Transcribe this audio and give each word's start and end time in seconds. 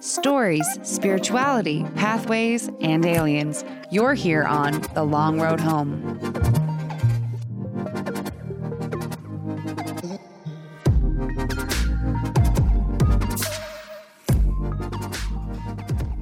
stories, 0.00 0.66
spirituality, 0.82 1.84
pathways, 1.96 2.70
and 2.80 3.04
aliens. 3.04 3.64
You're 3.90 4.14
here 4.14 4.44
on 4.44 4.80
The 4.94 5.04
Long 5.04 5.40
Road 5.40 5.60
Home. 5.60 6.18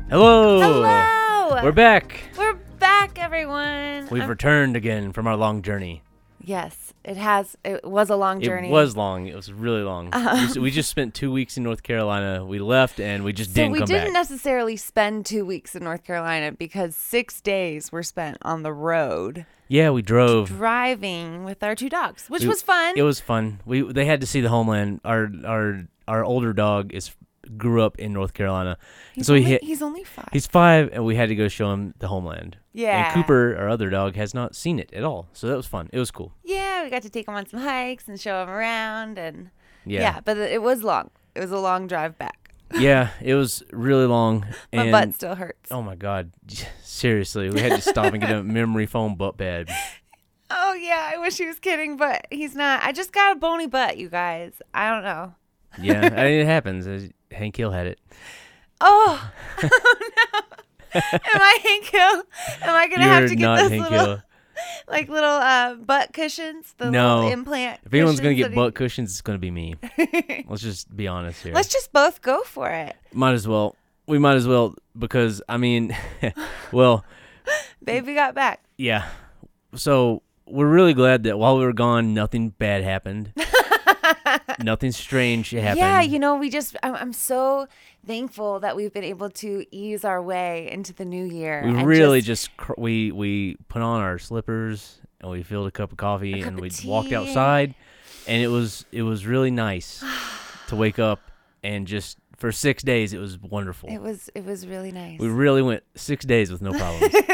Hello. 0.08 0.60
Hello. 0.60 1.62
We're 1.62 1.72
back. 1.72 2.20
We're 2.38 2.54
back, 2.54 3.18
everyone. 3.18 4.08
We've 4.10 4.22
I'm- 4.22 4.30
returned 4.30 4.76
again 4.76 5.12
from 5.12 5.26
our 5.26 5.36
long 5.36 5.62
journey. 5.62 6.02
Yes, 6.46 6.94
it 7.04 7.18
has. 7.18 7.56
It 7.64 7.84
was 7.84 8.08
a 8.08 8.16
long 8.16 8.40
journey. 8.40 8.68
It 8.68 8.72
was 8.72 8.96
long. 8.96 9.26
It 9.26 9.36
was 9.36 9.52
really 9.52 9.82
long. 9.82 10.06
We 10.06 10.12
uh-huh. 10.12 10.36
s- 10.50 10.56
we, 10.56 10.70
just 10.70 10.88
spent 10.88 11.12
two 11.14 11.30
weeks 11.30 11.58
in 11.58 11.62
North 11.62 11.82
Carolina. 11.82 12.44
We 12.46 12.58
left 12.58 12.98
and 13.00 13.24
we 13.24 13.34
just 13.34 13.50
So 13.50 13.56
didn't 13.56 13.72
we 13.72 13.80
didn't 13.80 14.06
back. 14.06 14.12
necessarily 14.14 14.76
spend 14.76 15.26
two 15.26 15.44
weeks 15.44 15.74
in 15.74 15.84
North 15.84 16.04
Carolina 16.04 16.52
because 16.52 16.96
six 16.96 17.40
days 17.42 17.92
were 17.92 18.02
spent 18.02 18.38
on 18.42 18.62
the 18.62 18.72
road 18.72 19.44
yeah, 19.68 19.90
we 19.90 20.00
drove. 20.00 20.48
driving 20.48 21.44
with 21.44 21.62
our 21.62 21.74
two 21.74 21.88
dogs, 21.88 22.28
which 22.28 22.42
We- 22.42 22.48
was 22.48 22.62
fun. 22.62 22.94
It 22.96 23.02
was 23.02 23.20
fun. 23.20 23.60
We 23.66 23.82
they 23.82 24.04
had 24.06 24.20
to 24.20 24.26
see 24.26 24.40
the 24.40 24.48
homeland. 24.48 25.00
Our 25.04 25.28
our 25.44 25.84
our 26.06 26.24
older 26.24 26.52
dog 26.52 26.94
is 26.94 27.10
grew 27.56 27.82
up 27.82 27.98
in 27.98 28.12
North 28.12 28.34
Carolina, 28.34 28.78
he's 29.14 29.26
so 29.26 29.34
he 29.34 29.42
hit. 29.42 29.62
He's 29.64 29.82
only 29.82 30.04
five. 30.04 30.28
He's 30.32 30.46
five, 30.46 30.90
and 30.92 31.04
we 31.04 31.16
had 31.16 31.28
to 31.28 31.34
go 31.34 31.48
show 31.48 31.72
him 31.72 31.94
the 31.98 32.08
homeland. 32.08 32.56
yeah. 32.72 33.06
And 33.06 33.14
Cooper, 33.14 33.56
our 33.58 33.68
other 33.68 33.90
dog, 33.90 34.16
has 34.16 34.34
not 34.34 34.54
seen 34.56 34.78
it 34.78 34.92
at 34.92 35.04
all. 35.04 35.28
So 35.32 35.46
that 35.48 35.56
was 35.56 35.66
fun. 35.66 35.88
It 35.92 35.98
was 35.98 36.10
cool. 36.10 36.32
Yeah, 36.44 36.84
we 36.84 36.90
got 36.90 37.02
to 37.02 37.10
take 37.10 37.28
him 37.28 37.34
on 37.34 37.46
some 37.46 37.60
hikes 37.60 38.08
and 38.08 38.20
show 38.20 38.42
him 38.42 38.48
around, 38.48 39.18
and 39.18 39.50
Yeah. 39.84 40.00
yeah, 40.00 40.20
but 40.24 40.36
it 40.38 40.62
was 40.62 40.82
long. 40.82 41.10
It 41.34 41.40
was 41.40 41.50
a 41.50 41.58
long 41.58 41.86
drive 41.86 42.18
back. 42.18 42.38
Yeah, 42.80 43.10
it 43.22 43.34
was 43.36 43.62
really 43.70 44.06
long. 44.06 44.44
My 44.72 44.90
butt 44.90 45.14
still 45.14 45.36
hurts. 45.36 45.70
Oh 45.70 45.82
my 45.82 45.94
god. 45.94 46.32
Seriously, 46.82 47.48
we 47.48 47.60
had 47.60 47.72
to 47.72 47.80
stop 47.80 48.12
and 48.12 48.20
get 48.20 48.32
a 48.32 48.42
memory 48.58 48.86
foam 48.86 49.14
butt 49.14 49.38
pad. 49.38 49.68
Oh 50.50 50.74
yeah, 50.74 51.10
I 51.14 51.18
wish 51.18 51.38
he 51.38 51.46
was 51.46 51.60
kidding, 51.60 51.96
but 51.96 52.26
he's 52.30 52.56
not. 52.56 52.82
I 52.82 52.90
just 52.90 53.12
got 53.12 53.36
a 53.36 53.38
bony 53.38 53.68
butt, 53.68 53.98
you 53.98 54.08
guys. 54.08 54.60
I 54.74 54.90
don't 54.90 55.04
know. 55.04 55.34
Yeah, 55.80 56.06
I 56.06 56.24
mean, 56.24 56.40
it 56.40 56.46
happens. 56.46 56.86
Hank 57.36 57.56
Hill 57.56 57.70
had 57.70 57.86
it. 57.86 57.98
Oh, 58.80 59.30
oh 59.62 59.96
no! 60.34 60.40
Am 60.94 61.20
I 61.22 61.58
Hank 61.62 61.84
Hill? 61.86 62.22
Am 62.62 62.74
I 62.74 62.88
gonna 62.88 63.04
You're 63.04 63.12
have 63.14 63.28
to 63.28 63.36
get 63.36 63.56
those 63.56 63.70
Hank 63.70 63.90
little, 63.90 64.06
Hill. 64.06 64.22
like 64.88 65.08
little 65.08 65.28
uh, 65.30 65.74
butt 65.74 66.12
cushions? 66.12 66.74
The 66.78 66.90
No. 66.90 67.16
little 67.16 67.32
implant. 67.32 67.80
If 67.84 67.92
anyone's 67.94 68.20
gonna 68.20 68.34
get 68.34 68.54
butt 68.54 68.74
cushions, 68.74 69.10
it's 69.10 69.20
gonna 69.22 69.38
be 69.38 69.50
me. 69.50 69.74
Let's 70.48 70.62
just 70.62 70.94
be 70.94 71.06
honest 71.08 71.42
here. 71.42 71.54
Let's 71.54 71.68
just 71.68 71.92
both 71.92 72.22
go 72.22 72.42
for 72.42 72.68
it, 72.70 72.96
might 73.12 73.32
as 73.32 73.46
well. 73.48 73.76
We 74.06 74.18
might 74.18 74.36
as 74.36 74.46
well 74.46 74.74
because 74.98 75.42
I 75.48 75.56
mean, 75.56 75.96
well, 76.72 77.04
baby. 77.84 78.14
Got 78.14 78.34
back. 78.34 78.60
yeah. 78.78 79.08
So 79.74 80.22
we're 80.46 80.68
really 80.68 80.94
glad 80.94 81.24
that 81.24 81.38
while 81.38 81.58
we 81.58 81.64
were 81.64 81.72
gone, 81.74 82.14
nothing 82.14 82.50
bad 82.50 82.82
happened. 82.84 83.32
Nothing 84.62 84.92
strange 84.92 85.50
happened. 85.50 85.78
Yeah, 85.78 86.00
you 86.00 86.18
know, 86.18 86.36
we 86.36 86.50
just. 86.50 86.76
I'm, 86.82 86.94
I'm 86.94 87.12
so 87.12 87.66
thankful 88.06 88.60
that 88.60 88.76
we've 88.76 88.92
been 88.92 89.04
able 89.04 89.30
to 89.30 89.66
ease 89.70 90.04
our 90.04 90.22
way 90.22 90.70
into 90.70 90.92
the 90.92 91.04
new 91.04 91.24
year. 91.24 91.62
we 91.64 91.84
really 91.84 92.20
just, 92.20 92.46
just, 92.46 92.56
cr- 92.56 92.74
we 92.78 93.12
we 93.12 93.56
put 93.68 93.82
on 93.82 94.00
our 94.00 94.18
slippers 94.18 95.00
and 95.20 95.30
we 95.30 95.42
filled 95.42 95.66
a 95.66 95.70
cup 95.70 95.92
of 95.92 95.98
coffee 95.98 96.40
cup 96.40 96.48
and 96.48 96.60
we 96.60 96.70
walked 96.84 97.12
outside 97.12 97.74
and 98.26 98.42
it 98.42 98.48
was 98.48 98.84
it 98.92 99.02
was 99.02 99.26
really 99.26 99.50
nice 99.50 100.04
to 100.68 100.76
wake 100.76 100.98
up 100.98 101.20
and 101.62 101.86
just 101.86 102.18
for 102.36 102.52
six 102.52 102.82
days 102.82 103.12
it 103.12 103.18
was 103.18 103.38
wonderful. 103.38 103.88
It 103.88 103.98
was. 103.98 104.30
It 104.34 104.44
was 104.44 104.66
really 104.66 104.92
nice. 104.92 105.18
we 105.18 105.28
really 105.28 105.62
went 105.62 105.82
six 105.94 106.24
days 106.24 106.50
with 106.50 106.62
no 106.62 106.72
problems. 106.72 107.14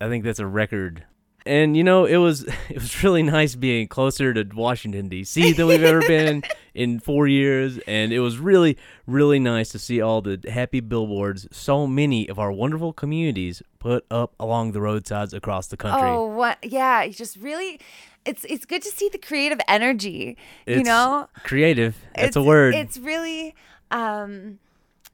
I 0.00 0.08
think 0.08 0.24
that's 0.24 0.38
a 0.38 0.46
record. 0.46 1.04
And 1.46 1.76
you 1.76 1.84
know, 1.84 2.04
it 2.04 2.16
was 2.16 2.44
it 2.68 2.74
was 2.74 3.02
really 3.02 3.22
nice 3.22 3.54
being 3.54 3.88
closer 3.88 4.32
to 4.34 4.44
Washington 4.54 5.08
D.C. 5.08 5.52
than 5.52 5.66
we've 5.66 5.82
ever 5.82 6.00
been 6.00 6.42
in 6.74 7.00
four 7.00 7.26
years, 7.26 7.78
and 7.86 8.12
it 8.12 8.20
was 8.20 8.38
really 8.38 8.76
really 9.06 9.38
nice 9.38 9.70
to 9.70 9.78
see 9.78 10.00
all 10.00 10.20
the 10.22 10.40
happy 10.50 10.80
billboards 10.80 11.48
so 11.50 11.86
many 11.86 12.28
of 12.28 12.38
our 12.38 12.52
wonderful 12.52 12.92
communities 12.92 13.62
put 13.78 14.04
up 14.10 14.34
along 14.38 14.72
the 14.72 14.80
roadsides 14.80 15.32
across 15.34 15.66
the 15.68 15.76
country. 15.76 16.08
Oh, 16.08 16.26
what? 16.26 16.58
Yeah, 16.62 17.02
you 17.02 17.12
just 17.12 17.36
really. 17.36 17.80
It's 18.26 18.44
it's 18.44 18.66
good 18.66 18.82
to 18.82 18.90
see 18.90 19.08
the 19.08 19.18
creative 19.18 19.60
energy. 19.66 20.36
you 20.66 20.74
It's 20.74 20.86
know, 20.86 21.28
creative. 21.42 21.96
That's 22.14 22.28
it's, 22.28 22.36
a 22.36 22.42
word. 22.42 22.74
It's 22.74 22.98
really. 22.98 23.54
Um, 23.90 24.58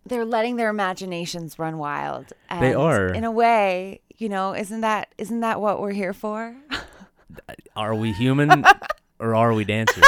they're 0.04 0.24
letting 0.24 0.56
their 0.56 0.68
imaginations 0.70 1.58
run 1.58 1.78
wild. 1.78 2.32
And 2.48 2.62
They 2.62 2.74
are. 2.74 3.08
In 3.08 3.24
a 3.24 3.30
way, 3.30 4.00
you 4.18 4.28
know, 4.28 4.54
isn't 4.54 4.80
that 4.80 5.14
isn't 5.18 5.40
that 5.40 5.60
what 5.60 5.80
we're 5.80 5.92
here 5.92 6.12
for? 6.12 6.56
are 7.76 7.94
we 7.94 8.12
human 8.12 8.64
or 9.18 9.34
are 9.34 9.52
we 9.52 9.64
dancers? 9.64 10.04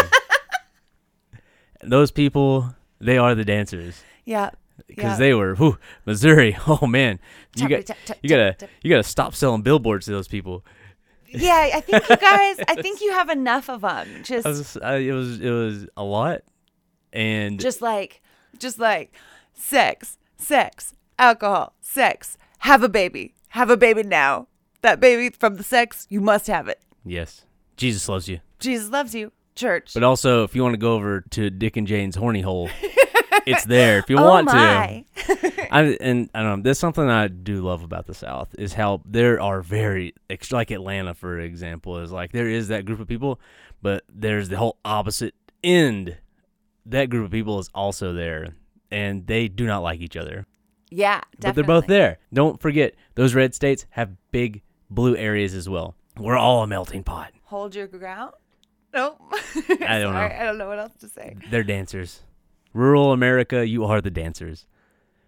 Those 1.83 2.11
people, 2.11 2.75
they 3.01 3.19
are 3.19 3.35
the 3.35 3.45
dancers. 3.45 4.03
yeah. 4.25 4.51
because 4.87 5.13
yeah. 5.13 5.17
they 5.17 5.35
were 5.35 5.55
whew, 5.55 5.79
Missouri. 6.07 6.57
Oh 6.67 6.87
man, 6.87 7.19
you 7.55 7.69
got 7.69 7.89
you 8.23 8.29
gotta 8.29 8.57
you 8.83 8.91
gotta 8.91 9.03
stop 9.03 9.35
selling 9.35 9.63
billboards 9.63 10.07
to 10.07 10.13
those 10.13 10.29
people. 10.29 10.65
Yeah, 11.31 11.71
I 11.75 11.81
think 11.81 12.09
you 12.09 12.17
guys. 12.17 12.57
I 12.67 12.81
think 12.81 13.01
you 13.03 13.13
have 13.13 13.29
enough 13.29 13.69
of 13.69 13.83
them. 13.83 14.09
Just 14.23 14.47
I 14.47 14.51
was, 14.51 14.77
I, 14.79 14.97
it 14.97 15.13
was 15.13 15.41
it 15.41 15.51
was 15.51 15.87
a 15.97 16.03
lot, 16.03 16.41
and 17.13 17.61
just 17.61 17.83
like 17.83 18.23
just 18.59 18.79
like 18.79 19.13
sex, 19.53 20.19
sex, 20.39 20.95
alcohol, 21.19 21.75
sex. 21.83 22.39
Have 22.61 22.83
a 22.83 22.89
baby. 22.89 23.35
Have 23.59 23.71
a 23.71 23.77
baby 23.77 24.05
now. 24.05 24.47
That 24.83 25.01
baby 25.01 25.35
from 25.37 25.57
the 25.57 25.65
sex, 25.65 26.07
you 26.09 26.21
must 26.21 26.47
have 26.47 26.69
it. 26.69 26.81
yes, 27.05 27.45
Jesus 27.77 28.09
loves 28.09 28.29
you. 28.29 28.39
Jesus 28.61 28.89
loves 28.89 29.17
you. 29.17 29.33
Church. 29.57 29.95
But 29.95 30.05
also, 30.05 30.45
if 30.45 30.55
you 30.55 30.63
want 30.63 30.75
to 30.75 30.79
go 30.79 30.95
over 30.95 31.23
to 31.31 31.51
Dick 31.51 31.77
and 31.77 31.85
Jane's 31.85 32.15
horny 32.15 32.41
hole, 32.41 32.71
it's 33.47 33.65
there 33.65 33.99
if 33.99 34.09
you 34.09 34.17
oh 34.17 34.29
want 34.29 34.47
my. 34.47 35.05
to. 35.27 35.69
I, 35.75 35.83
and 36.01 36.31
I 36.33 36.43
don't 36.43 36.59
know. 36.59 36.63
There's 36.63 36.79
something 36.79 37.11
I 37.11 37.27
do 37.27 37.61
love 37.61 37.83
about 37.83 38.07
the 38.07 38.15
South 38.15 38.55
is 38.57 38.75
how 38.75 39.03
there 39.05 39.41
are 39.41 39.61
very 39.61 40.15
like 40.53 40.71
Atlanta, 40.71 41.15
for 41.15 41.41
example, 41.41 41.99
is 41.99 42.13
like 42.13 42.31
there 42.31 42.49
is 42.49 42.69
that 42.69 42.85
group 42.85 43.01
of 43.01 43.09
people, 43.09 43.41
but 43.83 44.05
there's 44.09 44.51
the 44.51 44.57
whole 44.57 44.79
opposite 44.85 45.35
end. 45.65 46.17
That 46.87 47.11
group 47.11 47.25
of 47.25 47.33
people 47.33 47.59
is 47.59 47.71
also 47.75 48.13
there, 48.13 48.55
and 48.93 49.27
they 49.27 49.49
do 49.49 49.67
not 49.67 49.81
like 49.81 49.99
each 49.99 50.17
other. 50.17 50.47
Yeah, 50.91 51.21
definitely. 51.39 51.49
But 51.49 51.55
they're 51.55 51.81
both 51.81 51.87
there. 51.87 52.19
Don't 52.33 52.61
forget, 52.61 52.95
those 53.15 53.35
red 53.35 53.55
states 53.55 53.87
have 53.91 54.11
big 54.31 54.63
blue 54.91 55.17
areas 55.17 55.55
as 55.55 55.69
well. 55.69 55.95
We're 56.17 56.37
all 56.37 56.63
a 56.63 56.67
melting 56.67 57.05
pot. 57.05 57.33
Hold 57.45 57.75
your 57.75 57.87
ground. 57.87 58.33
Nope. 58.93 59.21
I 59.33 59.99
don't 60.01 60.15
know. 60.15 60.21
I 60.21 60.45
don't 60.45 60.59
know 60.59 60.69
what 60.69 60.79
else 60.79 60.95
to 61.01 61.09
say. 61.09 61.37
They're 61.51 61.63
dancers. 61.63 62.23
Rural 62.73 63.13
America, 63.13 63.67
you 63.67 63.85
are 63.85 64.01
the 64.01 64.11
dancers. 64.11 64.67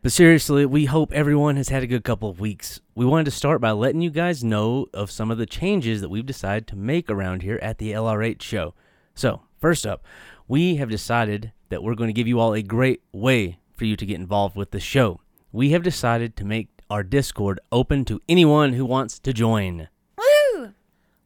But 0.03 0.13
seriously, 0.13 0.65
we 0.65 0.87
hope 0.87 1.13
everyone 1.13 1.57
has 1.57 1.69
had 1.69 1.83
a 1.83 1.87
good 1.87 2.05
couple 2.05 2.31
of 2.31 2.41
weeks. 2.41 2.81
We 2.95 3.05
wanted 3.05 3.25
to 3.25 3.31
start 3.31 3.61
by 3.61 3.73
letting 3.73 4.01
you 4.01 4.11
guys 4.11 4.43
know 4.43 4.87
of 4.95 5.11
some 5.11 5.31
of 5.31 5.37
the 5.37 5.45
changes 5.45 6.01
that 6.01 6.09
we've 6.09 6.25
decided 6.25 6.67
to 6.69 6.77
make 6.77 7.11
around 7.11 7.43
here 7.43 7.59
at 7.61 7.77
the 7.77 7.93
LRH 7.93 8.41
show. 8.41 8.75
So, 9.15 9.43
first 9.61 9.87
up, 9.87 10.05
we 10.49 10.77
have 10.77 10.89
decided 10.89 11.53
that 11.69 11.83
we're 11.83 11.95
going 11.95 12.09
to 12.09 12.15
give 12.15 12.27
you 12.27 12.41
all 12.41 12.55
a 12.55 12.63
great 12.63 13.03
way 13.13 13.59
for 13.77 13.85
you 13.85 13.95
to 13.97 14.07
get 14.07 14.17
involved 14.19 14.57
with 14.57 14.71
the 14.71 14.81
show. 14.81 15.21
We 15.53 15.71
have 15.71 15.83
decided 15.83 16.37
to 16.37 16.45
make 16.45 16.69
our 16.89 17.03
Discord 17.03 17.59
open 17.73 18.05
to 18.05 18.21
anyone 18.29 18.75
who 18.75 18.85
wants 18.85 19.19
to 19.19 19.33
join. 19.33 19.89
Woo! 20.17 20.75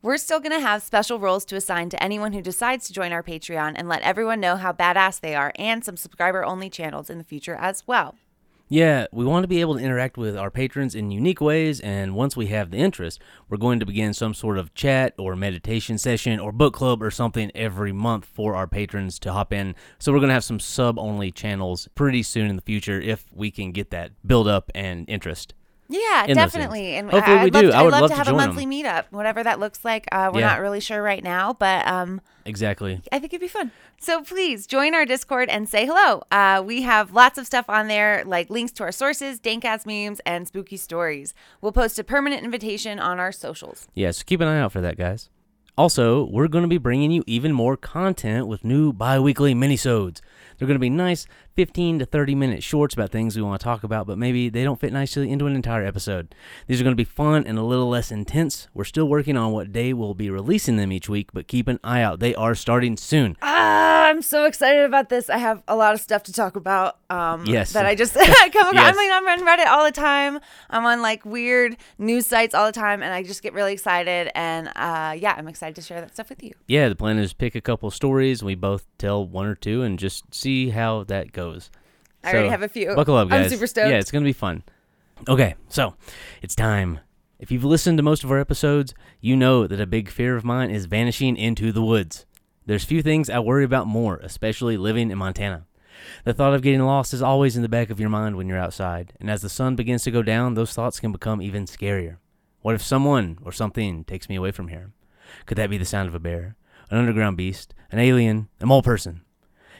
We're 0.01 0.17
still 0.17 0.41
going 0.41 0.53
to 0.53 0.61
have 0.61 0.83
special 0.83 1.19
roles 1.19 1.45
to 1.47 1.57
assign 1.57 1.91
to 1.91 2.03
anyone 2.03 2.33
who 2.33 2.41
decides 2.41 2.87
to 2.87 2.95
join 2.95 3.13
our 3.13 3.23
Patreon 3.23 3.75
and 3.77 3.87
let 3.87 4.01
everyone 4.01 4.41
know 4.41 4.57
how 4.57 4.73
badass 4.73 5.21
they 5.21 5.35
are 5.35 5.53
and 5.57 5.85
some 5.85 5.99
subscriber 5.99 6.43
only 6.43 6.71
channels 6.71 7.11
in 7.11 7.19
the 7.19 7.25
future 7.25 7.55
as 7.55 7.87
well. 7.87 8.15
Yeah, 8.69 9.07
we 9.13 9.27
want 9.27 9.45
to 9.45 9.49
be 9.49 9.61
able 9.61 9.75
to 9.75 9.85
interact 9.85 10.17
with 10.17 10.39
our 10.39 10.51
patrons 10.51 10.95
in 10.95 11.11
unique 11.11 11.41
ways, 11.41 11.81
and 11.81 12.15
once 12.15 12.35
we 12.35 12.47
have 12.47 12.71
the 12.71 12.79
interest, 12.79 13.21
we're 13.49 13.59
going 13.59 13.79
to 13.79 13.85
begin 13.85 14.15
some 14.15 14.33
sort 14.33 14.57
of 14.57 14.73
chat 14.75 15.13
or 15.19 15.37
meditation 15.37 15.99
session 15.99 16.41
or 16.41 16.51
book 16.51 16.73
club 16.73 17.03
or 17.03 17.11
something 17.11 17.53
every 17.55 17.93
month 17.93 18.25
for 18.25 18.55
our 18.55 18.67
patrons 18.67 19.19
to 19.19 19.33
hop 19.35 19.53
in. 19.53 19.75
So 19.99 20.13
we're 20.13 20.19
going 20.19 20.29
to 20.29 20.35
have 20.35 20.45
some 20.45 20.61
sub 20.61 20.99
only 20.99 21.31
channels 21.31 21.89
pretty 21.95 22.23
soon 22.23 22.49
in 22.49 22.57
the 22.57 22.63
future 22.63 22.99
if 22.99 23.27
we 23.35 23.51
can 23.51 23.71
get 23.71 23.91
that 23.91 24.13
build 24.27 24.49
up 24.49 24.71
and 24.75 25.07
interest. 25.11 25.53
Yeah, 25.89 26.27
definitely. 26.29 26.95
And 26.97 27.11
Hopefully 27.11 27.37
I, 27.37 27.43
we 27.43 27.47
I'd 27.49 27.55
love 27.55 27.63
do. 27.63 27.71
To, 27.71 27.77
I 27.77 27.81
I'd 27.81 27.83
love, 27.85 27.93
love 28.01 28.11
to 28.11 28.15
to 28.15 28.19
have 28.19 28.29
a 28.29 28.33
monthly 28.33 28.65
meetup, 28.67 29.05
whatever 29.11 29.43
that 29.43 29.61
looks 29.61 29.85
like. 29.85 30.07
Uh, 30.11 30.31
we're 30.33 30.41
Yeah. 30.41 30.49
not 30.49 30.61
really 30.61 30.81
sure 30.81 31.03
right 31.03 31.23
now, 31.23 31.53
but 31.53 31.87
um, 31.87 32.21
Exactly. 32.47 33.01
I 33.13 33.19
think 33.19 33.33
it'd 33.33 33.41
be 33.41 33.49
fun. 33.49 33.71
So 33.99 34.23
please 34.23 34.67
join 34.67 34.95
our 34.95 35.05
Discord 35.07 35.49
and 35.49 35.69
say 35.69 35.87
hello. 35.87 36.23
Uh, 36.31 36.63
we 36.65 36.83
have 36.83 37.13
lots 37.13 37.39
of 37.39 37.47
stuff 37.47 37.67
on 37.69 37.89
there, 37.89 38.23
like 38.27 38.51
links 38.51 38.73
to 38.73 38.83
our 38.83 38.93
sources, 38.93 39.41
dankass 39.41 39.85
memes, 39.87 40.21
and 40.27 40.47
spooky 40.49 40.77
stories. 40.77 41.35
We'll 41.61 41.73
post 41.73 41.99
a 41.99 42.05
permanent 42.05 42.43
invitation 42.45 42.99
on 42.99 43.19
our 43.19 43.33
socials. 43.33 43.89
Yeah, 43.95 44.11
so 44.11 44.23
keep 44.27 44.41
an 44.41 44.49
eye 44.49 44.61
out 44.61 44.73
for 44.73 44.81
that, 44.81 44.97
guys. 44.97 45.29
Also, 45.77 46.25
we're 46.31 46.47
going 46.49 46.63
to 46.63 46.69
be 46.69 46.79
bringing 46.79 47.11
you 47.11 47.25
even 47.27 47.53
more 47.53 47.77
content 47.77 48.47
with 48.47 48.63
new 48.63 48.93
bi-weekly 48.93 49.55
minisodes. 49.55 50.21
They're 50.59 50.67
going 50.69 50.77
to 50.77 50.81
be 50.81 50.91
nice 50.91 51.27
15 51.57 52.01
to 52.01 52.07
30 52.07 52.35
minute 52.35 52.63
shorts 52.63 52.95
about 52.95 53.11
things 53.11 53.37
we 53.37 53.43
want 53.43 53.61
to 53.61 53.65
talk 53.65 53.85
about, 53.85 54.07
but 54.07 54.19
maybe 54.19 54.49
they 54.49 54.65
don't 54.65 54.81
fit 54.81 54.93
nicely 54.93 55.31
into 55.31 55.47
an 55.47 55.55
entire 55.55 55.85
episode. 55.85 56.35
These 56.67 56.81
are 56.81 56.85
going 56.85 56.93
to 56.93 57.01
be 57.01 57.05
fun 57.05 57.47
and 57.47 57.59
a 57.59 57.63
little 57.63 57.89
less 57.89 58.11
intense. 58.11 58.69
We're 58.75 58.85
still 58.85 59.09
working 59.09 59.37
on 59.37 59.53
what 59.53 59.73
day 59.73 59.93
we'll 59.93 60.15
be 60.15 60.31
releasing 60.31 60.77
them 60.77 60.93
each 60.93 61.09
week, 61.09 61.31
but 61.33 61.47
keep 61.47 61.69
an 61.69 61.79
eye 61.85 62.03
out. 62.03 62.21
They 62.21 62.35
are 62.35 62.55
starting 62.55 62.97
soon. 62.97 63.37
Ah, 63.43 64.07
I'm 64.07 64.23
so 64.23 64.45
excited 64.45 64.85
about 64.85 65.09
this. 65.09 65.31
I 65.31 65.39
have 65.39 65.63
a 65.69 65.77
lot 65.77 65.95
of 65.95 66.01
stuff 66.01 66.25
to 66.25 66.33
talk 66.33 66.57
about. 66.57 66.99
Um, 67.11 67.45
Yes. 67.47 67.73
That 67.73 67.87
I 67.87 67.95
just 67.95 68.15
come 68.15 68.29
across. 68.29 68.75
Yes. 68.75 68.95
I 68.95 68.99
mean, 68.99 69.13
I'm 69.13 69.29
on 69.29 69.47
Reddit 69.47 69.67
all 69.67 69.85
the 69.85 69.93
time. 69.93 70.41
I'm 70.71 70.85
on 70.85 71.03
like 71.03 71.25
weird 71.25 71.77
news 71.99 72.27
sites 72.27 72.55
all 72.55 72.67
the 72.67 72.73
time, 72.73 73.03
and 73.03 73.13
I 73.13 73.23
just 73.23 73.43
get 73.43 73.53
really 73.55 73.73
excited. 73.73 74.31
And 74.35 74.69
uh, 74.77 75.15
yeah, 75.19 75.35
I'm 75.37 75.49
excited 75.49 75.77
to 75.77 75.83
share 75.83 76.01
that 76.01 76.13
stuff 76.13 76.29
with 76.31 76.43
you. 76.43 76.53
Yeah, 76.67 76.89
the 76.89 76.97
plan 76.97 77.19
is 77.19 77.33
pick 77.33 77.55
a 77.55 77.61
couple 77.61 77.91
stories. 77.91 78.43
We 78.43 78.55
both 78.55 78.87
tell 78.99 79.27
one 79.27 79.47
or 79.47 79.55
two 79.55 79.83
and 79.83 79.99
just 79.99 80.33
see 80.35 80.54
how 80.71 81.05
that 81.05 81.33
goes. 81.33 81.71
I 82.23 82.33
already 82.33 82.49
have 82.49 82.63
a 82.63 82.69
few. 82.69 82.95
Buckle 82.95 83.17
up, 83.17 83.29
I'm 83.31 83.43
guys. 83.43 83.51
super 83.51 83.67
stoked. 83.67 83.91
Yeah, 83.91 83.99
it's 83.99 84.11
gonna 84.11 84.25
be 84.25 84.33
fun. 84.33 84.63
Okay, 85.29 85.55
so 85.69 85.95
it's 86.43 86.55
time. 86.55 87.01
If 87.39 87.51
you've 87.51 87.65
listened 87.65 87.99
to 87.99 88.03
most 88.03 88.25
of 88.25 88.31
our 88.31 88.39
episodes, 88.39 88.95
you 89.21 89.37
know 89.37 89.67
that 89.67 89.81
a 89.81 89.87
big 89.87 90.09
fear 90.09 90.37
of 90.37 90.45
mine 90.45 90.71
is 90.71 90.87
vanishing 90.87 91.37
into 91.37 91.73
the 91.73 91.83
woods. 91.83 92.27
There's 92.67 92.85
few 92.85 93.03
things 93.03 93.29
I 93.29 93.39
worry 93.41 93.65
about 93.65 93.87
more, 93.87 94.17
especially 94.23 94.77
living 94.77 95.11
in 95.11 95.19
Montana. 95.19 95.67
The 96.25 96.33
thought 96.33 96.55
of 96.55 96.63
getting 96.63 96.81
lost 96.81 97.13
is 97.13 97.23
always 97.23 97.57
in 97.57 97.63
the 97.63 97.69
back 97.69 97.91
of 97.91 98.01
your 98.01 98.09
mind 98.09 98.37
when 98.37 98.49
you're 98.49 98.59
outside, 98.59 99.13
and 99.21 99.31
as 99.31 99.43
the 99.43 99.49
sun 99.49 99.77
begins 99.77 100.03
to 100.05 100.11
go 100.11 100.23
down, 100.23 100.55
those 100.55 100.73
thoughts 100.73 101.01
can 101.01 101.13
become 101.13 101.43
even 101.43 101.67
scarier. 101.67 102.17
What 102.63 102.75
if 102.75 102.83
someone 102.83 103.39
or 103.43 103.53
something 103.53 104.05
takes 104.05 104.29
me 104.29 104.37
away 104.37 104.51
from 104.51 104.69
here? 104.69 104.93
Could 105.47 105.59
that 105.59 105.71
be 105.71 105.79
the 105.79 105.85
sound 105.85 106.09
of 106.09 106.15
a 106.15 106.21
bear, 106.21 106.57
an 106.91 106.99
underground 106.99 107.37
beast, 107.37 107.75
an 107.93 107.99
alien, 107.99 108.49
a 108.61 108.67
mole 108.67 108.83
person? 108.83 109.21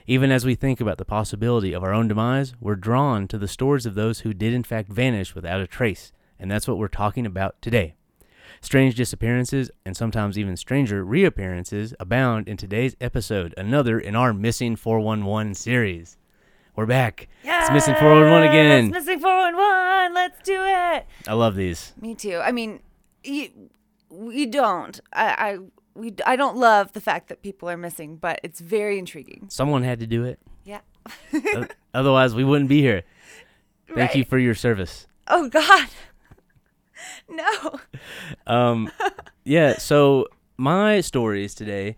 Even 0.07 0.31
as 0.31 0.45
we 0.45 0.55
think 0.55 0.81
about 0.81 0.99
the 0.99 1.05
possibility 1.05 1.73
of 1.73 1.83
our 1.83 1.95
own 1.95 2.09
demise, 2.09 2.55
we're 2.61 2.75
drawn 2.77 3.27
to 3.29 3.39
the 3.39 3.49
stories 3.49 3.87
of 3.87 3.95
those 3.95 4.21
who 4.21 4.35
did 4.35 4.53
in 4.53 4.63
fact 4.63 4.93
vanish 4.93 5.35
without 5.35 5.61
a 5.63 5.67
trace, 5.67 6.13
and 6.39 6.51
that's 6.51 6.69
what 6.69 6.77
we're 6.77 6.89
talking 6.89 7.25
about 7.25 7.61
today. 7.63 7.95
Strange 8.61 8.95
disappearances 8.95 9.71
and 9.85 9.97
sometimes 9.97 10.39
even 10.39 10.57
stranger 10.59 11.03
reappearances 11.05 11.95
abound 11.99 12.49
in 12.49 12.57
today's 12.59 12.97
episode, 13.01 13.55
another 13.57 13.99
in 13.99 14.15
our 14.15 14.35
Missing 14.35 14.77
411 14.77 15.55
series. 15.55 16.19
We're 16.77 16.87
back. 16.87 17.29
Yeah, 17.43 17.63
It's 17.63 17.73
Missing 17.73 17.95
411 17.95 18.49
again. 18.49 18.85
It's 18.87 18.93
missing 18.93 19.21
411. 19.21 20.15
Let's 20.15 20.43
do 20.43 20.61
it. 20.65 21.07
I 21.27 21.33
love 21.33 21.55
these. 21.57 21.93
Me 21.99 22.15
too. 22.15 22.41
I 22.45 22.53
mean, 22.53 22.81
you, 23.23 23.49
we 24.11 24.45
don't. 24.45 25.01
I, 25.13 25.27
I 25.27 25.59
we 25.95 26.15
I 26.27 26.37
don't 26.37 26.57
love 26.57 26.93
the 26.93 27.01
fact 27.01 27.29
that 27.29 27.43
people 27.43 27.69
are 27.71 27.77
missing, 27.77 28.17
but 28.17 28.41
it's 28.43 28.61
very 28.61 28.99
intriguing. 28.99 29.47
Someone 29.49 29.83
had 29.83 30.01
to 30.01 30.07
do 30.07 30.25
it. 30.25 30.39
Yeah. 30.65 30.81
O- 31.33 31.67
Otherwise, 31.93 32.35
we 32.35 32.45
wouldn't 32.45 32.69
be 32.69 32.81
here. 32.81 33.03
Thank 33.95 34.15
you 34.15 34.25
for 34.25 34.39
your 34.39 34.55
service. 34.55 35.07
Oh 35.29 35.49
God. 35.49 35.89
No. 37.29 37.79
Um, 38.47 38.91
yeah, 39.45 39.79
so 39.79 40.27
my 40.57 41.01
stories 41.01 41.55
today 41.55 41.97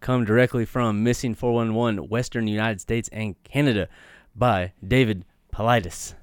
come 0.00 0.24
directly 0.24 0.64
from 0.64 1.02
Missing 1.02 1.34
411 1.36 2.08
Western 2.08 2.46
United 2.46 2.80
States 2.80 3.08
and 3.12 3.42
Canada 3.44 3.88
by 4.36 4.72
David 4.86 5.24
Paulides, 5.52 6.14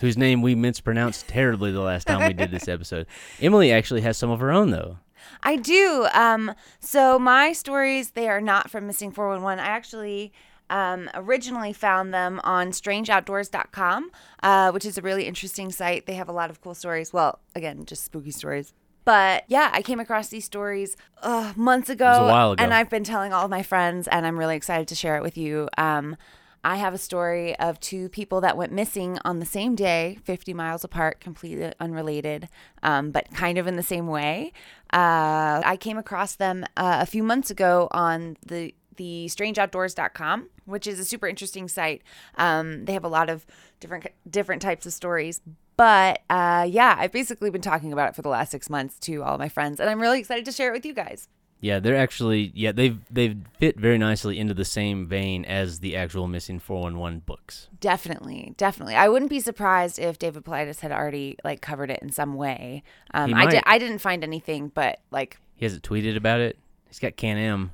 whose 0.00 0.16
name 0.18 0.42
we 0.42 0.54
mispronounced 0.54 1.28
terribly 1.28 1.72
the 1.72 1.80
last 1.80 2.06
time 2.06 2.26
we 2.26 2.34
did 2.34 2.50
this 2.50 2.68
episode. 2.68 3.06
Emily 3.40 3.72
actually 3.72 4.02
has 4.02 4.16
some 4.18 4.30
of 4.30 4.40
her 4.40 4.52
own, 4.52 4.70
though. 4.70 4.98
I 5.42 5.56
do. 5.56 6.06
Um, 6.12 6.54
so 6.80 7.18
my 7.18 7.52
stories, 7.52 8.10
they 8.10 8.28
are 8.28 8.40
not 8.40 8.70
from 8.70 8.86
Missing 8.86 9.12
411. 9.12 9.62
I 9.62 9.68
actually 9.68 10.32
um, 10.70 11.10
originally 11.14 11.72
found 11.72 12.14
them 12.14 12.40
on 12.44 12.70
strangeoutdoors.com, 12.70 14.10
uh, 14.42 14.70
which 14.70 14.84
is 14.84 14.96
a 14.96 15.02
really 15.02 15.26
interesting 15.26 15.70
site. 15.72 16.06
They 16.06 16.14
have 16.14 16.28
a 16.28 16.32
lot 16.32 16.50
of 16.50 16.60
cool 16.60 16.74
stories. 16.74 17.12
Well, 17.12 17.40
again, 17.54 17.84
just 17.84 18.04
spooky 18.04 18.30
stories. 18.30 18.72
But 19.04 19.44
yeah, 19.48 19.70
I 19.72 19.82
came 19.82 19.98
across 19.98 20.28
these 20.28 20.44
stories 20.44 20.96
uh, 21.22 21.52
months 21.56 21.88
ago, 21.88 22.06
was 22.06 22.18
a 22.18 22.22
while 22.22 22.52
ago. 22.52 22.62
and 22.62 22.72
I've 22.72 22.90
been 22.90 23.02
telling 23.02 23.32
all 23.32 23.44
of 23.44 23.50
my 23.50 23.62
friends, 23.62 24.06
and 24.06 24.26
I'm 24.26 24.38
really 24.38 24.56
excited 24.56 24.88
to 24.88 24.94
share 24.94 25.16
it 25.16 25.22
with 25.22 25.36
you. 25.36 25.68
Um, 25.78 26.16
I 26.62 26.76
have 26.76 26.92
a 26.92 26.98
story 26.98 27.58
of 27.58 27.80
two 27.80 28.08
people 28.08 28.40
that 28.42 28.56
went 28.56 28.72
missing 28.72 29.18
on 29.24 29.40
the 29.40 29.46
same 29.46 29.74
day, 29.74 30.18
50 30.24 30.52
miles 30.52 30.84
apart, 30.84 31.20
completely 31.20 31.72
unrelated, 31.80 32.48
um, 32.82 33.10
but 33.10 33.32
kind 33.32 33.56
of 33.58 33.66
in 33.66 33.76
the 33.76 33.82
same 33.82 34.06
way. 34.06 34.52
Uh, 34.92 35.62
I 35.64 35.78
came 35.80 35.96
across 35.96 36.34
them 36.36 36.64
uh, 36.76 36.98
a 37.00 37.06
few 37.06 37.22
months 37.22 37.50
ago 37.50 37.88
on 37.92 38.36
the 38.46 38.74
the 38.96 39.26
strangeoutdoors.com, 39.30 40.50
which 40.66 40.86
is 40.86 40.98
a 40.98 41.06
super 41.06 41.26
interesting 41.26 41.68
site. 41.68 42.02
Um, 42.36 42.84
they 42.84 42.92
have 42.92 43.04
a 43.04 43.08
lot 43.08 43.30
of 43.30 43.46
different 43.78 44.06
different 44.28 44.60
types 44.60 44.84
of 44.84 44.92
stories. 44.92 45.40
But 45.76 46.20
uh, 46.28 46.66
yeah, 46.68 46.96
I've 46.98 47.12
basically 47.12 47.48
been 47.48 47.62
talking 47.62 47.94
about 47.94 48.10
it 48.10 48.14
for 48.14 48.20
the 48.20 48.28
last 48.28 48.50
six 48.50 48.68
months 48.68 48.98
to 49.00 49.22
all 49.22 49.38
my 49.38 49.48
friends, 49.48 49.80
and 49.80 49.88
I'm 49.88 50.00
really 50.00 50.18
excited 50.18 50.44
to 50.44 50.52
share 50.52 50.68
it 50.68 50.72
with 50.72 50.84
you 50.84 50.92
guys. 50.92 51.28
Yeah, 51.60 51.78
they're 51.78 51.96
actually 51.96 52.52
yeah 52.54 52.72
they've 52.72 52.98
they've 53.10 53.36
fit 53.58 53.78
very 53.78 53.98
nicely 53.98 54.38
into 54.38 54.54
the 54.54 54.64
same 54.64 55.06
vein 55.06 55.44
as 55.44 55.80
the 55.80 55.94
actual 55.94 56.26
Missing 56.26 56.60
411 56.60 57.20
books. 57.26 57.68
Definitely, 57.80 58.54
definitely. 58.56 58.94
I 58.94 59.08
wouldn't 59.08 59.30
be 59.30 59.40
surprised 59.40 59.98
if 59.98 60.18
David 60.18 60.44
Paulides 60.44 60.80
had 60.80 60.90
already 60.90 61.36
like 61.44 61.60
covered 61.60 61.90
it 61.90 62.00
in 62.00 62.10
some 62.10 62.34
way. 62.34 62.82
Um, 63.12 63.34
I, 63.34 63.46
did. 63.46 63.62
I 63.66 63.78
didn't 63.78 63.98
find 63.98 64.24
anything, 64.24 64.68
but 64.68 65.00
like 65.10 65.38
He 65.54 65.66
hasn't 65.66 65.82
tweeted 65.82 66.16
about 66.16 66.40
it. 66.40 66.58
He's 66.88 66.98
got 66.98 67.16
Can 67.16 67.36
M. 67.36 67.72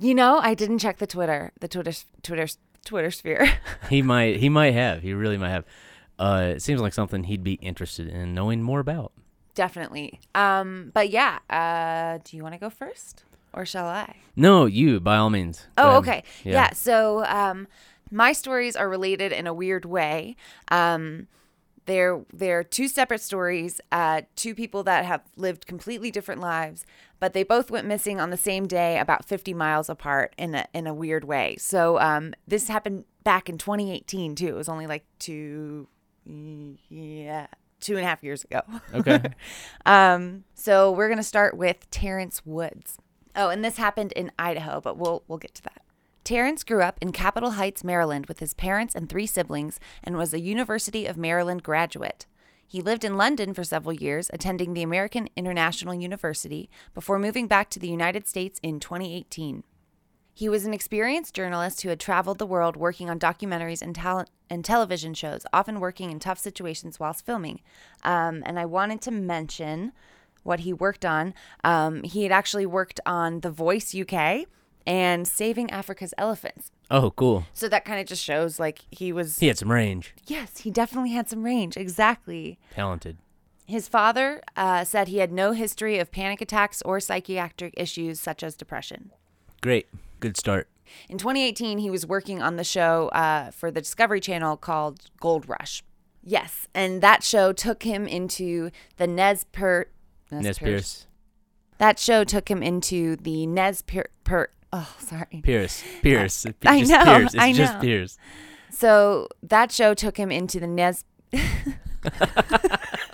you 0.00 0.14
know, 0.14 0.38
I 0.38 0.54
didn't 0.54 0.78
check 0.78 0.98
the 0.98 1.06
Twitter, 1.06 1.52
the 1.60 1.68
Twitter, 1.68 1.92
Twitter, 2.22 2.46
Twitter 2.84 3.10
sphere. 3.10 3.48
He 3.90 4.00
might 4.00 4.36
he 4.36 4.48
might 4.48 4.74
have. 4.74 5.02
He 5.02 5.12
really 5.12 5.36
might 5.38 5.50
have. 5.50 5.64
Uh, 6.18 6.52
it 6.54 6.62
seems 6.62 6.80
like 6.80 6.94
something 6.94 7.24
he'd 7.24 7.42
be 7.42 7.54
interested 7.54 8.06
in 8.08 8.32
knowing 8.34 8.62
more 8.62 8.78
about. 8.80 9.12
Definitely. 9.54 10.20
Um, 10.34 10.90
but 10.94 11.10
yeah, 11.10 11.38
uh, 11.50 12.18
do 12.24 12.36
you 12.36 12.42
want 12.42 12.54
to 12.54 12.60
go 12.60 12.70
first, 12.70 13.24
or 13.52 13.64
shall 13.64 13.86
I? 13.86 14.16
No, 14.36 14.66
you 14.66 15.00
by 15.00 15.16
all 15.16 15.30
means. 15.30 15.66
Oh, 15.78 15.96
okay. 15.98 16.24
Yeah. 16.44 16.72
So 16.72 17.24
um, 17.26 17.68
my 18.10 18.32
stories 18.32 18.76
are 18.76 18.88
related 18.88 19.32
in 19.32 19.46
a 19.46 19.54
weird 19.54 19.84
way. 19.84 20.36
Um, 20.68 21.28
they're 21.86 22.24
they're 22.32 22.64
two 22.64 22.88
separate 22.88 23.20
stories. 23.20 23.80
Uh, 23.92 24.22
two 24.36 24.54
people 24.54 24.82
that 24.84 25.04
have 25.04 25.22
lived 25.36 25.66
completely 25.66 26.10
different 26.10 26.40
lives, 26.40 26.86
but 27.20 27.32
they 27.32 27.42
both 27.42 27.70
went 27.70 27.86
missing 27.86 28.20
on 28.20 28.30
the 28.30 28.36
same 28.36 28.66
day, 28.66 28.98
about 28.98 29.24
50 29.24 29.54
miles 29.54 29.88
apart, 29.88 30.34
in 30.38 30.54
a 30.54 30.66
in 30.72 30.86
a 30.86 30.94
weird 30.94 31.24
way. 31.24 31.56
So 31.58 31.98
um, 32.00 32.34
this 32.48 32.68
happened 32.68 33.04
back 33.22 33.48
in 33.48 33.58
2018 33.58 34.34
too. 34.34 34.48
It 34.48 34.54
was 34.54 34.68
only 34.68 34.86
like 34.86 35.04
two, 35.18 35.88
yeah, 36.26 37.46
two 37.84 37.96
and 37.96 38.04
a 38.04 38.08
half 38.08 38.24
years 38.24 38.44
ago. 38.44 38.62
Okay. 38.92 39.22
Um, 39.86 40.44
so 40.54 40.90
we're 40.90 41.10
gonna 41.10 41.22
start 41.22 41.56
with 41.56 41.90
Terrence 41.90 42.40
Woods. 42.46 42.96
Oh, 43.36 43.50
and 43.50 43.62
this 43.62 43.76
happened 43.76 44.12
in 44.12 44.32
Idaho, 44.38 44.80
but 44.80 44.96
we'll 44.96 45.22
we'll 45.28 45.38
get 45.38 45.54
to 45.56 45.62
that. 45.64 45.82
Terrence 46.24 46.64
grew 46.64 46.80
up 46.80 46.96
in 47.02 47.12
Capitol 47.12 47.52
Heights, 47.52 47.84
Maryland, 47.84 48.26
with 48.26 48.40
his 48.40 48.54
parents 48.54 48.94
and 48.94 49.10
three 49.10 49.26
siblings, 49.26 49.78
and 50.02 50.16
was 50.16 50.32
a 50.32 50.40
University 50.40 51.04
of 51.04 51.18
Maryland 51.18 51.62
graduate. 51.62 52.24
He 52.66 52.80
lived 52.80 53.04
in 53.04 53.18
London 53.18 53.52
for 53.52 53.62
several 53.62 53.92
years, 53.92 54.30
attending 54.32 54.72
the 54.72 54.82
American 54.82 55.28
International 55.36 55.92
University, 55.92 56.70
before 56.94 57.18
moving 57.18 57.46
back 57.46 57.68
to 57.70 57.78
the 57.78 57.88
United 57.88 58.26
States 58.26 58.58
in 58.62 58.80
2018. 58.80 59.64
He 60.36 60.48
was 60.48 60.64
an 60.64 60.74
experienced 60.74 61.32
journalist 61.32 61.82
who 61.82 61.88
had 61.90 62.00
traveled 62.00 62.38
the 62.38 62.46
world 62.46 62.76
working 62.76 63.08
on 63.08 63.20
documentaries 63.20 63.80
and 63.80 63.94
talent 63.94 64.30
and 64.50 64.64
television 64.64 65.14
shows, 65.14 65.46
often 65.52 65.78
working 65.78 66.10
in 66.10 66.18
tough 66.18 66.40
situations 66.40 66.98
whilst 66.98 67.24
filming. 67.24 67.60
Um, 68.02 68.42
and 68.44 68.58
I 68.58 68.64
wanted 68.64 69.00
to 69.02 69.12
mention 69.12 69.92
what 70.42 70.60
he 70.60 70.72
worked 70.72 71.04
on. 71.04 71.34
Um, 71.62 72.02
he 72.02 72.24
had 72.24 72.32
actually 72.32 72.66
worked 72.66 73.00
on 73.06 73.40
The 73.40 73.50
Voice 73.50 73.94
UK 73.94 74.46
and 74.84 75.26
Saving 75.26 75.70
Africa's 75.70 76.12
Elephants. 76.18 76.72
Oh, 76.90 77.12
cool. 77.12 77.46
So 77.54 77.68
that 77.68 77.84
kind 77.84 78.00
of 78.00 78.06
just 78.06 78.22
shows 78.22 78.58
like 78.58 78.80
he 78.90 79.12
was. 79.12 79.38
He 79.38 79.46
had 79.46 79.56
some 79.56 79.70
range. 79.70 80.14
Yes, 80.26 80.58
he 80.58 80.70
definitely 80.72 81.12
had 81.12 81.28
some 81.30 81.44
range. 81.44 81.76
Exactly. 81.76 82.58
Talented. 82.72 83.18
His 83.66 83.88
father 83.88 84.42
uh, 84.56 84.84
said 84.84 85.08
he 85.08 85.18
had 85.18 85.32
no 85.32 85.52
history 85.52 85.98
of 85.98 86.10
panic 86.10 86.40
attacks 86.40 86.82
or 86.82 86.98
psychiatric 86.98 87.72
issues 87.76 88.20
such 88.20 88.42
as 88.42 88.56
depression. 88.56 89.12
Great. 89.62 89.86
Good 90.24 90.38
start. 90.38 90.70
In 91.10 91.18
2018, 91.18 91.76
he 91.76 91.90
was 91.90 92.06
working 92.06 92.40
on 92.40 92.56
the 92.56 92.64
show 92.64 93.08
uh, 93.08 93.50
for 93.50 93.70
the 93.70 93.82
Discovery 93.82 94.20
Channel 94.20 94.56
called 94.56 95.02
Gold 95.20 95.46
Rush. 95.46 95.82
Yes, 96.22 96.66
and 96.74 97.02
that 97.02 97.22
show 97.22 97.52
took 97.52 97.82
him 97.82 98.06
into 98.06 98.70
the 98.96 99.06
Nez 99.06 99.44
Per. 99.52 99.84
Nez 100.30 100.58
Pierce. 100.58 101.06
That 101.76 101.98
show 101.98 102.24
took 102.24 102.50
him 102.50 102.62
into 102.62 103.16
the 103.16 103.44
Nez 103.44 103.82
Per. 103.82 104.06
per 104.24 104.48
oh, 104.72 104.96
sorry. 104.98 105.42
Pierce. 105.42 105.84
Pierce. 106.00 106.46
I 106.64 106.80
just 106.80 106.90
know, 106.90 107.04
Pierce. 107.04 107.34
It's 107.34 107.42
I 107.42 107.52
just 107.52 107.74
know. 107.74 107.80
Pierce. 107.80 108.16
So 108.70 109.28
that 109.42 109.72
show 109.72 109.92
took 109.92 110.16
him 110.16 110.32
into 110.32 110.58
the 110.58 110.66
Nez. 110.66 111.04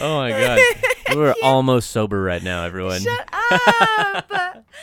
Oh 0.00 0.16
my 0.18 0.30
god. 1.06 1.16
We're 1.16 1.34
almost 1.42 1.90
sober 1.90 2.22
right 2.22 2.42
now, 2.42 2.64
everyone. 2.64 3.00
Shut 3.00 3.28
up! 3.32 4.64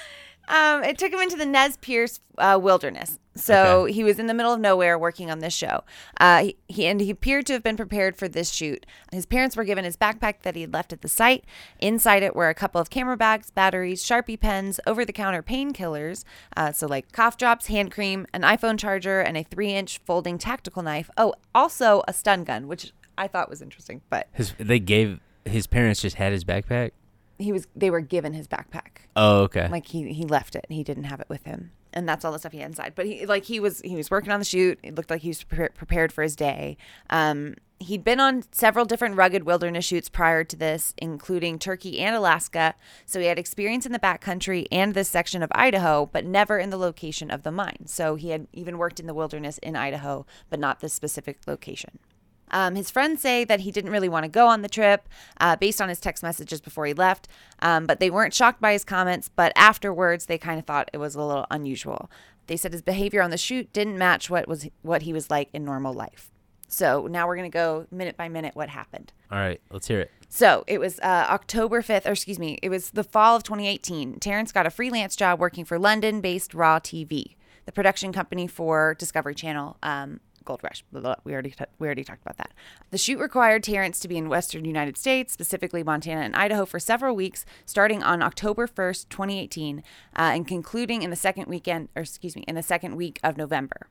Um, 0.48 0.84
it 0.84 1.00
took 1.00 1.12
him 1.12 1.20
into 1.22 1.38
the 1.38 1.46
Nez 1.48 1.76
Pierce 1.78 2.20
uh, 2.38 2.60
wilderness. 2.62 3.18
So 3.36 3.82
Okay. 3.86 3.94
he 3.94 4.04
was 4.04 4.20
in 4.20 4.28
the 4.28 4.34
middle 4.36 4.54
of 4.54 4.60
nowhere 4.60 4.96
working 4.96 5.32
on 5.32 5.40
this 5.40 5.56
show. 5.56 5.84
Uh, 6.20 6.44
he, 6.44 6.58
he 6.68 6.86
and 6.86 7.02
he 7.02 7.10
appeared 7.10 7.48
to 7.48 7.54
have 7.54 7.64
been 7.64 7.76
prepared 7.76 8.16
for 8.16 8.28
this 8.28 8.52
shoot. 8.52 8.86
His 9.12 9.26
parents 9.26 9.58
were 9.58 9.64
given 9.64 9.86
his 9.86 9.98
backpack 9.98 10.44
that 10.44 10.54
he 10.54 10.62
had 10.62 10.72
left 10.72 10.94
at 10.94 11.02
the 11.02 11.08
site. 11.08 11.46
Inside 11.80 12.22
it 12.22 12.36
were 12.36 12.50
a 12.50 12.54
couple 12.54 12.80
of 12.80 12.92
camera 12.92 13.18
bags, 13.18 13.50
batteries, 13.50 14.04
Sharpie 14.04 14.40
pens, 14.40 14.80
over-the-counter 14.86 15.42
painkillers, 15.42 16.24
uh, 16.56 16.72
so 16.72 16.86
like 16.86 17.12
cough 17.12 17.38
drops, 17.38 17.66
hand 17.66 17.92
cream, 17.92 18.28
an 18.32 18.44
iPhone 18.44 18.78
charger, 18.78 19.22
and 19.22 19.38
a 19.38 19.44
three-inch 19.44 19.98
folding 20.06 20.38
tactical 20.38 20.84
knife. 20.84 21.10
Oh, 21.18 21.34
also 21.56 22.04
a 22.08 22.14
stun 22.14 22.44
gun, 22.44 22.68
which 22.68 22.94
I 23.18 23.28
thought 23.28 23.50
was 23.50 23.62
interesting. 23.62 24.02
But 24.10 24.28
His 24.34 24.54
they 24.58 24.80
gave 24.80 25.20
his 25.46 25.68
parents 25.68 26.02
just 26.02 26.16
had 26.16 26.34
his 26.34 26.44
backpack. 26.44 26.92
he 27.38 27.52
was 27.52 27.68
they 27.76 27.90
were 27.90 28.02
given 28.02 28.34
his 28.34 28.48
backpack. 28.48 29.06
Oh, 29.16 29.42
okay. 29.44 29.68
like 29.70 29.88
he 29.88 30.12
he 30.14 30.26
left 30.26 30.56
it 30.56 30.66
he 30.70 30.84
didn't 30.84 31.06
have 31.06 31.20
it 31.22 31.28
with 31.30 31.44
him 31.46 31.72
and 31.94 32.10
that's 32.10 32.26
all 32.26 32.34
the 32.34 32.40
stuff 32.40 32.52
he 32.52 32.58
had 32.60 32.68
inside 32.68 32.92
but 32.96 33.06
he 33.06 33.26
like 33.26 33.46
he 33.46 33.60
was 33.62 33.80
he 33.82 33.96
was 33.96 34.12
working 34.12 34.32
on 34.32 34.40
the 34.40 34.46
shoot 34.46 34.78
it 34.84 34.94
looked 34.96 35.10
like 35.10 35.22
he 35.22 35.30
was 35.30 35.44
pre- 35.44 35.70
prepared 35.70 36.12
for 36.12 36.22
his 36.24 36.36
day 36.36 36.76
um 37.10 37.56
he'd 37.80 38.04
been 38.04 38.20
on 38.20 38.44
several 38.52 38.84
different 38.84 39.16
rugged 39.16 39.44
wilderness 39.46 39.86
shoots 39.86 40.10
prior 40.10 40.44
to 40.44 40.58
this 40.58 40.94
including 40.98 41.58
turkey 41.58 42.00
and 42.02 42.14
alaska 42.14 42.76
so 43.06 43.22
he 43.22 43.28
had 43.28 43.40
experience 43.40 43.86
in 43.86 43.94
the 43.94 44.00
backcountry 44.00 44.66
and 44.74 44.94
this 44.94 45.08
section 45.08 45.42
of 45.42 45.50
idaho 45.56 46.06
but 46.12 46.26
never 46.26 46.60
in 46.60 46.70
the 46.70 46.78
location 46.78 47.32
of 47.32 47.44
the 47.44 47.52
mine 47.52 47.86
so 47.86 48.16
he 48.16 48.32
had 48.32 48.48
even 48.52 48.78
worked 48.78 49.00
in 49.00 49.08
the 49.08 49.14
wilderness 49.14 49.58
in 49.60 49.78
idaho 49.78 50.26
but 50.50 50.60
not 50.60 50.82
this 50.82 50.94
specific 50.94 51.38
location 51.48 52.00
um, 52.52 52.76
his 52.76 52.92
friends 52.92 53.22
say 53.22 53.44
that 53.44 53.62
he 53.62 53.72
didn't 53.72 53.92
really 53.92 54.10
want 54.10 54.24
to 54.24 54.30
go 54.30 54.48
on 54.48 54.62
the 54.62 54.70
trip 54.70 55.08
uh, 55.40 55.56
based 55.56 55.82
on 55.82 55.90
his 55.90 56.00
text 56.00 56.24
messages 56.24 56.62
before 56.62 56.86
he 56.86 56.94
left, 56.94 57.28
um, 57.60 57.86
but 57.86 58.00
they 58.00 58.10
weren't 58.10 58.34
shocked 58.34 58.62
by 58.62 58.74
his 58.74 58.84
comments. 58.84 59.30
But 59.30 59.52
afterwards, 59.56 60.26
they 60.26 60.38
kind 60.38 60.60
of 60.60 60.66
thought 60.66 60.90
it 60.94 60.98
was 60.98 61.16
a 61.16 61.22
little 61.22 61.48
unusual. 61.50 62.10
They 62.48 62.58
said 62.58 62.74
his 62.74 62.82
behavior 62.82 63.22
on 63.22 63.32
the 63.32 63.38
shoot 63.38 63.74
didn't 63.74 63.98
match 63.98 64.30
what 64.30 64.48
was 64.48 64.68
what 64.82 65.04
he 65.04 65.14
was 65.14 65.30
like 65.30 65.50
in 65.54 65.66
normal 65.66 65.94
life. 65.94 66.32
So 66.68 67.08
now 67.08 67.28
we're 67.28 67.36
gonna 67.36 67.50
go 67.50 67.88
minute 67.92 68.18
by 68.18 68.30
minute 68.30 68.56
what 68.56 68.70
happened. 68.70 69.14
All 69.32 69.40
right, 69.40 69.62
let's 69.72 69.88
hear 69.88 70.02
it. 70.02 70.12
So 70.30 70.64
it 70.68 70.80
was 70.80 71.00
uh, 71.00 71.28
October 71.30 71.82
5th, 71.82 72.06
or 72.06 72.12
excuse 72.12 72.40
me, 72.40 72.60
it 72.62 72.70
was 72.70 72.92
the 72.92 73.04
fall 73.04 73.36
of 73.36 73.44
2018. 73.44 74.20
Terrence 74.20 74.52
got 74.52 74.66
a 74.66 74.70
freelance 74.70 75.16
job 75.16 75.40
working 75.40 75.64
for 75.66 75.80
London 75.80 76.22
based 76.22 76.54
Raw 76.54 76.80
TV, 76.80 77.36
the 77.66 77.72
production 77.72 78.12
company 78.12 78.48
for 78.48 78.96
Discovery 78.96 79.36
Channel. 79.36 79.78
Um, 79.82 80.20
Gold 80.46 80.62
Rush. 80.64 80.84
Blah, 80.92 81.02
blah, 81.02 81.16
blah. 81.16 81.22
We 81.24 81.34
already 81.34 81.52
t- 81.52 81.66
we 81.80 81.88
already 81.88 82.04
talked 82.04 82.22
about 82.22 82.38
that. 82.38 82.52
The 82.92 82.98
shoot 82.98 83.20
required 83.20 83.64
Terrence 83.64 84.00
to 84.00 84.08
be 84.08 84.18
in 84.18 84.30
Western 84.30 84.64
United 84.66 84.98
States, 84.98 85.34
specifically 85.34 85.84
Montana 85.84 86.22
and 86.22 86.36
Idaho, 86.36 86.66
for 86.66 86.80
several 86.80 87.16
weeks, 87.16 87.46
starting 87.66 88.02
on 88.04 88.22
October 88.22 88.68
1st, 88.68 89.10
2018, 89.10 89.80
uh, 89.80 89.82
and 90.16 90.48
concluding 90.48 91.02
in 91.02 91.10
the 91.10 91.16
second 91.16 91.48
weekend, 91.48 91.90
or 91.96 92.04
excuse 92.04 92.36
me, 92.36 92.44
in 92.48 92.56
the 92.56 92.64
second 92.64 92.96
week 92.96 93.20
of 93.24 93.36
November. 93.38 93.88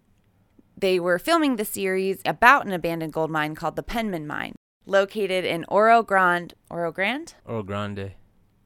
They 0.76 0.99
were 0.99 1.18
filming 1.18 1.56
the 1.56 1.64
series 1.64 2.20
about 2.25 2.66
an 2.66 2.73
abandoned 2.73 3.12
gold 3.12 3.30
mine 3.30 3.54
called 3.54 3.76
the 3.76 3.82
Penman 3.82 4.26
Mine, 4.26 4.54
located 4.87 5.44
in 5.44 5.64
Oro 5.68 6.02
Grande. 6.02 6.54
Oro 6.70 6.90
Grande? 6.92 7.34
Oro 7.44 7.62
Grande. 7.62 8.12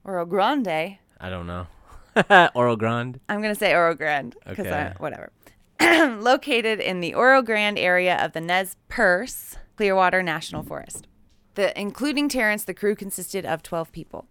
Oro 0.04 0.24
Grande. 0.24 0.98
I 1.20 1.30
don't 1.30 1.46
know. 1.46 1.66
Oro 2.54 2.76
Grande. 2.76 3.20
I'm 3.28 3.40
going 3.42 3.52
to 3.54 3.58
say 3.58 3.74
Oro 3.74 3.94
Grande 3.94 4.34
because 4.46 4.66
Okay. 4.66 4.92
whatever. 4.98 5.30
located 6.20 6.80
in 6.80 7.00
the 7.00 7.14
Oro 7.14 7.42
Grande 7.42 7.78
area 7.78 8.16
of 8.16 8.32
the 8.32 8.40
Nez 8.40 8.76
Perce 8.88 9.56
Clearwater 9.76 10.22
National 10.22 10.62
Forest. 10.62 11.06
The 11.54 11.78
including 11.78 12.28
Terrence, 12.28 12.64
the 12.64 12.74
crew 12.74 12.94
consisted 12.94 13.44
of 13.44 13.62
12 13.62 13.92
people. 13.92 14.26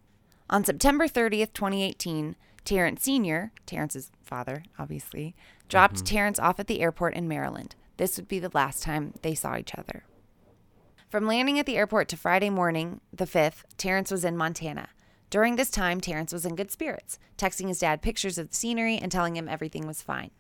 On 0.49 0.63
September 0.63 1.07
30th, 1.07 1.53
2018, 1.53 2.35
Terrence 2.63 3.03
Sr., 3.03 3.51
Terrence's 3.65 4.11
father, 4.23 4.63
obviously, 4.77 5.35
dropped 5.69 5.95
mm-hmm. 5.95 6.05
Terrence 6.05 6.39
off 6.39 6.59
at 6.59 6.67
the 6.67 6.81
airport 6.81 7.15
in 7.15 7.27
Maryland. 7.27 7.75
This 7.97 8.17
would 8.17 8.27
be 8.27 8.39
the 8.39 8.51
last 8.53 8.83
time 8.83 9.13
they 9.21 9.35
saw 9.35 9.57
each 9.57 9.75
other. 9.75 10.03
From 11.09 11.25
landing 11.25 11.57
at 11.57 11.65
the 11.65 11.77
airport 11.77 12.09
to 12.09 12.17
Friday 12.17 12.49
morning, 12.49 12.99
the 13.13 13.25
5th, 13.25 13.63
Terrence 13.77 14.11
was 14.11 14.25
in 14.25 14.35
Montana. 14.35 14.89
During 15.29 15.55
this 15.55 15.69
time, 15.69 16.01
Terrence 16.01 16.31
was 16.31 16.45
in 16.45 16.55
good 16.55 16.71
spirits, 16.71 17.19
texting 17.37 17.67
his 17.69 17.79
dad 17.79 18.01
pictures 18.01 18.37
of 18.37 18.49
the 18.49 18.55
scenery 18.55 18.97
and 18.97 19.11
telling 19.11 19.35
him 19.35 19.47
everything 19.49 19.87
was 19.87 20.01
fine. 20.01 20.31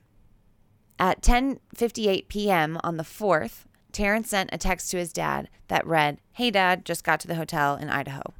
At 0.99 1.21
10:58 1.21 2.27
p.m. 2.27 2.79
on 2.83 2.97
the 2.97 3.03
4th, 3.03 3.65
Terrence 3.91 4.29
sent 4.29 4.49
a 4.51 4.57
text 4.57 4.91
to 4.91 4.97
his 4.97 5.13
dad 5.13 5.49
that 5.67 5.85
read, 5.85 6.19
"Hey 6.33 6.51
dad, 6.51 6.85
just 6.85 7.03
got 7.03 7.19
to 7.21 7.27
the 7.27 7.35
hotel 7.35 7.75
in 7.75 7.89
Idaho." 7.89 8.33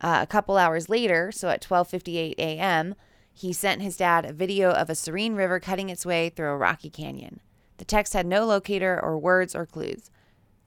Uh, 0.00 0.20
a 0.22 0.26
couple 0.26 0.56
hours 0.56 0.88
later, 0.88 1.32
so 1.32 1.48
at 1.48 1.62
12:58 1.62 2.34
a.m., 2.38 2.94
he 3.32 3.52
sent 3.52 3.82
his 3.82 3.96
dad 3.96 4.24
a 4.24 4.32
video 4.32 4.70
of 4.70 4.90
a 4.90 4.94
serene 4.94 5.34
river 5.34 5.58
cutting 5.58 5.88
its 5.88 6.04
way 6.04 6.28
through 6.28 6.50
a 6.50 6.56
rocky 6.56 6.90
canyon. 6.90 7.40
The 7.78 7.84
text 7.84 8.12
had 8.12 8.26
no 8.26 8.44
locator 8.44 9.00
or 9.02 9.18
words 9.18 9.54
or 9.54 9.64
clues. 9.64 10.10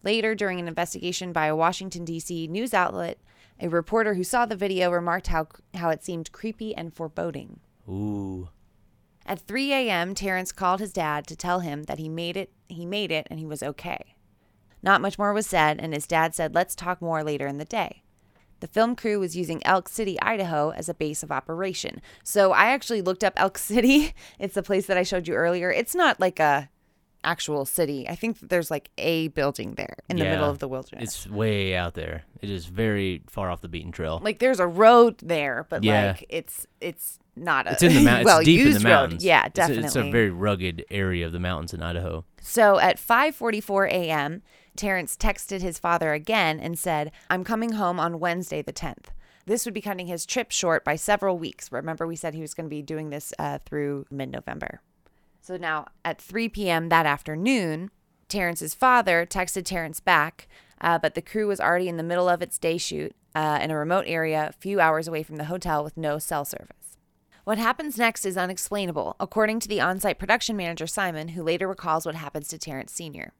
Later, 0.01 0.34
during 0.34 0.60
an 0.60 0.67
investigation 0.67 1.32
by 1.32 1.46
a 1.46 1.55
Washington, 1.55 2.03
D.C. 2.05 2.48
news 2.48 2.74
outlet, 2.74 3.20
a 3.60 3.70
reporter 3.70 4.15
who 4.15 4.24
saw 4.24 4.46
the 4.46 4.55
video 4.55 4.89
remarked 4.89 5.27
how, 5.27 5.48
how 5.75 5.89
it 5.89 6.03
seemed 6.03 6.32
creepy 6.32 6.75
and 6.75 6.93
foreboding. 6.93 7.60
Ooh. 7.88 8.50
At 9.25 9.39
3 9.39 9.72
a.m., 9.74 10.13
Terrence 10.15 10.51
called 10.51 10.80
his 10.80 10.92
dad 10.94 11.27
to 11.27 11.36
tell 11.36 11.62
him 11.62 11.84
that 11.84 12.00
he 12.00 12.10
made 12.10 12.36
it, 12.38 12.51
he 12.68 12.86
made 12.86 13.12
it, 13.12 13.27
and 13.30 13.39
he 13.39 13.46
was 13.46 13.63
okay. 13.63 14.15
Not 14.82 15.01
much 15.01 15.18
more 15.18 15.32
was 15.34 15.48
said, 15.48 15.80
and 15.80 15.94
his 15.94 16.06
dad 16.08 16.36
said, 16.36 16.53
"Let's 16.53 16.75
talk 16.75 17.01
more 17.01 17.24
later 17.24 17.48
in 17.48 17.58
the 17.58 17.63
day." 17.65 18.03
The 18.60 18.68
film 18.68 18.96
crew 18.96 19.20
was 19.20 19.36
using 19.36 19.65
Elk 19.65 19.88
City, 19.89 20.20
Idaho, 20.22 20.72
as 20.72 20.88
a 20.89 20.94
base 20.94 21.24
of 21.24 21.32
operation. 21.32 22.01
So 22.24 22.51
I 22.51 22.65
actually 22.68 23.01
looked 23.01 23.24
up 23.24 23.34
Elk 23.38 23.58
City. 23.72 24.13
It's 24.39 24.56
the 24.56 24.63
place 24.63 24.86
that 24.88 24.98
I 24.98 25.03
showed 25.03 25.27
you 25.27 25.36
earlier. 25.36 25.72
It's 25.72 25.96
not 25.96 26.20
like 26.20 26.39
a 26.39 26.70
actual 27.25 27.63
city. 27.65 28.06
I 28.10 28.15
think 28.15 28.38
there's 28.42 28.70
like 28.70 28.89
a 28.98 29.30
building 29.30 29.75
there 29.75 29.96
in 30.10 30.18
the 30.18 30.25
middle 30.25 30.50
of 30.50 30.60
the 30.60 30.68
wilderness. 30.68 31.03
It's 31.25 31.30
way 31.30 31.74
out 31.74 31.94
there. 31.94 32.24
It 32.42 32.50
is 32.50 32.65
very 32.65 33.22
far 33.27 33.50
off 33.50 33.62
the 33.62 33.70
beaten 33.70 33.94
trail. 33.94 34.20
like 34.22 34.39
there's 34.39 34.60
a 34.60 34.68
road 34.68 35.18
there, 35.20 35.65
but 35.70 35.84
Yeah. 35.86 36.08
like 36.08 36.25
it's 36.27 36.68
it's 36.82 37.20
not 37.36 37.68
a 37.68 37.72
it's 37.74 37.84
in 37.84 37.94
the 37.94 38.02
mountains. 38.02 38.25
well 38.28 38.40
it's 38.40 38.46
deep 38.46 38.60
in 38.62 38.66
used 38.68 38.80
the 38.80 38.88
mountains. 38.90 39.24
road. 39.24 39.28
Yeah, 39.28 39.46
It's 39.46 39.54
a- 39.54 39.62
definitely. 39.62 39.86
It's 39.86 39.96
a, 39.96 40.12
very 40.12 40.30
rugged 40.30 40.86
area 40.92 41.25
of 41.25 41.32
the 41.32 41.40
mountains 41.40 41.74
in 41.74 41.82
Idaho. 41.82 42.25
So 42.42 42.80
at 42.80 42.98
5:44 42.98 43.90
a.m., 43.90 44.42
Terrence 44.75 45.16
texted 45.18 45.62
his 45.62 45.78
father 45.80 46.13
again 46.13 46.60
and 46.60 46.78
said, 46.78 47.12
"I'm 47.30 47.44
coming 47.44 47.74
home 47.74 48.00
on 48.00 48.20
Wednesday 48.20 48.62
the 48.62 48.74
10th." 48.74 49.06
This 49.46 49.66
would 49.66 49.74
be 49.74 49.82
cutting 49.82 50.08
his 50.08 50.25
trip 50.25 50.52
short 50.52 50.86
by 50.86 50.96
several 50.96 51.38
weeks. 51.38 51.72
Remember, 51.72 52.08
we 52.08 52.16
said 52.16 52.34
he 52.34 52.42
was 52.42 52.54
going 52.54 52.66
to 52.66 52.70
be 52.70 52.82
doing 52.82 53.10
this 53.10 53.34
uh, 53.38 53.60
through 53.66 54.06
mid-November. 54.10 54.80
So 55.42 55.58
now 55.58 55.88
at 56.06 56.22
3 56.22 56.48
p.m. 56.50 56.88
that 56.90 57.06
afternoon, 57.06 57.92
Terrence's 58.30 58.74
father 58.74 59.25
texted 59.25 59.66
Terrence 59.66 60.00
back, 60.00 60.48
uh, 60.80 60.98
but 60.98 61.13
the 61.16 61.22
crew 61.22 61.48
was 61.48 61.60
already 61.60 61.90
in 61.90 61.98
the 61.98 62.04
middle 62.04 62.30
of 62.30 62.42
its 62.42 62.58
day 62.58 62.78
shoot 62.78 63.13
uh, 63.36 63.60
in 63.62 63.70
a 63.70 63.78
remote 63.78 64.06
area 64.08 64.48
a 64.50 64.54
few 64.54 64.80
hours 64.80 65.08
away 65.10 65.24
from 65.24 65.36
the 65.36 65.46
hotel 65.46 65.84
with 65.84 65.98
no 65.98 66.18
cell 66.20 66.46
service. 66.46 66.83
What 67.44 67.58
happens 67.58 67.98
next 67.98 68.26
is 68.26 68.38
unexplainable, 68.38 69.18
according 69.20 69.60
to 69.62 69.68
the 69.68 69.82
on 69.82 70.00
site 70.00 70.18
production 70.18 70.56
manager 70.56 70.88
Simon, 70.88 71.30
who 71.30 71.44
later 71.44 71.68
recalls 71.68 72.06
what 72.06 72.16
happens 72.16 72.48
to 72.50 72.58
Terrence 72.58 72.94
Sr. 72.94 73.34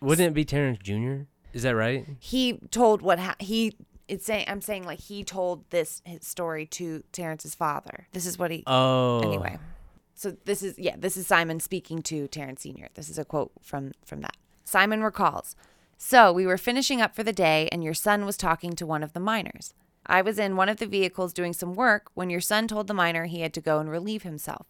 Wouldn't 0.00 0.28
it 0.28 0.34
be 0.34 0.44
Terrence 0.44 0.78
Jr.? 0.82 1.22
Is 1.52 1.64
that 1.64 1.74
right? 1.74 2.06
He 2.18 2.58
told 2.70 3.02
what 3.02 3.18
ha- 3.18 3.36
he. 3.38 3.76
It's 4.08 4.24
saying 4.24 4.46
I'm 4.48 4.60
saying 4.60 4.84
like 4.84 5.00
he 5.00 5.24
told 5.24 5.68
this 5.70 6.02
his 6.04 6.26
story 6.26 6.66
to 6.66 7.02
Terrence's 7.12 7.54
father. 7.54 8.06
This 8.12 8.26
is 8.26 8.38
what 8.38 8.50
he. 8.50 8.62
Oh. 8.66 9.20
Anyway, 9.20 9.58
so 10.14 10.36
this 10.44 10.62
is 10.62 10.78
yeah, 10.78 10.94
this 10.96 11.16
is 11.16 11.26
Simon 11.26 11.60
speaking 11.60 12.00
to 12.02 12.28
Terrence 12.28 12.62
Sr. 12.62 12.88
This 12.94 13.08
is 13.08 13.18
a 13.18 13.24
quote 13.24 13.52
from 13.60 13.92
from 14.04 14.20
that. 14.20 14.36
Simon 14.64 15.02
recalls. 15.02 15.56
So 15.98 16.32
we 16.32 16.46
were 16.46 16.58
finishing 16.58 17.00
up 17.00 17.14
for 17.14 17.22
the 17.22 17.32
day, 17.32 17.68
and 17.70 17.84
your 17.84 17.94
son 17.94 18.24
was 18.24 18.36
talking 18.36 18.72
to 18.74 18.86
one 18.86 19.02
of 19.02 19.12
the 19.12 19.20
miners. 19.20 19.74
I 20.06 20.22
was 20.22 20.38
in 20.38 20.56
one 20.56 20.68
of 20.68 20.78
the 20.78 20.86
vehicles 20.86 21.32
doing 21.32 21.52
some 21.52 21.74
work 21.74 22.10
when 22.14 22.30
your 22.30 22.40
son 22.40 22.66
told 22.66 22.86
the 22.86 22.94
miner 22.94 23.26
he 23.26 23.40
had 23.40 23.54
to 23.54 23.60
go 23.60 23.78
and 23.78 23.88
relieve 23.90 24.22
himself. 24.22 24.66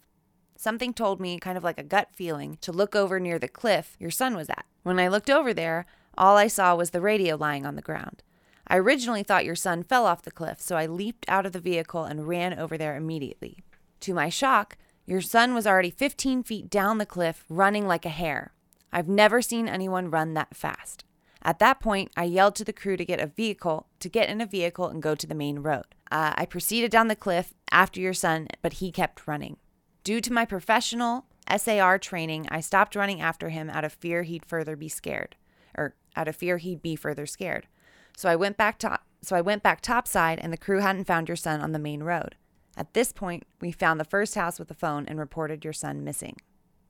Something 0.55 0.93
told 0.93 1.19
me, 1.19 1.39
kind 1.39 1.57
of 1.57 1.63
like 1.63 1.79
a 1.79 1.83
gut 1.83 2.09
feeling, 2.13 2.57
to 2.61 2.71
look 2.71 2.95
over 2.95 3.19
near 3.19 3.39
the 3.39 3.47
cliff 3.47 3.97
your 3.99 4.11
son 4.11 4.35
was 4.35 4.49
at. 4.49 4.65
When 4.83 4.99
I 4.99 5.07
looked 5.07 5.29
over 5.29 5.53
there, 5.53 5.85
all 6.17 6.37
I 6.37 6.47
saw 6.47 6.75
was 6.75 6.91
the 6.91 7.01
radio 7.01 7.35
lying 7.35 7.65
on 7.65 7.75
the 7.75 7.81
ground. 7.81 8.21
I 8.67 8.77
originally 8.77 9.23
thought 9.23 9.45
your 9.45 9.55
son 9.55 9.83
fell 9.83 10.05
off 10.05 10.21
the 10.21 10.31
cliff, 10.31 10.61
so 10.61 10.75
I 10.75 10.85
leaped 10.85 11.25
out 11.27 11.45
of 11.45 11.51
the 11.51 11.59
vehicle 11.59 12.05
and 12.05 12.27
ran 12.27 12.57
over 12.57 12.77
there 12.77 12.95
immediately. 12.95 13.63
To 14.01 14.13
my 14.13 14.29
shock, 14.29 14.77
your 15.05 15.21
son 15.21 15.53
was 15.53 15.67
already 15.67 15.89
15 15.89 16.43
feet 16.43 16.69
down 16.69 16.97
the 16.97 17.05
cliff, 17.05 17.43
running 17.49 17.87
like 17.87 18.05
a 18.05 18.09
hare. 18.09 18.53
I've 18.91 19.09
never 19.09 19.41
seen 19.41 19.67
anyone 19.67 20.11
run 20.11 20.33
that 20.35 20.55
fast. 20.55 21.03
At 21.43 21.59
that 21.59 21.81
point, 21.81 22.11
I 22.15 22.23
yelled 22.23 22.55
to 22.55 22.63
the 22.63 22.73
crew 22.73 22.95
to 22.95 23.05
get 23.05 23.19
a 23.19 23.27
vehicle, 23.27 23.87
to 23.99 24.09
get 24.09 24.29
in 24.29 24.39
a 24.39 24.45
vehicle 24.45 24.87
and 24.87 25.03
go 25.03 25.13
to 25.13 25.27
the 25.27 25.35
main 25.35 25.59
road. 25.59 25.85
Uh, 26.09 26.33
I 26.35 26.45
proceeded 26.45 26.89
down 26.89 27.09
the 27.09 27.15
cliff 27.15 27.53
after 27.69 27.99
your 27.99 28.13
son, 28.13 28.47
but 28.61 28.73
he 28.73 28.91
kept 28.91 29.27
running. 29.27 29.57
Due 30.03 30.21
to 30.21 30.33
my 30.33 30.45
professional 30.45 31.25
SAR 31.55 31.99
training, 31.99 32.47
I 32.49 32.61
stopped 32.61 32.95
running 32.95 33.19
after 33.19 33.49
him 33.49 33.69
out 33.69 33.83
of 33.83 33.93
fear 33.93 34.23
he'd 34.23 34.45
further 34.45 34.75
be 34.75 34.87
scared, 34.87 35.35
or 35.77 35.95
out 36.15 36.27
of 36.29 36.35
fear 36.35 36.57
he'd 36.57 36.81
be 36.81 36.95
further 36.95 37.25
scared. 37.25 37.67
So 38.15 38.29
I 38.29 38.35
went 38.35 38.57
back 38.57 38.79
top. 38.79 39.05
So 39.21 39.35
I 39.35 39.41
went 39.41 39.63
back 39.63 39.81
topside, 39.81 40.39
and 40.39 40.51
the 40.51 40.57
crew 40.57 40.79
hadn't 40.79 41.07
found 41.07 41.29
your 41.29 41.35
son 41.37 41.61
on 41.61 41.71
the 41.71 41.79
main 41.79 42.03
road. 42.03 42.35
At 42.75 42.93
this 42.93 43.11
point, 43.11 43.43
we 43.61 43.71
found 43.71 43.99
the 43.99 44.05
first 44.05 44.35
house 44.35 44.59
with 44.59 44.71
a 44.71 44.75
phone 44.75 45.05
and 45.07 45.19
reported 45.19 45.63
your 45.63 45.73
son 45.73 46.03
missing. 46.03 46.37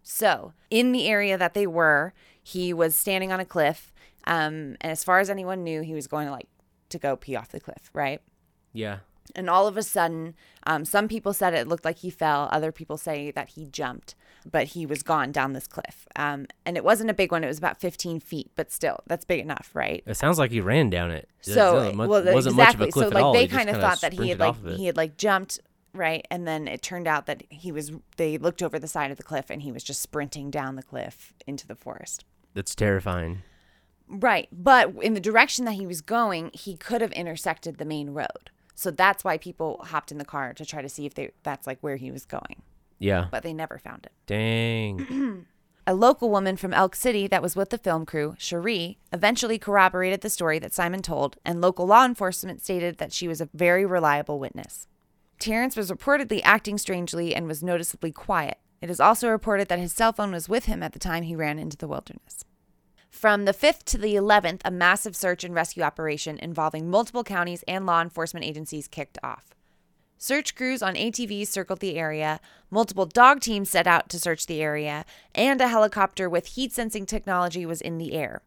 So, 0.02 0.54
in 0.70 0.92
the 0.92 1.08
area 1.08 1.38
that 1.38 1.54
they 1.54 1.68
were, 1.68 2.14
he 2.42 2.74
was 2.74 2.96
standing 2.96 3.32
on 3.32 3.40
a 3.40 3.46
cliff. 3.46 3.94
Um, 4.26 4.76
and 4.82 4.92
as 4.92 5.04
far 5.04 5.20
as 5.20 5.30
anyone 5.30 5.64
knew, 5.64 5.82
he 5.82 5.94
was 5.94 6.08
going 6.08 6.28
to 6.28 6.32
like 6.32 6.48
to 6.90 6.98
go 7.00 7.16
pee 7.16 7.36
off 7.36 7.50
the 7.50 7.60
cliff, 7.60 7.90
right? 7.94 8.22
Yeah. 8.74 9.00
And 9.36 9.50
all 9.50 9.68
of 9.68 9.78
a 9.78 9.84
sudden, 9.84 10.36
um, 10.68 10.84
some 10.86 11.08
people 11.08 11.34
said 11.34 11.54
it 11.54 11.68
looked 11.68 11.86
like 11.86 12.00
he 12.00 12.10
fell. 12.10 12.50
Other 12.52 12.72
people 12.72 12.98
say 12.98 13.32
that 13.32 13.50
he 13.50 13.66
jumped, 13.66 14.16
but 14.50 14.68
he 14.68 14.86
was 14.86 15.02
gone 15.02 15.32
down 15.32 15.54
this 15.54 15.66
cliff. 15.66 16.06
Um, 16.18 16.46
and 16.66 16.76
it 16.76 16.84
wasn't 16.84 17.10
a 17.10 17.14
big 17.14 17.32
one; 17.32 17.44
it 17.44 17.48
was 17.48 17.58
about 17.58 17.80
15 17.80 18.20
feet, 18.20 18.52
but 18.56 18.70
still, 18.72 19.00
that's 19.08 19.24
big 19.24 19.40
enough, 19.40 19.70
right? 19.74 20.04
It 20.06 20.16
sounds 20.16 20.38
like 20.38 20.52
he 20.52 20.60
ran 20.60 20.90
down 20.90 21.10
it. 21.10 21.30
It 21.48 21.54
So, 21.54 21.74
wasn't 21.76 21.96
much- 21.96 22.10
well, 22.10 22.34
wasn't 22.34 22.56
much 22.58 22.74
of 22.76 22.82
a 22.82 22.84
exactly. 22.86 22.92
cliff 22.92 23.14
so, 23.14 23.32
like, 23.32 23.34
they 23.34 23.48
kind 23.48 23.70
of 23.70 23.78
thought 23.78 24.02
that 24.02 24.14
he 24.14 24.30
had 24.30 24.40
like 24.40 24.56
he 24.76 24.86
had 24.88 24.98
like 24.98 25.16
jumped, 25.18 25.60
right? 25.94 26.28
And 26.30 26.46
then 26.46 26.68
it 26.68 26.82
turned 26.82 27.08
out 27.08 27.26
that 27.28 27.44
he 27.50 27.72
was. 27.72 27.94
They 28.18 28.38
looked 28.38 28.62
over 28.62 28.78
the 28.78 28.90
side 28.90 29.10
of 29.10 29.16
the 29.18 29.24
cliff, 29.24 29.50
and 29.50 29.62
he 29.62 29.72
was 29.72 29.84
just 29.86 30.02
sprinting 30.02 30.52
down 30.52 30.76
the 30.76 30.84
cliff 30.84 31.34
into 31.48 31.66
the 31.66 31.76
forest. 31.76 32.26
That's 32.54 32.76
terrifying. 32.76 33.42
Right. 34.14 34.48
But 34.52 34.94
in 35.02 35.16
the 35.16 35.20
direction 35.20 35.66
that 35.66 35.74
he 35.74 35.88
was 35.88 36.02
going, 36.02 36.52
he 36.54 36.78
could 36.78 37.02
have 37.02 37.12
intersected 37.14 37.78
the 37.78 37.86
main 37.86 38.12
road. 38.12 38.52
So 38.76 38.92
that's 38.92 39.24
why 39.24 39.38
people 39.38 39.84
hopped 39.90 40.12
in 40.12 40.18
the 40.18 40.26
car 40.26 40.54
to 40.54 40.66
try 40.66 40.82
to 40.82 40.90
see 40.90 41.06
if 41.06 41.14
they 41.14 41.32
that's 41.44 41.68
like 41.68 41.80
where 41.82 41.96
he 41.96 42.12
was 42.12 42.26
going. 42.26 42.62
Yeah. 43.00 43.28
But 43.32 43.44
they 43.44 43.54
never 43.54 43.78
found 43.78 44.06
it. 44.06 44.12
Dang. 44.26 45.46
A 45.88 45.94
local 45.94 46.30
woman 46.30 46.56
from 46.56 46.74
Elk 46.74 46.96
City 46.96 47.28
that 47.28 47.42
was 47.42 47.58
with 47.58 47.70
the 47.70 47.78
film 47.78 48.06
crew, 48.06 48.36
Cherie, 48.38 49.00
eventually 49.12 49.60
corroborated 49.60 50.22
the 50.22 50.30
story 50.30 50.58
that 50.60 50.74
Simon 50.74 51.02
told, 51.02 51.36
and 51.44 51.60
local 51.60 51.86
law 51.86 52.06
enforcement 52.06 52.62
stated 52.62 53.00
that 53.00 53.12
she 53.12 53.28
was 53.28 53.42
a 53.42 53.50
very 53.54 53.86
reliable 53.86 54.40
witness. 54.40 54.88
Terrence 55.40 55.76
was 55.76 55.92
reportedly 55.92 56.40
acting 56.46 56.78
strangely 56.78 57.36
and 57.36 57.48
was 57.48 57.62
noticeably 57.62 58.14
quiet. 58.14 58.60
It 58.80 58.90
is 58.90 59.02
also 59.02 59.28
reported 59.28 59.68
that 59.68 59.80
his 59.80 59.92
cell 59.92 60.14
phone 60.14 60.32
was 60.32 60.48
with 60.48 60.66
him 60.66 60.82
at 60.82 60.94
the 60.94 61.00
time 61.00 61.24
he 61.24 61.36
ran 61.36 61.60
into 61.60 61.76
the 61.76 61.88
wilderness. 61.88 62.46
From 63.14 63.46
the 63.46 63.54
5th 63.54 63.84
to 63.86 63.98
the 64.00 64.16
11th, 64.16 64.62
a 64.66 64.72
massive 64.72 65.16
search 65.16 65.44
and 65.44 65.54
rescue 65.54 65.84
operation 65.84 66.40
involving 66.40 66.90
multiple 66.90 67.24
counties 67.24 67.64
and 67.68 67.86
law 67.86 68.02
enforcement 68.02 68.44
agencies 68.44 68.88
kicked 68.88 69.20
off. 69.24 69.54
Search 70.18 70.56
crews 70.56 70.82
on 70.82 70.96
ATVs 70.96 71.48
circled 71.48 71.80
the 71.80 71.96
area, 71.96 72.42
multiple 72.72 73.06
dog 73.06 73.40
teams 73.40 73.70
set 73.70 73.86
out 73.86 74.10
to 74.10 74.20
search 74.20 74.48
the 74.48 74.62
area, 74.62 75.06
and 75.34 75.62
a 75.62 75.68
helicopter 75.68 76.28
with 76.28 76.48
heat 76.48 76.74
sensing 76.74 77.06
technology 77.06 77.68
was 77.68 77.82
in 77.82 78.00
the 78.00 78.14
air. 78.14 78.42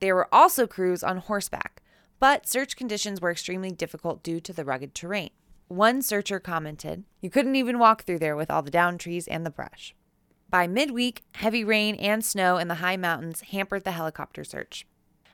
There 0.00 0.14
were 0.14 0.32
also 0.32 0.66
crews 0.66 1.02
on 1.02 1.16
horseback, 1.16 1.82
but 2.20 2.46
search 2.46 2.76
conditions 2.76 3.22
were 3.22 3.30
extremely 3.30 3.72
difficult 3.72 4.22
due 4.22 4.38
to 4.40 4.52
the 4.52 4.66
rugged 4.66 4.94
terrain. 4.94 5.30
One 5.68 6.02
searcher 6.02 6.38
commented, 6.38 7.04
You 7.20 7.30
couldn't 7.30 7.56
even 7.56 7.78
walk 7.78 8.02
through 8.02 8.18
there 8.18 8.36
with 8.36 8.50
all 8.50 8.62
the 8.62 8.70
down 8.70 8.98
trees 8.98 9.26
and 9.26 9.46
the 9.46 9.50
brush. 9.50 9.94
By 10.50 10.66
midweek, 10.66 11.22
heavy 11.36 11.62
rain 11.62 11.94
and 11.94 12.24
snow 12.24 12.58
in 12.58 12.66
the 12.66 12.76
high 12.76 12.96
mountains 12.96 13.40
hampered 13.52 13.84
the 13.84 13.92
helicopter 13.92 14.42
search. 14.42 14.84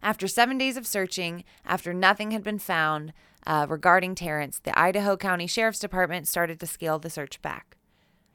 After 0.02 0.28
seven 0.28 0.58
days 0.58 0.76
of 0.76 0.86
searching, 0.86 1.42
after 1.64 1.94
nothing 1.94 2.32
had 2.32 2.42
been 2.42 2.58
found 2.58 3.14
uh, 3.46 3.64
regarding 3.66 4.14
Terrence, 4.14 4.58
the 4.58 4.78
Idaho 4.78 5.16
County 5.16 5.46
Sheriff's 5.46 5.78
Department 5.78 6.28
started 6.28 6.60
to 6.60 6.66
scale 6.66 6.98
the 6.98 7.08
search 7.08 7.40
back. 7.40 7.78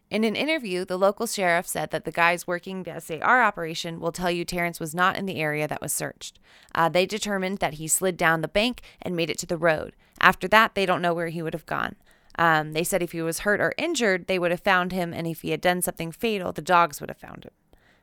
In 0.10 0.24
an 0.24 0.36
interview, 0.36 0.84
the 0.84 0.98
local 0.98 1.28
sheriff 1.28 1.68
said 1.68 1.92
that 1.92 2.04
the 2.04 2.12
guys 2.12 2.48
working 2.48 2.82
the 2.82 3.00
SAR 3.00 3.44
operation 3.44 4.00
will 4.00 4.12
tell 4.12 4.32
you 4.32 4.44
Terrence 4.44 4.80
was 4.80 4.96
not 4.96 5.16
in 5.16 5.28
the 5.28 5.40
area 5.40 5.68
that 5.68 5.82
was 5.82 5.94
searched. 5.94 6.40
Uh, 6.74 6.90
they 6.90 7.06
determined 7.06 7.60
that 7.60 7.76
he 7.76 7.88
slid 7.88 8.18
down 8.18 8.42
the 8.42 8.48
bank 8.48 8.82
and 9.02 9.16
made 9.16 9.30
it 9.30 9.38
to 9.38 9.46
the 9.46 9.56
road. 9.56 9.96
After 10.20 10.48
that, 10.48 10.74
they 10.74 10.88
don't 10.88 11.02
know 11.02 11.14
where 11.14 11.30
he 11.30 11.44
would 11.44 11.54
have 11.54 11.68
gone. 11.68 11.96
Um, 12.38 12.74
they 12.74 12.84
said 12.84 13.04
if 13.04 13.12
he 13.12 13.22
was 13.22 13.40
hurt 13.40 13.60
or 13.60 13.74
injured, 13.78 14.28
they 14.28 14.40
would 14.40 14.52
have 14.52 14.62
found 14.62 14.92
him, 14.92 15.14
and 15.14 15.28
if 15.28 15.42
he 15.42 15.52
had 15.52 15.62
done 15.62 15.82
something 15.82 16.12
fatal, 16.12 16.52
the 16.52 16.62
dogs 16.62 17.02
would 17.02 17.10
have 17.10 17.20
found 17.20 17.44
him. 17.44 17.52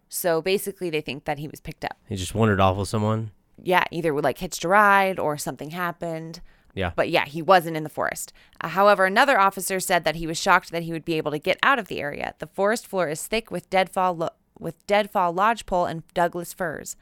So 0.09 0.41
basically, 0.43 0.91
they 0.91 1.01
think 1.01 1.25
that 1.25 1.39
he 1.39 1.49
was 1.49 1.61
picked 1.61 1.85
up. 1.85 1.99
he 2.09 2.17
just 2.17 2.35
wandered 2.35 2.61
off 2.61 2.77
with 2.77 2.89
someone. 2.89 3.31
Yeah, 3.63 3.85
either 3.91 4.13
like 4.21 4.39
hitched 4.39 4.65
a 4.65 4.69
ride 4.69 5.19
or 5.19 5.37
something 5.37 5.71
happened. 5.71 6.41
Yeah. 6.75 6.93
But 6.95 7.11
yeah, 7.11 7.25
he 7.25 7.43
wasn't 7.43 7.77
in 7.77 7.83
the 7.83 7.89
forest. 7.89 8.33
Uh, 8.61 8.69
however, 8.69 9.05
another 9.05 9.41
officer 9.41 9.81
said 9.81 10.05
that 10.05 10.17
he 10.17 10.27
was 10.27 10.39
shocked 10.39 10.71
that 10.71 10.85
he 10.85 10.93
would 10.93 11.05
be 11.05 11.15
able 11.15 11.33
to 11.33 11.39
get 11.39 11.59
out 11.63 11.79
of 11.79 11.89
the 11.89 12.01
area. 12.01 12.35
The 12.39 12.47
forest 12.47 12.87
floor 12.87 13.09
is 13.09 13.27
thick 13.27 13.51
with 13.51 13.69
deadfall 13.69 14.15
lo- 14.17 14.29
with 14.59 14.87
deadfall 14.87 15.33
lodgepole 15.33 15.87
and 15.87 16.07
Douglas 16.15 16.53
firs. 16.53 16.97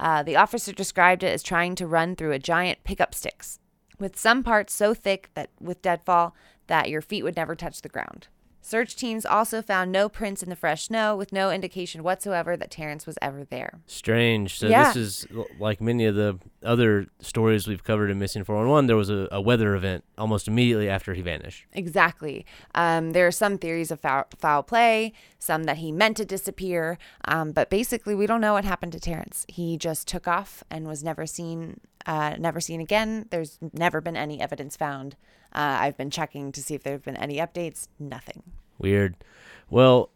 Uh, 0.00 0.22
the 0.22 0.36
officer 0.36 0.72
described 0.72 1.22
it 1.22 1.32
as 1.32 1.42
trying 1.42 1.74
to 1.76 1.86
run 1.86 2.16
through 2.16 2.32
a 2.32 2.38
giant 2.38 2.82
pickup 2.84 3.14
sticks, 3.14 3.58
with 3.98 4.18
some 4.18 4.42
parts 4.42 4.72
so 4.72 4.94
thick 4.94 5.28
that 5.34 5.50
with 5.60 5.82
deadfall 5.82 6.34
that 6.70 6.88
your 6.88 7.02
feet 7.02 7.24
would 7.24 7.36
never 7.36 7.54
touch 7.54 7.82
the 7.82 7.88
ground. 7.90 8.28
Search 8.62 8.94
teams 8.94 9.24
also 9.24 9.62
found 9.62 9.90
no 9.90 10.06
prints 10.08 10.42
in 10.42 10.50
the 10.50 10.54
fresh 10.54 10.84
snow, 10.84 11.16
with 11.16 11.32
no 11.32 11.50
indication 11.50 12.02
whatsoever 12.02 12.58
that 12.58 12.70
Terrence 12.70 13.06
was 13.06 13.16
ever 13.22 13.42
there. 13.44 13.80
Strange. 13.86 14.58
So 14.58 14.68
Yeah. 14.68 14.84
this 14.92 14.96
is 14.96 15.26
like 15.58 15.80
many 15.80 16.04
of 16.04 16.14
the 16.14 16.38
other 16.62 17.06
stories 17.20 17.66
we've 17.66 17.82
covered 17.82 18.10
in 18.10 18.18
Missing 18.18 18.44
411. 18.44 18.86
There 18.86 18.96
was 18.98 19.08
a, 19.08 19.28
a 19.32 19.40
weather 19.40 19.74
event 19.74 20.04
almost 20.18 20.46
immediately 20.46 20.90
after 20.90 21.14
he 21.14 21.22
vanished. 21.22 21.64
Exactly. 21.72 22.44
Um, 22.74 23.12
there 23.12 23.26
are 23.26 23.32
some 23.32 23.56
theories 23.56 23.90
of 23.90 23.98
foul, 24.00 24.26
foul 24.38 24.62
play, 24.62 25.14
some 25.38 25.64
that 25.64 25.78
he 25.78 25.90
meant 25.90 26.18
to 26.18 26.26
disappear, 26.26 26.98
um, 27.24 27.52
but 27.52 27.70
basically, 27.70 28.14
we 28.14 28.26
don't 28.26 28.42
know 28.42 28.52
what 28.52 28.66
happened 28.66 28.92
to 28.92 29.00
Terrence. 29.00 29.46
He 29.48 29.78
just 29.78 30.06
took 30.06 30.28
off 30.28 30.62
and 30.70 30.86
was 30.86 31.02
never 31.02 31.24
seen, 31.26 31.80
uh, 32.04 32.36
never 32.38 32.60
seen 32.60 32.82
again. 32.82 33.26
There's 33.30 33.58
never 33.72 34.02
been 34.02 34.18
any 34.18 34.38
evidence 34.38 34.76
found. 34.76 35.16
Uh, 35.52 35.78
I've 35.80 35.96
been 35.96 36.10
checking 36.10 36.52
to 36.52 36.62
see 36.62 36.74
if 36.74 36.82
there 36.82 36.92
have 36.94 37.04
been 37.04 37.16
any 37.16 37.36
updates. 37.36 37.88
Nothing. 37.98 38.42
Weird. 38.78 39.16
Well, 39.68 40.10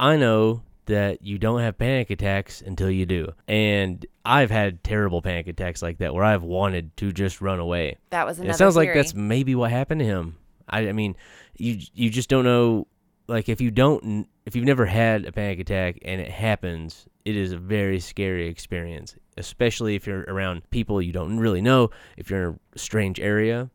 I 0.00 0.16
know 0.16 0.62
that 0.86 1.22
you 1.22 1.38
don't 1.38 1.60
have 1.60 1.76
panic 1.76 2.10
attacks 2.10 2.62
until 2.62 2.90
you 2.90 3.04
do. 3.06 3.32
And 3.46 4.04
I've 4.24 4.50
had 4.50 4.82
terrible 4.82 5.20
panic 5.22 5.46
attacks 5.46 5.82
like 5.82 5.98
that 5.98 6.14
where 6.14 6.24
I've 6.24 6.42
wanted 6.42 6.96
to 6.98 7.12
just 7.12 7.40
run 7.40 7.60
away. 7.60 7.98
That 8.10 8.26
was 8.26 8.38
another. 8.38 8.52
it 8.52 8.56
sounds 8.56 8.74
like 8.76 8.94
that's 8.94 9.14
maybe 9.14 9.54
what 9.54 9.70
happened 9.70 10.00
to 10.00 10.06
him. 10.06 10.36
I, 10.68 10.88
I 10.88 10.92
mean, 10.92 11.14
you 11.56 11.78
you 11.94 12.10
just 12.10 12.28
don't 12.28 12.44
know. 12.44 12.86
Like 13.26 13.50
if 13.50 13.60
you 13.60 13.70
don't, 13.70 14.26
if 14.46 14.56
you've 14.56 14.64
never 14.64 14.86
had 14.86 15.26
a 15.26 15.32
panic 15.32 15.60
attack 15.60 15.98
and 16.02 16.20
it 16.20 16.30
happens, 16.30 17.06
it 17.26 17.36
is 17.36 17.52
a 17.52 17.58
very 17.58 18.00
scary 18.00 18.48
experience. 18.48 19.14
Especially 19.36 19.94
if 19.94 20.06
you're 20.06 20.22
around 20.22 20.68
people 20.70 21.02
you 21.02 21.12
don't 21.12 21.38
really 21.38 21.60
know. 21.60 21.90
If 22.16 22.30
you're 22.30 22.48
in 22.48 22.60
a 22.74 22.78
strange 22.78 23.20
area, 23.20 23.68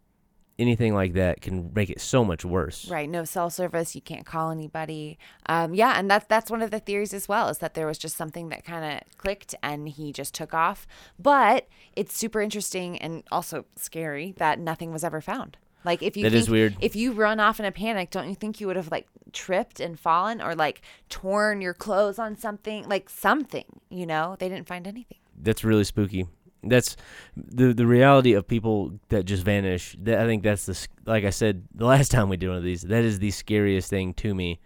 anything 0.59 0.93
like 0.93 1.13
that 1.13 1.41
can 1.41 1.71
make 1.73 1.89
it 1.89 1.99
so 1.99 2.23
much 2.23 2.45
worse. 2.45 2.87
Right, 2.89 3.09
no 3.09 3.23
cell 3.25 3.49
service. 3.49 3.95
You 3.95 4.01
can't 4.01 4.25
call 4.25 4.51
anybody. 4.51 5.17
Um, 5.47 5.73
yeah, 5.73 5.93
and 5.97 6.09
that's 6.09 6.25
that's 6.27 6.51
one 6.51 6.61
of 6.61 6.71
the 6.71 6.79
theories 6.79 7.13
as 7.13 7.27
well 7.27 7.49
is 7.49 7.57
that 7.59 7.73
there 7.73 7.87
was 7.87 7.97
just 7.97 8.15
something 8.15 8.49
that 8.49 8.63
kind 8.63 8.85
of 9.01 9.17
clicked 9.17 9.55
and 9.63 9.89
he 9.89 10.13
just 10.13 10.33
took 10.33 10.53
off. 10.53 10.85
But 11.19 11.67
it's 11.95 12.15
super 12.15 12.41
interesting 12.41 12.97
and 12.99 13.23
also 13.31 13.65
scary 13.75 14.33
that 14.37 14.59
nothing 14.59 14.91
was 14.91 15.03
ever 15.03 15.21
found. 15.21 15.57
Like 15.85 16.01
if 16.01 16.15
you 16.15 16.23
That 16.23 16.33
is 16.33 16.45
think- 16.45 16.51
weird. 16.53 16.75
If 16.79 16.95
you 16.95 17.11
run 17.11 17.39
off 17.41 17.59
in 17.59 17.65
a 17.65 17.71
panic, 17.71 18.09
don't 18.09 18.29
you 18.29 18.35
think 18.35 18.61
you 18.61 18.67
would 18.67 18.77
have 18.77 18.89
like 18.91 19.07
tripped 19.33 19.79
and 19.81 19.99
fallen 19.99 20.41
or 20.41 20.55
like 20.55 20.81
torn 21.09 21.59
your 21.59 21.73
clothes 21.73 22.17
on 22.19 22.37
something, 22.37 22.87
like 22.87 23.09
something? 23.09 23.65
You 23.89 24.05
know, 24.05 24.37
they 24.39 24.47
didn't 24.49 24.67
find 24.67 24.87
anything. 24.87 25.17
that's 25.35 25.63
really 25.63 25.83
spooky. 25.83 26.27
That's 26.63 26.95
the 27.35 27.73
the 27.73 27.85
reality 27.85 28.33
of 28.33 28.47
people 28.47 28.99
that 29.09 29.23
just 29.25 29.43
vanish. 29.43 29.95
That 30.01 30.19
I 30.19 30.25
think 30.25 30.43
that's 30.43 30.65
the 30.65 30.87
like 31.05 31.25
I 31.25 31.29
said 31.29 31.63
the 31.73 31.85
last 31.85 32.11
time 32.15 32.29
we 32.29 32.37
did 32.37 32.47
one 32.47 32.57
of 32.57 32.63
these. 32.63 32.83
That 32.83 33.03
is 33.03 33.19
the 33.19 33.31
scariest 33.31 33.89
thing 33.89 34.13
to 34.15 34.33
me, 34.33 34.59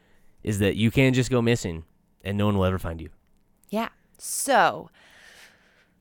is 0.43 0.59
that 0.59 0.75
you 0.75 0.91
can 0.91 1.13
just 1.13 1.29
go 1.29 1.41
missing 1.41 1.83
and 2.23 2.37
no 2.37 2.45
one 2.45 2.57
will 2.57 2.65
ever 2.65 2.79
find 2.79 2.99
you. 3.01 3.09
Yeah. 3.69 3.89
So, 4.17 4.89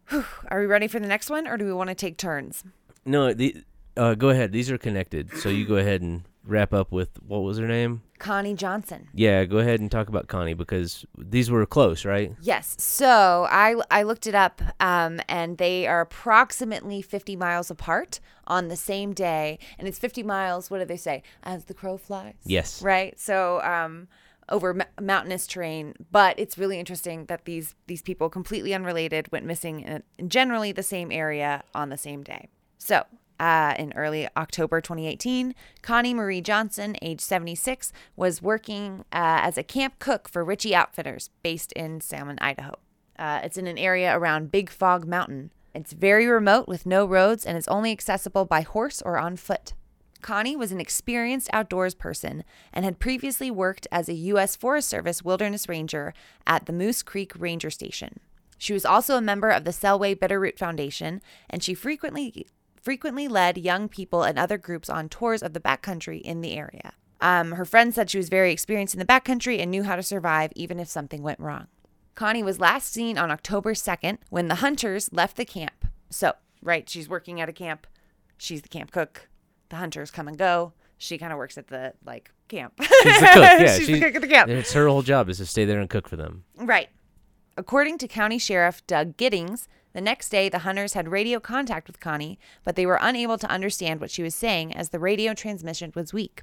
whew, 0.08 0.24
are 0.48 0.60
we 0.60 0.66
ready 0.66 0.88
for 0.88 1.00
the 1.00 1.08
next 1.08 1.30
one, 1.30 1.46
or 1.46 1.56
do 1.56 1.64
we 1.64 1.72
want 1.72 1.88
to 1.88 1.94
take 1.94 2.16
turns? 2.16 2.64
No, 3.04 3.32
the 3.32 3.56
uh, 3.96 4.14
go 4.14 4.30
ahead. 4.30 4.52
These 4.52 4.70
are 4.70 4.78
connected, 4.78 5.32
so 5.36 5.48
you 5.48 5.66
go 5.66 5.76
ahead 5.76 6.02
and 6.02 6.24
wrap 6.46 6.72
up 6.72 6.92
with 6.92 7.10
what 7.26 7.38
was 7.38 7.58
her 7.58 7.66
name? 7.66 8.02
Connie 8.18 8.54
Johnson. 8.54 9.08
Yeah, 9.12 9.44
go 9.44 9.58
ahead 9.58 9.80
and 9.80 9.90
talk 9.90 10.08
about 10.08 10.28
Connie 10.28 10.54
because 10.54 11.04
these 11.18 11.50
were 11.50 11.66
close, 11.66 12.04
right? 12.04 12.32
Yes. 12.40 12.74
So 12.78 13.46
I 13.50 13.76
I 13.90 14.02
looked 14.04 14.26
it 14.26 14.34
up, 14.34 14.62
um, 14.80 15.20
and 15.28 15.58
they 15.58 15.86
are 15.86 16.00
approximately 16.00 17.02
50 17.02 17.36
miles 17.36 17.70
apart 17.70 18.20
on 18.46 18.68
the 18.68 18.76
same 18.76 19.12
day, 19.12 19.58
and 19.78 19.86
it's 19.86 19.98
50 19.98 20.22
miles. 20.22 20.70
What 20.70 20.78
do 20.78 20.84
they 20.84 20.96
say? 20.96 21.22
As 21.42 21.64
the 21.64 21.74
crow 21.74 21.96
flies. 21.96 22.36
Yes. 22.44 22.80
Right. 22.80 23.18
So 23.20 23.60
um, 23.62 24.08
over 24.48 24.70
m- 24.70 25.04
mountainous 25.04 25.46
terrain, 25.46 25.94
but 26.10 26.38
it's 26.38 26.56
really 26.56 26.78
interesting 26.78 27.26
that 27.26 27.44
these 27.44 27.74
these 27.86 28.02
people 28.02 28.28
completely 28.30 28.72
unrelated 28.72 29.30
went 29.32 29.44
missing 29.44 29.80
in, 29.80 30.02
in 30.18 30.28
generally 30.28 30.72
the 30.72 30.82
same 30.82 31.12
area 31.12 31.64
on 31.74 31.90
the 31.90 31.98
same 31.98 32.22
day. 32.22 32.48
So. 32.78 33.04
Uh, 33.38 33.74
in 33.78 33.92
early 33.94 34.26
October 34.36 34.80
2018, 34.80 35.54
Connie 35.82 36.14
Marie 36.14 36.40
Johnson, 36.40 36.96
age 37.02 37.20
76, 37.20 37.92
was 38.16 38.40
working 38.40 39.04
uh, 39.12 39.40
as 39.42 39.58
a 39.58 39.62
camp 39.62 39.98
cook 39.98 40.28
for 40.28 40.42
Ritchie 40.42 40.74
Outfitters 40.74 41.28
based 41.42 41.72
in 41.72 42.00
Salmon, 42.00 42.38
Idaho. 42.40 42.76
Uh, 43.18 43.40
it's 43.44 43.58
in 43.58 43.66
an 43.66 43.78
area 43.78 44.16
around 44.16 44.50
Big 44.50 44.70
Fog 44.70 45.06
Mountain. 45.06 45.50
It's 45.74 45.92
very 45.92 46.26
remote 46.26 46.66
with 46.66 46.86
no 46.86 47.04
roads 47.04 47.44
and 47.44 47.58
is 47.58 47.68
only 47.68 47.92
accessible 47.92 48.46
by 48.46 48.62
horse 48.62 49.02
or 49.02 49.18
on 49.18 49.36
foot. 49.36 49.74
Connie 50.22 50.56
was 50.56 50.72
an 50.72 50.80
experienced 50.80 51.50
outdoors 51.52 51.94
person 51.94 52.42
and 52.72 52.84
had 52.84 52.98
previously 52.98 53.50
worked 53.50 53.86
as 53.92 54.08
a 54.08 54.14
U.S. 54.14 54.56
Forest 54.56 54.88
Service 54.88 55.22
wilderness 55.22 55.68
ranger 55.68 56.14
at 56.46 56.66
the 56.66 56.72
Moose 56.72 57.02
Creek 57.02 57.32
Ranger 57.38 57.70
Station. 57.70 58.20
She 58.58 58.72
was 58.72 58.86
also 58.86 59.16
a 59.16 59.20
member 59.20 59.50
of 59.50 59.64
the 59.64 59.70
Selway 59.70 60.16
Bitterroot 60.16 60.58
Foundation, 60.58 61.20
and 61.50 61.62
she 61.62 61.74
frequently 61.74 62.46
frequently 62.86 63.26
led 63.26 63.58
young 63.58 63.88
people 63.88 64.22
and 64.22 64.38
other 64.38 64.56
groups 64.56 64.88
on 64.88 65.08
tours 65.08 65.42
of 65.42 65.52
the 65.54 65.58
backcountry 65.58 66.20
in 66.20 66.40
the 66.40 66.52
area. 66.52 66.92
Um, 67.20 67.50
her 67.50 67.64
friends 67.64 67.96
said 67.96 68.08
she 68.08 68.16
was 68.16 68.28
very 68.28 68.52
experienced 68.52 68.94
in 68.94 69.00
the 69.00 69.04
backcountry 69.04 69.58
and 69.60 69.72
knew 69.72 69.82
how 69.82 69.96
to 69.96 70.04
survive 70.04 70.52
even 70.54 70.78
if 70.78 70.86
something 70.86 71.20
went 71.20 71.40
wrong. 71.40 71.66
Connie 72.14 72.44
was 72.44 72.60
last 72.60 72.92
seen 72.92 73.18
on 73.18 73.32
October 73.32 73.74
2nd 73.74 74.18
when 74.30 74.46
the 74.46 74.54
hunters 74.56 75.12
left 75.12 75.36
the 75.36 75.44
camp. 75.44 75.84
So, 76.10 76.34
right, 76.62 76.88
she's 76.88 77.08
working 77.08 77.40
at 77.40 77.48
a 77.48 77.52
camp. 77.52 77.88
She's 78.38 78.62
the 78.62 78.68
camp 78.68 78.92
cook. 78.92 79.28
The 79.68 79.76
hunters 79.76 80.12
come 80.12 80.28
and 80.28 80.38
go. 80.38 80.72
She 80.96 81.18
kind 81.18 81.32
of 81.32 81.38
works 81.38 81.58
at 81.58 81.66
the 81.66 81.92
like 82.04 82.30
camp. 82.46 82.74
She's 82.80 83.20
the 83.20 83.30
cook. 83.34 83.42
Yeah, 83.42 83.66
she's 83.76 83.86
she- 83.86 83.92
the 83.94 84.00
cook 84.00 84.14
at 84.14 84.22
the 84.22 84.28
camp. 84.28 84.48
It's 84.48 84.72
her 84.74 84.86
whole 84.86 85.02
job 85.02 85.28
is 85.28 85.38
to 85.38 85.46
stay 85.46 85.64
there 85.64 85.80
and 85.80 85.90
cook 85.90 86.08
for 86.08 86.14
them. 86.14 86.44
Right. 86.54 86.88
According 87.56 87.98
to 87.98 88.06
County 88.06 88.38
Sheriff 88.38 88.86
Doug 88.86 89.16
Giddings, 89.16 89.66
the 89.96 90.02
next 90.02 90.28
day 90.28 90.50
the 90.50 90.58
hunters 90.58 90.92
had 90.92 91.08
radio 91.08 91.40
contact 91.40 91.86
with 91.86 92.00
Connie, 92.00 92.38
but 92.64 92.76
they 92.76 92.84
were 92.84 92.98
unable 93.00 93.38
to 93.38 93.50
understand 93.50 93.98
what 93.98 94.10
she 94.10 94.22
was 94.22 94.34
saying 94.34 94.76
as 94.76 94.90
the 94.90 94.98
radio 94.98 95.32
transmission 95.32 95.90
was 95.94 96.12
weak. 96.12 96.42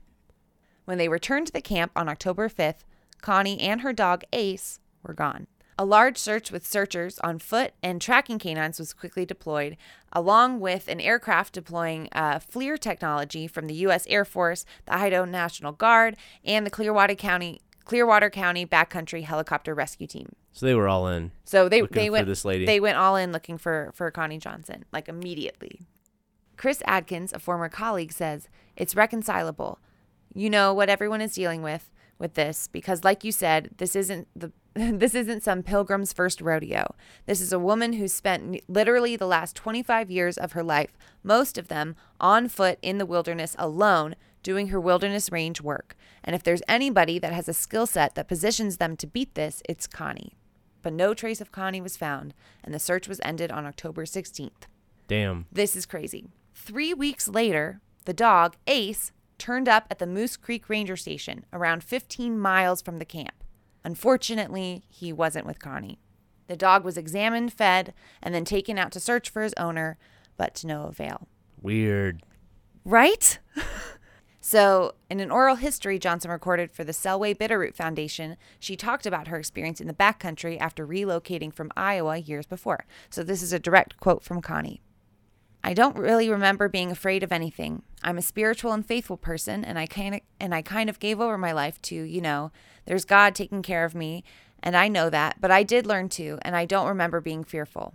When 0.86 0.98
they 0.98 1.08
returned 1.08 1.46
to 1.48 1.54
the 1.54 1.62
camp 1.62 1.92
on 1.96 2.10
October 2.10 2.50
5th, 2.50 2.84
Connie 3.22 3.62
and 3.62 3.82
her 3.82 3.94
dog 3.94 4.24
Ace 4.34 4.80
were 5.04 5.14
gone. 5.14 5.46
A 5.78 5.86
large 5.86 6.18
search 6.18 6.52
with 6.52 6.66
searchers 6.66 7.20
on 7.20 7.38
foot 7.38 7.74
and 7.84 8.02
tracking 8.02 8.40
canines 8.40 8.80
was 8.80 8.92
quickly 8.92 9.24
deployed, 9.24 9.78
along 10.12 10.60
with 10.60 10.88
an 10.88 11.00
aircraft 11.00 11.54
deploying 11.54 12.10
uh, 12.12 12.40
FLIR 12.40 12.80
technology 12.80 13.46
from 13.46 13.68
the 13.68 13.76
U.S. 13.76 14.08
Air 14.08 14.26
Force, 14.26 14.66
the 14.88 14.96
Idaho 14.96 15.26
National 15.26 15.74
Guard, 15.74 16.18
and 16.44 16.66
the 16.66 16.72
Clearwater 16.72 17.14
County 17.14 17.62
Clearwater 17.86 18.30
County 18.30 18.66
Backcountry 18.66 19.24
Helicopter 19.24 19.74
Rescue 19.74 20.08
Team. 20.08 20.34
So 20.52 20.66
they 20.66 20.76
were 20.76 20.88
all 20.88 21.08
in. 21.08 21.32
So 21.44 21.68
they 21.68 21.82
they 21.82 22.08
for 22.08 22.14
went 22.14 22.28
this 22.28 22.46
lady. 22.46 22.66
they 22.66 22.80
went 22.80 22.98
all 22.98 23.16
in 23.16 23.32
looking 23.32 23.58
for 23.58 23.92
for 23.94 24.10
Connie 24.12 24.38
Johnson 24.38 24.86
like 24.92 25.08
immediately. 25.10 25.82
Chris 26.58 26.82
Adkins, 26.86 27.34
a 27.34 27.40
former 27.40 27.70
colleague, 27.70 28.12
says 28.12 28.48
it's 28.76 28.96
reconcilable. 28.96 29.80
You 30.34 30.50
know 30.50 30.74
what 30.74 30.90
everyone 30.90 31.22
is 31.22 31.34
dealing 31.34 31.62
with 31.62 31.92
with 32.20 32.36
this 32.36 32.68
because 32.68 33.04
like 33.04 33.24
you 33.24 33.32
said, 33.32 33.72
this 33.78 33.96
isn't 33.96 34.28
the 34.36 34.52
this 34.76 35.14
isn't 35.14 35.44
some 35.44 35.62
pilgrim's 35.62 36.14
first 36.14 36.42
rodeo. 36.42 36.96
This 37.26 37.42
is 37.42 37.54
a 37.54 37.60
woman 37.60 37.94
who 37.94 38.08
spent 38.08 38.62
literally 38.68 39.16
the 39.16 39.28
last 39.28 39.56
25 39.56 40.10
years 40.10 40.38
of 40.38 40.54
her 40.54 40.64
life, 40.64 40.98
most 41.24 41.58
of 41.58 41.68
them 41.68 41.96
on 42.20 42.48
foot 42.48 42.80
in 42.82 42.98
the 42.98 43.06
wilderness 43.06 43.56
alone, 43.60 44.16
doing 44.44 44.68
her 44.68 44.80
wilderness 44.80 45.32
range 45.32 45.62
work. 45.62 45.96
And 46.24 46.36
if 46.36 46.44
there's 46.44 46.62
anybody 46.68 47.18
that 47.20 47.34
has 47.34 47.50
a 47.50 47.54
skill 47.54 47.88
set 47.88 48.16
that 48.16 48.28
positions 48.28 48.78
them 48.78 48.96
to 48.98 49.08
beat 49.08 49.34
this, 49.36 49.64
it's 49.68 49.88
Connie. 49.88 50.34
But 50.82 50.94
no 50.94 51.14
trace 51.14 51.42
of 51.42 51.52
Connie 51.52 51.82
was 51.82 51.98
found, 51.98 52.34
and 52.64 52.74
the 52.74 52.80
search 52.80 53.08
was 53.08 53.22
ended 53.24 53.52
on 53.52 53.66
October 53.66 54.04
16th. 54.06 54.68
Damn. 55.08 55.46
This 55.52 55.76
is 55.76 55.86
crazy. 55.86 56.28
Three 56.54 56.94
weeks 56.94 57.28
later, 57.28 57.80
the 58.06 58.14
dog, 58.14 58.58
Ace, 58.68 59.12
turned 59.38 59.68
up 59.68 59.88
at 59.90 60.00
the 60.00 60.06
Moose 60.06 60.38
Creek 60.38 60.70
Ranger 60.70 60.98
Station, 60.98 61.46
around 61.52 61.84
15 61.84 62.38
miles 62.38 62.82
from 62.82 63.00
the 63.00 63.06
camp. 63.06 63.44
Unfortunately, 63.84 64.84
he 64.90 65.12
wasn't 65.12 65.46
with 65.46 65.60
Connie. 65.60 66.00
The 66.48 66.56
dog 66.56 66.84
was 66.84 66.98
examined, 66.98 67.54
fed, 67.54 67.94
and 68.22 68.36
then 68.36 68.46
taken 68.46 68.78
out 68.78 68.92
to 68.92 69.00
search 69.00 69.30
for 69.30 69.42
his 69.42 69.54
owner, 69.58 69.98
but 70.38 70.56
to 70.56 70.68
no 70.68 70.84
avail. 70.84 71.28
Weird. 71.62 72.22
Right? 72.84 73.40
so, 74.46 74.96
in 75.10 75.22
an 75.22 75.32
oral 75.32 75.56
history 75.56 75.98
Johnson 75.98 76.30
recorded 76.30 76.70
for 76.70 76.84
the 76.84 76.92
Selway 76.92 77.34
Bitterroot 77.34 77.78
Foundation, 77.78 78.36
she 78.60 78.76
talked 78.76 79.06
about 79.06 79.30
her 79.30 79.38
experience 79.38 79.80
in 79.80 79.88
the 79.88 79.94
backcountry 79.94 80.60
after 80.60 80.86
relocating 80.86 81.54
from 81.54 81.72
Iowa 81.78 82.18
years 82.18 82.46
before. 82.46 82.84
So, 83.10 83.24
this 83.24 83.42
is 83.42 83.54
a 83.54 83.58
direct 83.58 83.98
quote 84.02 84.22
from 84.22 84.42
Connie. 84.42 84.82
I 85.64 85.74
don't 85.74 85.96
really 85.96 86.30
remember 86.30 86.68
being 86.68 86.92
afraid 86.92 87.24
of 87.24 87.32
anything. 87.32 87.84
I'm 88.04 88.18
a 88.18 88.22
spiritual 88.22 88.74
and 88.74 88.86
faithful 88.86 89.16
person 89.16 89.64
and 89.64 89.80
I 89.80 89.86
kind 89.86 90.16
of 90.16 90.22
and 90.42 90.54
I 90.54 90.62
kind 90.62 90.90
of 90.90 91.00
gave 91.00 91.22
over 91.22 91.38
my 91.38 91.54
life 91.54 91.82
to, 91.84 91.96
you 91.96 92.20
know, 92.20 92.52
there's 92.84 93.06
God 93.06 93.36
taking 93.36 93.62
care 93.62 93.86
of 93.86 93.96
me 93.96 94.26
and 94.62 94.76
I 94.76 94.90
know 94.90 95.10
that, 95.10 95.40
but 95.40 95.52
I 95.52 95.64
did 95.64 95.88
learn 95.88 96.10
to 96.10 96.38
and 96.42 96.54
I 96.54 96.66
don't 96.66 96.90
remember 96.90 97.22
being 97.22 97.46
fearful. 97.46 97.94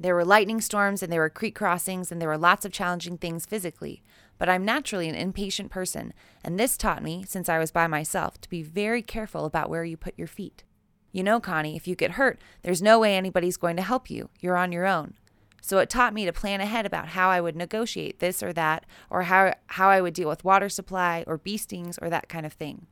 There 0.00 0.16
were 0.16 0.24
lightning 0.24 0.60
storms 0.60 1.04
and 1.04 1.12
there 1.12 1.20
were 1.20 1.30
creek 1.30 1.54
crossings 1.54 2.10
and 2.10 2.20
there 2.20 2.28
were 2.28 2.38
lots 2.38 2.64
of 2.64 2.72
challenging 2.72 3.16
things 3.16 3.46
physically. 3.46 4.02
But 4.38 4.48
I'm 4.48 4.64
naturally 4.64 5.08
an 5.08 5.14
impatient 5.14 5.70
person, 5.70 6.14
and 6.44 6.58
this 6.58 6.76
taught 6.76 7.02
me, 7.02 7.24
since 7.26 7.48
I 7.48 7.58
was 7.58 7.72
by 7.72 7.86
myself, 7.86 8.40
to 8.40 8.48
be 8.48 8.62
very 8.62 9.02
careful 9.02 9.44
about 9.44 9.68
where 9.68 9.84
you 9.84 9.96
put 9.96 10.18
your 10.18 10.28
feet. 10.28 10.64
You 11.10 11.22
know, 11.22 11.40
Connie, 11.40 11.76
if 11.76 11.88
you 11.88 11.96
get 11.96 12.12
hurt, 12.12 12.38
there's 12.62 12.82
no 12.82 13.00
way 13.00 13.16
anybody's 13.16 13.56
going 13.56 13.76
to 13.76 13.82
help 13.82 14.10
you. 14.10 14.28
You're 14.40 14.56
on 14.56 14.72
your 14.72 14.86
own. 14.86 15.14
So 15.60 15.78
it 15.78 15.90
taught 15.90 16.14
me 16.14 16.24
to 16.24 16.32
plan 16.32 16.60
ahead 16.60 16.86
about 16.86 17.08
how 17.08 17.30
I 17.30 17.40
would 17.40 17.56
negotiate 17.56 18.20
this 18.20 18.42
or 18.42 18.52
that, 18.52 18.86
or 19.10 19.22
how, 19.22 19.54
how 19.66 19.88
I 19.88 20.00
would 20.00 20.14
deal 20.14 20.28
with 20.28 20.44
water 20.44 20.68
supply 20.68 21.24
or 21.26 21.36
bee 21.36 21.56
stings 21.56 21.98
or 21.98 22.08
that 22.08 22.28
kind 22.28 22.46
of 22.46 22.52
thing. 22.52 22.86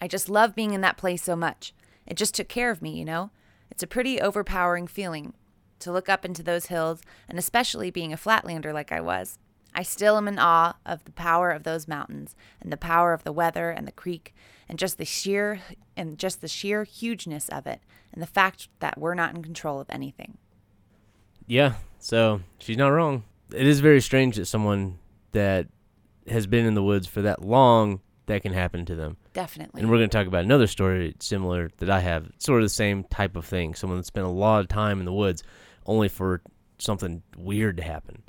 I 0.00 0.08
just 0.08 0.28
love 0.28 0.54
being 0.54 0.72
in 0.72 0.82
that 0.82 0.98
place 0.98 1.22
so 1.22 1.34
much. 1.36 1.72
It 2.06 2.16
just 2.16 2.34
took 2.34 2.48
care 2.48 2.70
of 2.70 2.82
me, 2.82 2.90
you 2.90 3.04
know? 3.04 3.30
It's 3.70 3.82
a 3.82 3.88
pretty 3.88 4.20
overpowering 4.20 4.86
feeling 4.86 5.32
to 5.78 5.92
look 5.92 6.08
up 6.08 6.24
into 6.24 6.42
those 6.42 6.66
hills, 6.66 7.00
and 7.28 7.38
especially 7.38 7.90
being 7.90 8.12
a 8.12 8.16
flatlander 8.16 8.72
like 8.72 8.92
I 8.92 9.00
was. 9.00 9.38
I 9.76 9.82
still 9.82 10.16
am 10.16 10.26
in 10.26 10.38
awe 10.38 10.74
of 10.86 11.04
the 11.04 11.12
power 11.12 11.50
of 11.50 11.64
those 11.64 11.86
mountains 11.86 12.34
and 12.62 12.72
the 12.72 12.78
power 12.78 13.12
of 13.12 13.24
the 13.24 13.32
weather 13.32 13.70
and 13.70 13.86
the 13.86 13.92
creek 13.92 14.34
and 14.70 14.78
just 14.78 14.96
the 14.96 15.04
sheer 15.04 15.60
and 15.96 16.18
just 16.18 16.40
the 16.40 16.48
sheer 16.48 16.84
hugeness 16.84 17.50
of 17.50 17.66
it 17.66 17.80
and 18.10 18.22
the 18.22 18.26
fact 18.26 18.68
that 18.80 18.98
we're 18.98 19.14
not 19.14 19.34
in 19.34 19.42
control 19.42 19.78
of 19.78 19.86
anything. 19.90 20.38
Yeah. 21.46 21.74
So 21.98 22.40
she's 22.58 22.78
not 22.78 22.88
wrong. 22.88 23.24
It 23.54 23.66
is 23.66 23.80
very 23.80 24.00
strange 24.00 24.36
that 24.36 24.46
someone 24.46 24.98
that 25.32 25.66
has 26.26 26.46
been 26.46 26.64
in 26.64 26.74
the 26.74 26.82
woods 26.82 27.06
for 27.06 27.20
that 27.22 27.44
long 27.44 28.00
that 28.24 28.42
can 28.42 28.54
happen 28.54 28.86
to 28.86 28.94
them. 28.94 29.18
Definitely. 29.34 29.82
And 29.82 29.90
we're 29.90 29.98
going 29.98 30.08
to 30.08 30.16
talk 30.16 30.26
about 30.26 30.44
another 30.44 30.66
story 30.66 31.14
similar 31.20 31.70
that 31.76 31.90
I 31.90 32.00
have. 32.00 32.30
Sort 32.38 32.62
of 32.62 32.64
the 32.64 32.70
same 32.70 33.04
type 33.04 33.36
of 33.36 33.44
thing. 33.44 33.74
Someone 33.74 33.98
that 33.98 34.06
spent 34.06 34.26
a 34.26 34.30
lot 34.30 34.60
of 34.60 34.68
time 34.68 35.00
in 35.00 35.04
the 35.04 35.12
woods 35.12 35.42
only 35.84 36.08
for 36.08 36.40
something 36.78 37.22
weird 37.36 37.76
to 37.76 37.82
happen. 37.82 38.22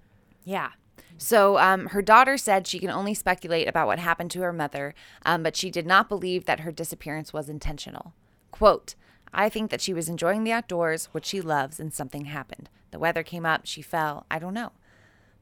Yeah. 0.44 0.70
So 1.18 1.58
um, 1.58 1.88
her 1.88 2.02
daughter 2.02 2.38
said 2.38 2.68
she 2.68 2.80
can 2.80 2.90
only 2.90 3.14
speculate 3.14 3.68
about 3.68 3.88
what 3.88 4.00
happened 4.00 4.32
to 4.32 4.42
her 4.42 4.54
mother, 4.54 4.94
um, 5.26 5.44
but 5.44 5.56
she 5.56 5.72
did 5.72 5.88
not 5.88 6.10
believe 6.10 6.46
that 6.46 6.62
her 6.62 6.72
disappearance 6.72 7.34
was 7.34 7.50
intentional. 7.50 8.14
Quote, 8.52 8.96
I 9.34 9.50
think 9.50 9.72
that 9.72 9.82
she 9.82 9.94
was 9.94 10.10
enjoying 10.10 10.44
the 10.44 10.52
outdoors, 10.52 11.06
which 11.12 11.26
she 11.26 11.42
loves, 11.42 11.80
and 11.80 11.94
something 11.94 12.26
happened. 12.26 12.70
The 12.92 13.00
weather 13.00 13.24
came 13.24 13.46
up, 13.46 13.66
she 13.66 13.82
fell, 13.82 14.26
I 14.32 14.40
don't 14.40 14.54
know. 14.54 14.72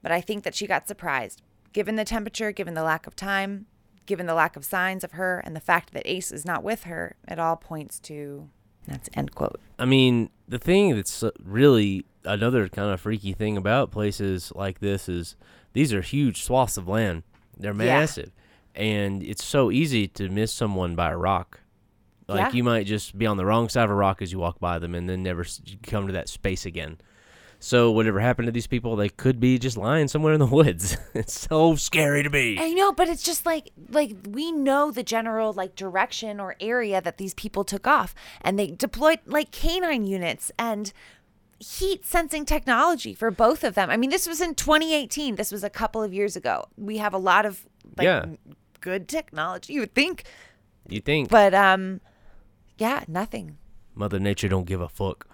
But 0.01 0.11
I 0.11 0.21
think 0.21 0.43
that 0.43 0.55
she 0.55 0.67
got 0.67 0.87
surprised. 0.87 1.41
Given 1.73 1.95
the 1.95 2.05
temperature, 2.05 2.51
given 2.51 2.73
the 2.73 2.83
lack 2.83 3.05
of 3.05 3.15
time, 3.15 3.67
given 4.05 4.25
the 4.25 4.33
lack 4.33 4.55
of 4.55 4.65
signs 4.65 5.03
of 5.03 5.13
her, 5.13 5.41
and 5.43 5.55
the 5.55 5.61
fact 5.61 5.93
that 5.93 6.03
Ace 6.05 6.31
is 6.31 6.45
not 6.45 6.63
with 6.63 6.83
her, 6.83 7.15
it 7.27 7.39
all 7.39 7.55
points 7.55 7.99
to. 8.01 8.49
That's 8.87 9.09
end 9.13 9.33
quote. 9.33 9.59
I 9.79 9.85
mean, 9.85 10.29
the 10.47 10.59
thing 10.59 10.95
that's 10.95 11.23
uh, 11.23 11.31
really 11.43 12.05
another 12.23 12.69
kind 12.69 12.91
of 12.91 13.01
freaky 13.01 13.33
thing 13.33 13.57
about 13.57 13.91
places 13.91 14.51
like 14.55 14.79
this 14.79 15.09
is 15.09 15.35
these 15.75 15.93
are 15.93 16.01
huge 16.01 16.41
swaths 16.41 16.77
of 16.77 16.87
land. 16.87 17.21
They're 17.55 17.71
Yeah. 17.71 17.99
massive. 17.99 18.31
And 18.73 19.21
it's 19.21 19.43
so 19.45 19.69
easy 19.71 20.07
to 20.09 20.27
miss 20.29 20.51
someone 20.51 20.95
by 20.95 21.11
a 21.11 21.17
rock. 21.17 21.59
Like 22.27 22.39
Yeah. 22.51 22.57
you 22.57 22.63
might 22.63 22.87
just 22.87 23.15
be 23.17 23.25
on 23.27 23.37
the 23.37 23.45
wrong 23.45 23.69
side 23.69 23.83
of 23.85 23.91
a 23.91 23.93
rock 23.95 24.21
as 24.21 24.31
you 24.31 24.39
walk 24.39 24.59
by 24.59 24.79
them 24.79 24.95
and 24.95 25.07
then 25.07 25.21
never 25.21 25.45
come 25.83 26.07
to 26.07 26.13
that 26.13 26.27
space 26.27 26.65
again. 26.65 26.97
So 27.57 27.89
whatever 27.89 28.19
happened 28.19 28.47
to 28.47 28.51
these 28.51 28.67
people, 28.67 28.95
they 28.97 29.07
could 29.09 29.39
be 29.39 29.57
just 29.57 29.77
lying 29.77 30.07
somewhere 30.09 30.33
in 30.33 30.39
the 30.39 30.45
woods. 30.59 30.97
it's 31.13 31.39
so 31.47 31.75
scary 31.75 32.21
to 32.23 32.29
me. 32.29 32.57
I 32.59 32.73
know, 32.73 32.91
but 32.91 33.07
it's 33.07 33.23
just 33.23 33.45
like 33.45 33.71
like 33.89 34.15
we 34.29 34.51
know 34.51 34.91
the 34.91 35.03
general 35.03 35.53
like 35.53 35.75
direction 35.75 36.39
or 36.39 36.55
area 36.59 36.99
that 37.01 37.17
these 37.17 37.33
people 37.33 37.63
took 37.63 37.87
off 37.87 38.13
and 38.41 38.59
they 38.59 38.67
deployed 38.71 39.19
like 39.25 39.51
canine 39.51 40.05
units 40.05 40.51
and 40.59 40.91
heat 41.59 42.05
sensing 42.05 42.45
technology 42.45 43.13
for 43.13 43.31
both 43.31 43.63
of 43.63 43.75
them. 43.75 43.89
I 43.89 43.97
mean, 43.97 44.09
this 44.09 44.27
was 44.27 44.41
in 44.41 44.55
2018. 44.55 45.35
This 45.35 45.51
was 45.51 45.63
a 45.63 45.69
couple 45.69 46.03
of 46.03 46.13
years 46.13 46.35
ago. 46.35 46.65
We 46.77 46.97
have 46.97 47.13
a 47.13 47.17
lot 47.17 47.45
of 47.45 47.65
like 47.97 48.05
Yeah. 48.05 48.25
good 48.81 49.07
technology, 49.07 49.73
you 49.73 49.79
would 49.81 49.95
think, 49.95 50.23
You 50.89 50.99
think 51.01 51.29
but 51.29 51.53
um 51.53 52.01
yeah, 52.77 53.03
nothing. 53.07 53.57
Mother 53.93 54.19
Nature 54.19 54.49
don't 54.49 54.65
give 54.65 54.81
a 54.81 54.89
fuck. 54.89 55.27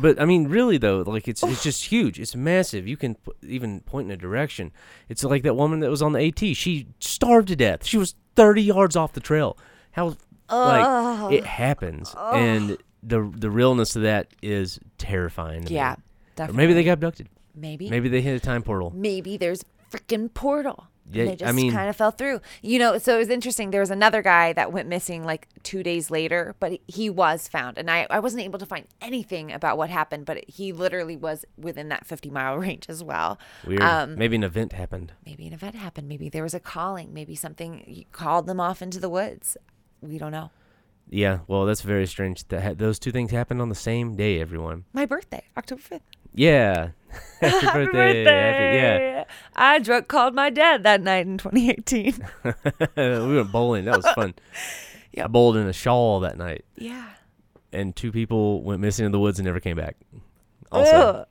But 0.00 0.20
I 0.20 0.24
mean, 0.24 0.48
really 0.48 0.78
though, 0.78 1.02
like 1.06 1.28
it's 1.28 1.42
it's 1.42 1.62
just 1.62 1.84
huge. 1.86 2.18
It's 2.18 2.34
massive. 2.34 2.86
You 2.88 2.96
can 2.96 3.14
p- 3.16 3.32
even 3.42 3.80
point 3.80 4.06
in 4.08 4.12
a 4.12 4.16
direction. 4.16 4.72
It's 5.10 5.22
like 5.24 5.42
that 5.42 5.56
woman 5.56 5.80
that 5.80 5.90
was 5.90 6.00
on 6.02 6.12
the 6.12 6.26
AT. 6.26 6.38
She 6.56 6.86
starved 7.00 7.48
to 7.48 7.56
death. 7.56 7.84
She 7.84 7.98
was 7.98 8.14
thirty 8.34 8.62
yards 8.62 8.96
off 8.96 9.12
the 9.12 9.20
trail. 9.20 9.58
How 9.92 10.16
like 10.50 11.32
it 11.34 11.44
happens, 11.44 12.14
and 12.16 12.78
the 13.02 13.30
the 13.34 13.50
realness 13.50 13.96
of 13.96 14.02
that 14.02 14.28
is 14.42 14.78
terrifying. 14.98 15.64
to 15.64 15.70
me. 15.70 15.76
Yeah, 15.76 15.96
Or 16.38 16.52
maybe 16.52 16.72
they 16.74 16.84
got 16.84 16.94
abducted. 16.94 17.28
maybe 17.54 17.88
Maybe 17.90 18.08
they 18.08 18.20
hit 18.20 18.36
a 18.36 18.40
time 18.40 18.62
portal. 18.62 18.92
maybe 18.94 19.36
there's 19.36 19.64
freaking 19.90 20.32
portal. 20.32 20.86
Yeah, 21.10 21.24
they 21.24 21.36
just 21.36 21.48
I 21.48 21.52
mean, 21.52 21.72
kind 21.72 21.88
of 21.88 21.96
fell 21.96 22.10
through. 22.10 22.42
You 22.60 22.78
know, 22.78 22.98
so 22.98 23.14
it 23.14 23.18
was 23.18 23.30
interesting. 23.30 23.70
There 23.70 23.80
was 23.80 23.90
another 23.90 24.20
guy 24.20 24.52
that 24.52 24.72
went 24.72 24.88
missing 24.90 25.24
like 25.24 25.48
two 25.62 25.82
days 25.82 26.10
later, 26.10 26.54
but 26.60 26.80
he 26.86 27.08
was 27.08 27.48
found. 27.48 27.78
And 27.78 27.90
I, 27.90 28.06
I 28.10 28.18
wasn't 28.18 28.42
able 28.42 28.58
to 28.58 28.66
find 28.66 28.84
anything 29.00 29.50
about 29.50 29.78
what 29.78 29.88
happened, 29.88 30.26
but 30.26 30.44
he 30.46 30.70
literally 30.70 31.16
was 31.16 31.46
within 31.56 31.88
that 31.88 32.04
50 32.06 32.28
mile 32.28 32.58
range 32.66 32.84
as 32.90 33.02
well. 33.02 33.38
weird. 33.66 33.80
Um, 33.80 34.16
Maybe 34.16 34.36
an 34.36 34.44
event 34.44 34.74
happened. 34.74 35.12
maybe 35.24 35.46
an 35.46 35.54
event 35.54 35.76
happened. 35.76 36.08
Maybe 36.10 36.28
there 36.28 36.42
was 36.42 36.52
a 36.52 36.60
calling. 36.60 37.14
Maybe 37.14 37.34
something 37.34 38.04
called 38.12 38.46
them 38.46 38.60
off 38.60 38.82
into 38.82 39.00
the 39.00 39.08
woods. 39.08 39.56
We 40.02 40.18
don't 40.18 40.32
know. 40.32 40.50
Yeah, 41.10 41.38
well, 41.46 41.64
that's 41.64 41.80
very 41.80 42.06
strange 42.06 42.46
that 42.48 42.62
ha- 42.62 42.74
those 42.76 42.98
two 42.98 43.10
things 43.10 43.30
happened 43.30 43.60
on 43.62 43.68
the 43.68 43.74
same 43.74 44.14
day. 44.16 44.40
Everyone. 44.40 44.84
My 44.92 45.06
birthday, 45.06 45.42
October 45.56 45.80
5th. 45.82 46.00
Yeah. 46.34 46.90
Happy 47.40 47.86
birthday. 47.86 48.24
Happy- 48.24 49.30
I 49.56 49.78
drunk 49.78 50.08
called 50.08 50.34
my 50.34 50.50
dad 50.50 50.82
that 50.84 51.00
night 51.00 51.26
in 51.26 51.38
2018. 51.38 52.14
we 52.96 53.36
went 53.36 53.50
bowling. 53.52 53.84
That 53.86 53.96
was 53.96 54.06
fun. 54.10 54.34
Yep. 55.12 55.24
I 55.24 55.28
bowled 55.28 55.56
in 55.56 55.66
a 55.66 55.72
shawl 55.72 56.20
that 56.20 56.36
night, 56.36 56.66
yeah. 56.76 57.08
and 57.72 57.96
two 57.96 58.12
people 58.12 58.62
went 58.62 58.80
missing 58.80 59.06
in 59.06 59.10
the 59.10 59.18
woods 59.18 59.38
and 59.38 59.46
never 59.46 59.58
came 59.58 59.74
back. 59.76 59.96
Also, 60.70 60.92
Ugh. 60.92 61.26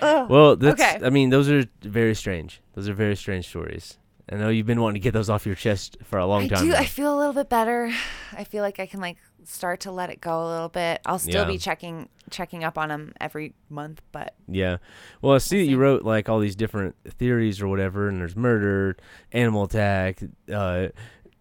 Ugh. 0.00 0.28
well, 0.30 0.56
that's. 0.56 0.82
Okay. 0.82 0.98
I 1.02 1.08
mean, 1.08 1.30
those 1.30 1.48
are 1.48 1.64
very 1.82 2.16
strange. 2.16 2.60
Those 2.74 2.88
are 2.88 2.94
very 2.94 3.14
strange 3.14 3.48
stories. 3.48 3.96
I 4.32 4.36
know 4.36 4.48
you've 4.48 4.66
been 4.66 4.80
wanting 4.80 4.94
to 4.94 5.04
get 5.04 5.12
those 5.12 5.28
off 5.28 5.44
your 5.44 5.54
chest 5.54 5.98
for 6.04 6.18
a 6.18 6.24
long 6.26 6.44
I 6.44 6.48
time. 6.48 6.64
do. 6.64 6.70
now. 6.70 6.78
I 6.78 6.86
feel 6.86 7.14
a 7.14 7.18
little 7.18 7.34
bit 7.34 7.50
better. 7.50 7.92
I 8.32 8.44
feel 8.44 8.62
like 8.62 8.80
I 8.80 8.86
can 8.86 9.00
like 9.00 9.18
start 9.44 9.80
to 9.80 9.92
let 9.92 10.08
it 10.08 10.20
go 10.20 10.46
a 10.46 10.48
little 10.48 10.68
bit. 10.70 11.00
I'll 11.04 11.18
still 11.18 11.42
Yeah. 11.42 11.48
be 11.48 11.58
checking 11.58 12.08
checking 12.30 12.64
up 12.64 12.78
on 12.78 12.88
them 12.88 13.12
every 13.20 13.52
month, 13.68 14.00
but 14.10 14.34
Yeah. 14.48 14.78
Well, 15.20 15.34
I 15.34 15.38
see 15.38 15.58
that 15.58 15.70
you 15.70 15.76
wrote 15.76 16.02
like 16.02 16.28
all 16.30 16.38
these 16.40 16.56
different 16.56 16.94
theories 17.18 17.60
or 17.60 17.68
whatever, 17.68 18.08
and 18.08 18.20
there's 18.20 18.36
murder, 18.36 18.96
animal 19.32 19.64
attack, 19.64 20.20
uh, 20.50 20.88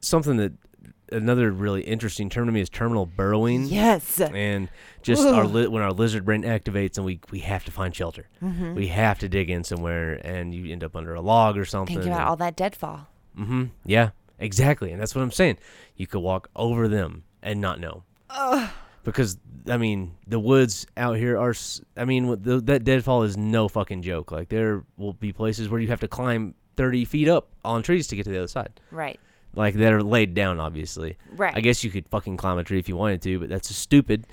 something 0.02 0.36
that 0.38 0.52
another 1.12 1.52
really 1.52 1.82
interesting 1.82 2.30
term 2.30 2.46
to 2.48 2.52
me 2.52 2.62
is 2.62 2.70
terminal 2.70 3.06
burrowing. 3.06 3.66
yes. 3.66 4.20
And 4.22 4.70
just 5.02 5.26
our 5.28 5.46
li- 5.46 5.68
when 5.68 5.82
our 5.84 5.92
lizard 5.92 6.26
brain 6.26 6.44
activates 6.44 6.98
and 6.98 7.06
we 7.06 7.20
we 7.32 7.40
have 7.40 7.66
to 7.66 7.72
find 7.72 7.96
shelter. 7.96 8.28
Mm-hmm. 8.42 8.76
We 8.76 8.88
have 8.88 9.20
to 9.20 9.30
dig 9.30 9.50
in 9.50 9.64
somewhere, 9.64 10.20
and 10.26 10.54
you 10.54 10.72
end 10.72 10.84
up 10.84 10.96
under 10.96 11.14
a 11.14 11.22
log 11.22 11.58
or 11.58 11.66
something. 11.66 11.98
Think 11.98 12.08
about 12.08 12.28
all 12.28 12.38
that 12.38 12.56
deadfall. 12.56 13.08
Mm-hmm. 13.38 13.66
Yeah. 13.86 14.12
Exactly, 14.40 14.92
and 14.92 15.00
that's 15.00 15.14
what 15.14 15.22
I'm 15.22 15.32
saying. 15.32 15.60
You 15.96 16.08
could 16.08 16.22
walk 16.22 16.50
over 16.56 16.88
them 16.88 17.26
and 17.44 17.62
not 17.62 17.80
know. 17.80 18.04
Because 19.04 19.38
I 19.68 19.78
mean, 19.78 20.16
the 20.28 20.40
woods 20.40 20.88
out 20.98 21.18
here 21.18 21.38
are. 21.38 21.54
I 21.96 22.06
mean, 22.06 22.42
the, 22.42 22.60
that 22.62 22.84
deadfall 22.84 23.24
is 23.24 23.38
no 23.38 23.68
fucking 23.68 24.02
joke. 24.02 24.32
Like 24.32 24.50
there 24.50 24.84
will 24.98 25.14
be 25.14 25.32
places 25.32 25.70
where 25.70 25.80
you 25.80 25.88
have 25.90 26.00
to 26.00 26.08
climb 26.08 26.56
30 26.76 27.06
feet 27.06 27.28
up 27.28 27.50
on 27.64 27.84
trees 27.84 28.08
to 28.08 28.16
get 28.16 28.24
to 28.24 28.32
the 28.32 28.38
other 28.38 28.48
side. 28.48 28.80
Right. 28.90 29.20
Like 29.54 29.76
that 29.76 29.92
are 29.92 30.04
laid 30.04 30.34
down, 30.34 30.60
obviously. 30.60 31.18
Right. 31.36 31.56
I 31.56 31.62
guess 31.62 31.84
you 31.84 31.92
could 31.92 32.08
fucking 32.08 32.38
climb 32.38 32.58
a 32.58 32.64
tree 32.64 32.80
if 32.80 32.88
you 32.88 32.96
wanted 32.96 33.22
to, 33.24 33.40
but 33.40 33.50
that's 33.50 33.68
just 33.68 33.82
stupid. 33.82 34.28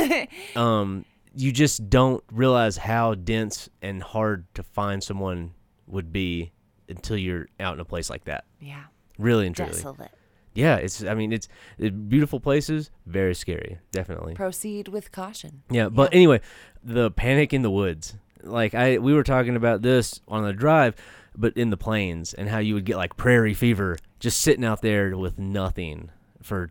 um, 0.56 1.04
you 1.34 1.52
just 1.52 1.90
don't 1.90 2.22
realize 2.32 2.76
how 2.76 3.14
dense 3.14 3.68
and 3.82 4.02
hard 4.02 4.46
to 4.54 4.62
find 4.62 5.02
someone 5.02 5.52
would 5.86 6.12
be 6.12 6.52
until 6.88 7.16
you're 7.16 7.48
out 7.58 7.74
in 7.74 7.80
a 7.80 7.84
place 7.84 8.10
like 8.10 8.24
that. 8.24 8.44
Yeah. 8.60 8.84
Really 9.18 9.46
and 9.46 9.56
truly. 9.56 9.72
Desolate. 9.72 10.10
Yeah, 10.54 10.76
it's. 10.76 11.04
I 11.04 11.14
mean, 11.14 11.32
it's, 11.32 11.48
it's 11.78 11.94
beautiful 11.94 12.40
places. 12.40 12.90
Very 13.06 13.34
scary, 13.34 13.78
definitely. 13.92 14.34
Proceed 14.34 14.88
with 14.88 15.12
caution. 15.12 15.62
Yeah, 15.70 15.88
but 15.88 16.12
anyway, 16.12 16.40
the 16.82 17.10
panic 17.10 17.52
in 17.52 17.62
the 17.62 17.70
woods. 17.70 18.14
Like 18.42 18.74
I, 18.74 18.98
we 18.98 19.14
were 19.14 19.22
talking 19.22 19.54
about 19.54 19.82
this 19.82 20.20
on 20.26 20.44
the 20.44 20.52
drive, 20.52 20.96
but 21.36 21.56
in 21.56 21.70
the 21.70 21.76
plains 21.76 22.34
and 22.34 22.48
how 22.48 22.58
you 22.58 22.74
would 22.74 22.84
get 22.84 22.96
like 22.96 23.16
prairie 23.16 23.54
fever 23.54 23.96
just 24.18 24.40
sitting 24.40 24.64
out 24.64 24.82
there 24.82 25.16
with 25.16 25.38
nothing 25.38 26.10
for 26.42 26.70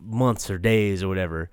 months 0.00 0.50
or 0.50 0.58
days 0.58 1.02
or 1.02 1.08
whatever. 1.08 1.50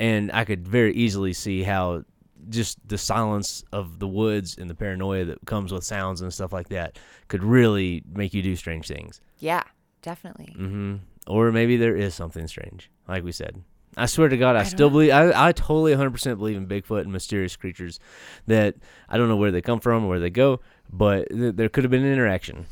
And 0.00 0.30
I 0.32 0.44
could 0.44 0.66
very 0.66 0.92
easily 0.94 1.32
see 1.32 1.62
how 1.62 2.04
just 2.48 2.78
the 2.86 2.98
silence 2.98 3.64
of 3.72 3.98
the 4.00 4.08
woods 4.08 4.56
and 4.58 4.68
the 4.68 4.74
paranoia 4.74 5.24
that 5.26 5.38
comes 5.46 5.72
with 5.72 5.84
sounds 5.84 6.20
and 6.20 6.32
stuff 6.32 6.52
like 6.52 6.68
that 6.68 6.98
could 7.28 7.42
really 7.42 8.02
make 8.12 8.34
you 8.34 8.42
do 8.42 8.56
strange 8.56 8.86
things. 8.88 9.20
Yeah. 9.38 9.62
Definitely. 10.02 10.52
hmm 10.56 10.96
Or 11.26 11.50
maybe 11.52 11.76
there 11.78 11.96
is 11.96 12.14
something 12.14 12.46
strange, 12.46 12.90
like 13.08 13.24
we 13.24 13.32
said. 13.32 13.62
I 13.96 14.06
swear 14.06 14.28
to 14.28 14.36
God, 14.36 14.56
I, 14.56 14.62
don't 14.62 14.70
still 14.70 14.88
know. 14.88 14.94
believe. 14.94 15.12
I, 15.12 15.48
I 15.48 15.52
totally 15.52 15.94
100% 15.94 16.36
believe 16.36 16.56
in 16.56 16.66
Bigfoot 16.66 17.02
and 17.02 17.12
mysterious 17.12 17.54
creatures 17.56 18.00
that 18.46 18.74
I 19.08 19.16
don't 19.16 19.28
know 19.28 19.36
where 19.36 19.52
they 19.52 19.62
come 19.62 19.78
from 19.80 20.04
or 20.04 20.08
where 20.08 20.18
they 20.20 20.30
go, 20.30 20.60
but 20.92 21.28
th- 21.30 21.56
there 21.56 21.68
could 21.68 21.84
have 21.84 21.90
been 21.90 22.04
an 22.04 22.12
interaction. 22.12 22.66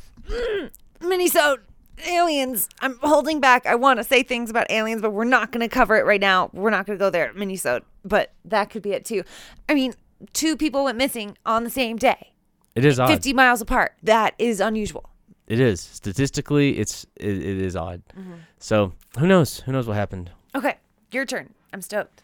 Minnesota 1.01 1.61
aliens. 2.07 2.69
I'm 2.81 2.97
holding 3.01 3.39
back. 3.39 3.65
I 3.65 3.75
want 3.75 3.97
to 3.99 4.03
say 4.03 4.23
things 4.23 4.49
about 4.49 4.69
aliens, 4.69 5.01
but 5.01 5.11
we're 5.11 5.23
not 5.25 5.51
going 5.51 5.61
to 5.61 5.67
cover 5.67 5.95
it 5.95 6.05
right 6.05 6.21
now. 6.21 6.49
We're 6.53 6.69
not 6.69 6.85
going 6.85 6.97
to 6.97 7.03
go 7.03 7.09
there, 7.09 7.33
Minnesota. 7.33 7.85
But 8.03 8.31
that 8.45 8.69
could 8.69 8.81
be 8.81 8.91
it 8.91 9.05
too. 9.05 9.23
I 9.69 9.73
mean, 9.73 9.93
two 10.33 10.57
people 10.57 10.83
went 10.85 10.97
missing 10.97 11.37
on 11.45 11.63
the 11.63 11.69
same 11.69 11.97
day, 11.97 12.31
It 12.75 12.85
is 12.85 12.99
odd. 12.99 13.09
50 13.09 13.33
miles 13.33 13.61
apart. 13.61 13.93
That 14.03 14.33
is 14.37 14.59
unusual. 14.59 15.09
It 15.47 15.59
is 15.59 15.81
statistically, 15.81 16.77
it's 16.77 17.05
it, 17.17 17.37
it 17.37 17.57
is 17.57 17.75
odd. 17.75 18.01
Mm-hmm. 18.17 18.33
So 18.59 18.93
who 19.19 19.27
knows? 19.27 19.59
Who 19.61 19.73
knows 19.73 19.87
what 19.87 19.95
happened? 19.97 20.31
Okay, 20.55 20.77
your 21.11 21.25
turn. 21.25 21.53
I'm 21.73 21.81
stoked. 21.81 22.23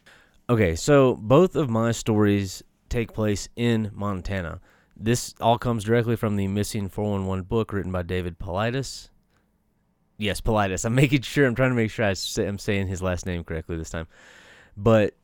Okay, 0.49 0.75
so 0.75 1.15
both 1.15 1.55
of 1.55 1.69
my 1.69 1.91
stories 1.91 2.63
take 2.87 3.13
place 3.13 3.49
in 3.55 3.91
Montana. 3.93 4.61
This 4.99 5.33
all 5.39 5.57
comes 5.57 5.85
directly 5.85 6.17
from 6.17 6.35
the 6.35 6.47
Missing 6.47 6.89
411 6.89 7.45
book 7.45 7.71
written 7.71 7.91
by 7.91 8.03
David 8.03 8.37
Paulides. 8.37 9.09
Yes, 10.17 10.41
Paulides. 10.41 10.83
I'm 10.83 10.95
making 11.03 11.21
sure, 11.21 11.47
I'm 11.47 11.55
trying 11.55 11.71
to 11.71 11.75
make 11.75 11.89
sure 11.89 12.05
I 12.05 12.13
say, 12.13 12.45
I'm 12.45 12.59
saying 12.59 12.87
his 12.87 13.01
last 13.01 13.25
name 13.25 13.45
correctly 13.45 13.77
this 13.77 13.89
time. 13.89 14.07
But 14.75 15.15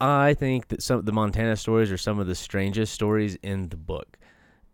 I 0.00 0.34
think 0.34 0.68
that 0.68 0.82
some 0.82 0.98
of 0.98 1.06
the 1.06 1.12
Montana 1.12 1.56
stories 1.56 1.92
are 1.92 1.96
some 1.96 2.18
of 2.18 2.26
the 2.26 2.34
strangest 2.34 2.92
stories 2.92 3.36
in 3.42 3.68
the 3.68 3.76
book. 3.76 4.18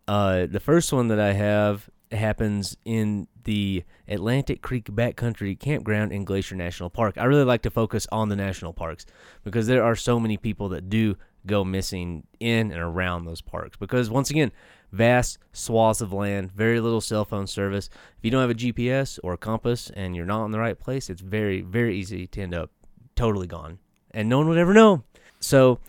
Uh, 0.07 0.47
the 0.47 0.59
first 0.59 0.91
one 0.91 1.07
that 1.09 1.19
I 1.19 1.33
have 1.33 1.87
happens 2.11 2.75
in 2.83 3.27
the 3.43 3.83
Atlantic 4.07 4.61
Creek 4.61 4.85
Backcountry 4.85 5.57
Campground 5.57 6.11
in 6.11 6.25
Glacier 6.25 6.55
National 6.55 6.89
Park. 6.89 7.17
I 7.17 7.25
really 7.25 7.43
like 7.43 7.61
to 7.61 7.69
focus 7.69 8.07
on 8.11 8.29
the 8.29 8.35
national 8.35 8.73
parks 8.73 9.05
because 9.43 9.67
there 9.67 9.83
are 9.83 9.95
so 9.95 10.19
many 10.19 10.37
people 10.37 10.69
that 10.69 10.89
do 10.89 11.15
go 11.45 11.63
missing 11.63 12.27
in 12.39 12.71
and 12.71 12.79
around 12.79 13.25
those 13.25 13.41
parks. 13.41 13.77
Because 13.77 14.09
once 14.09 14.29
again, 14.29 14.51
vast 14.91 15.37
swaths 15.53 16.01
of 16.01 16.13
land, 16.13 16.51
very 16.51 16.79
little 16.79 17.01
cell 17.01 17.25
phone 17.25 17.47
service. 17.47 17.89
If 18.17 18.23
you 18.25 18.31
don't 18.31 18.41
have 18.41 18.49
a 18.49 18.55
GPS 18.55 19.19
or 19.23 19.33
a 19.33 19.37
compass 19.37 19.89
and 19.95 20.15
you're 20.15 20.25
not 20.25 20.45
in 20.45 20.51
the 20.51 20.59
right 20.59 20.79
place, 20.79 21.09
it's 21.09 21.21
very, 21.21 21.61
very 21.61 21.97
easy 21.97 22.27
to 22.27 22.41
end 22.41 22.53
up 22.53 22.71
totally 23.15 23.47
gone. 23.47 23.79
And 24.11 24.27
no 24.27 24.37
one 24.37 24.49
would 24.49 24.57
ever 24.57 24.73
know. 24.73 25.03
So, 25.39 25.79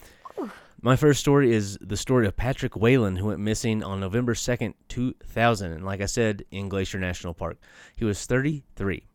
my 0.81 0.97
first 0.97 1.21
story 1.21 1.53
is 1.53 1.79
the 1.81 1.97
story 1.97 2.27
of 2.27 2.37
Patrick 2.37 2.75
Whalen, 2.75 3.17
who 3.17 3.27
went 3.27 3.39
missing 3.39 3.85
on 3.85 4.01
November 4.01 4.35
2nd, 4.35 4.75
2000. 4.89 5.73
And 5.73 5.85
like 5.85 6.01
I 6.01 6.07
said, 6.07 6.45
in 6.51 6.69
Glacier 6.69 6.99
National 6.99 7.35
Park. 7.35 7.59
He 7.97 8.05
was 8.05 8.27
33. 8.27 9.07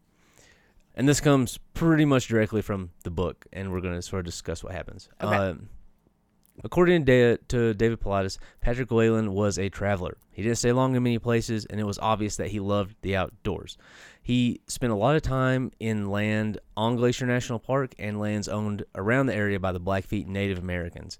And 0.95 1.07
this 1.07 1.19
comes 1.19 1.59
pretty 1.73 2.05
much 2.05 2.27
directly 2.27 2.61
from 2.61 2.91
the 3.03 3.11
book, 3.11 3.45
and 3.53 3.71
we're 3.71 3.81
going 3.81 3.93
to 3.93 4.01
sort 4.01 4.21
of 4.21 4.25
discuss 4.25 4.63
what 4.63 4.73
happens. 4.73 5.09
Okay. 5.21 5.35
Um, 5.35 5.69
according 6.63 7.05
to, 7.05 7.37
David 7.47 7.99
Paulides, 7.99 8.37
Patrick 8.61 8.91
Whalen 8.91 9.33
was 9.33 9.57
a 9.57 9.69
traveler. 9.69 10.17
He 10.31 10.43
didn't 10.43 10.57
stay 10.57 10.71
long 10.71 10.95
in 10.95 11.03
many 11.03 11.19
places, 11.19 11.65
and 11.65 11.79
it 11.79 11.85
was 11.85 11.99
obvious 11.99 12.35
that 12.37 12.49
he 12.49 12.59
loved 12.59 12.95
the 13.01 13.15
outdoors. 13.15 13.77
He 14.21 14.61
spent 14.67 14.91
a 14.91 14.95
lot 14.95 15.15
of 15.15 15.21
time 15.21 15.71
in 15.79 16.09
land 16.09 16.59
on 16.75 16.95
Glacier 16.95 17.25
National 17.25 17.59
Park 17.59 17.95
and 17.97 18.19
lands 18.19 18.47
owned 18.47 18.83
around 18.93 19.27
the 19.27 19.35
area 19.35 19.59
by 19.59 19.71
the 19.71 19.79
Blackfeet 19.79 20.27
Native 20.27 20.57
Americans. 20.57 21.17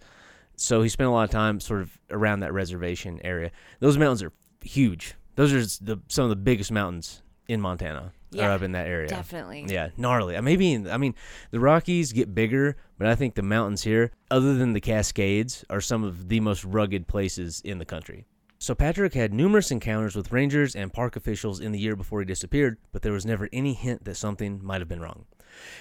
So 0.55 0.81
he 0.81 0.89
spent 0.89 1.07
a 1.07 1.11
lot 1.11 1.23
of 1.23 1.29
time 1.29 1.59
sort 1.59 1.81
of 1.81 1.97
around 2.09 2.41
that 2.41 2.51
reservation 2.51 3.21
area. 3.23 3.51
Those 3.79 3.97
mountains 3.97 4.23
are 4.23 4.33
huge. 4.61 5.15
Those 5.35 5.53
are 5.53 5.85
the 5.85 6.01
some 6.07 6.23
of 6.23 6.29
the 6.29 6.35
biggest 6.35 6.71
mountains 6.71 7.21
in 7.47 7.61
Montana. 7.61 8.11
Yeah, 8.31 8.49
are 8.49 8.51
up 8.51 8.61
in 8.61 8.73
that 8.73 8.87
area. 8.87 9.07
Definitely. 9.07 9.67
Yeah, 9.69 9.89
gnarly. 9.95 10.39
Maybe 10.41 10.73
in, 10.73 10.89
I 10.89 10.97
mean 10.97 11.15
the 11.51 11.61
Rockies 11.61 12.11
get 12.11 12.35
bigger, 12.35 12.75
but 12.97 13.07
I 13.07 13.15
think 13.15 13.35
the 13.35 13.41
mountains 13.41 13.83
here, 13.83 14.11
other 14.31 14.55
than 14.55 14.73
the 14.73 14.81
Cascades, 14.81 15.63
are 15.69 15.81
some 15.81 16.03
of 16.03 16.29
the 16.29 16.39
most 16.39 16.63
rugged 16.63 17.07
places 17.07 17.61
in 17.63 17.77
the 17.77 17.85
country. 17.85 18.25
So 18.59 18.73
Patrick 18.73 19.13
had 19.13 19.33
numerous 19.33 19.69
encounters 19.69 20.15
with 20.15 20.31
rangers 20.31 20.75
and 20.75 20.91
park 20.91 21.15
officials 21.15 21.59
in 21.59 21.71
the 21.71 21.79
year 21.79 21.95
before 21.95 22.19
he 22.19 22.25
disappeared, 22.25 22.77
but 22.91 23.03
there 23.03 23.13
was 23.13 23.25
never 23.25 23.47
any 23.53 23.73
hint 23.73 24.05
that 24.05 24.15
something 24.15 24.59
might 24.63 24.81
have 24.81 24.87
been 24.87 25.01
wrong. 25.01 25.25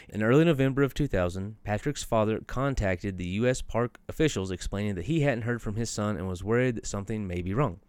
In 0.08 0.22
early 0.22 0.44
November 0.44 0.82
of 0.82 0.94
2000, 0.94 1.56
Patrick's 1.64 2.02
father 2.02 2.40
contacted 2.46 3.16
the 3.16 3.26
U.S. 3.40 3.62
park 3.62 3.98
officials 4.08 4.50
explaining 4.50 4.94
that 4.94 5.06
he 5.06 5.20
hadn't 5.20 5.42
heard 5.42 5.62
from 5.62 5.76
his 5.76 5.90
son 5.90 6.16
and 6.16 6.28
was 6.28 6.44
worried 6.44 6.76
that 6.76 6.86
something 6.86 7.26
may 7.26 7.42
be 7.42 7.54
wrong. 7.54 7.80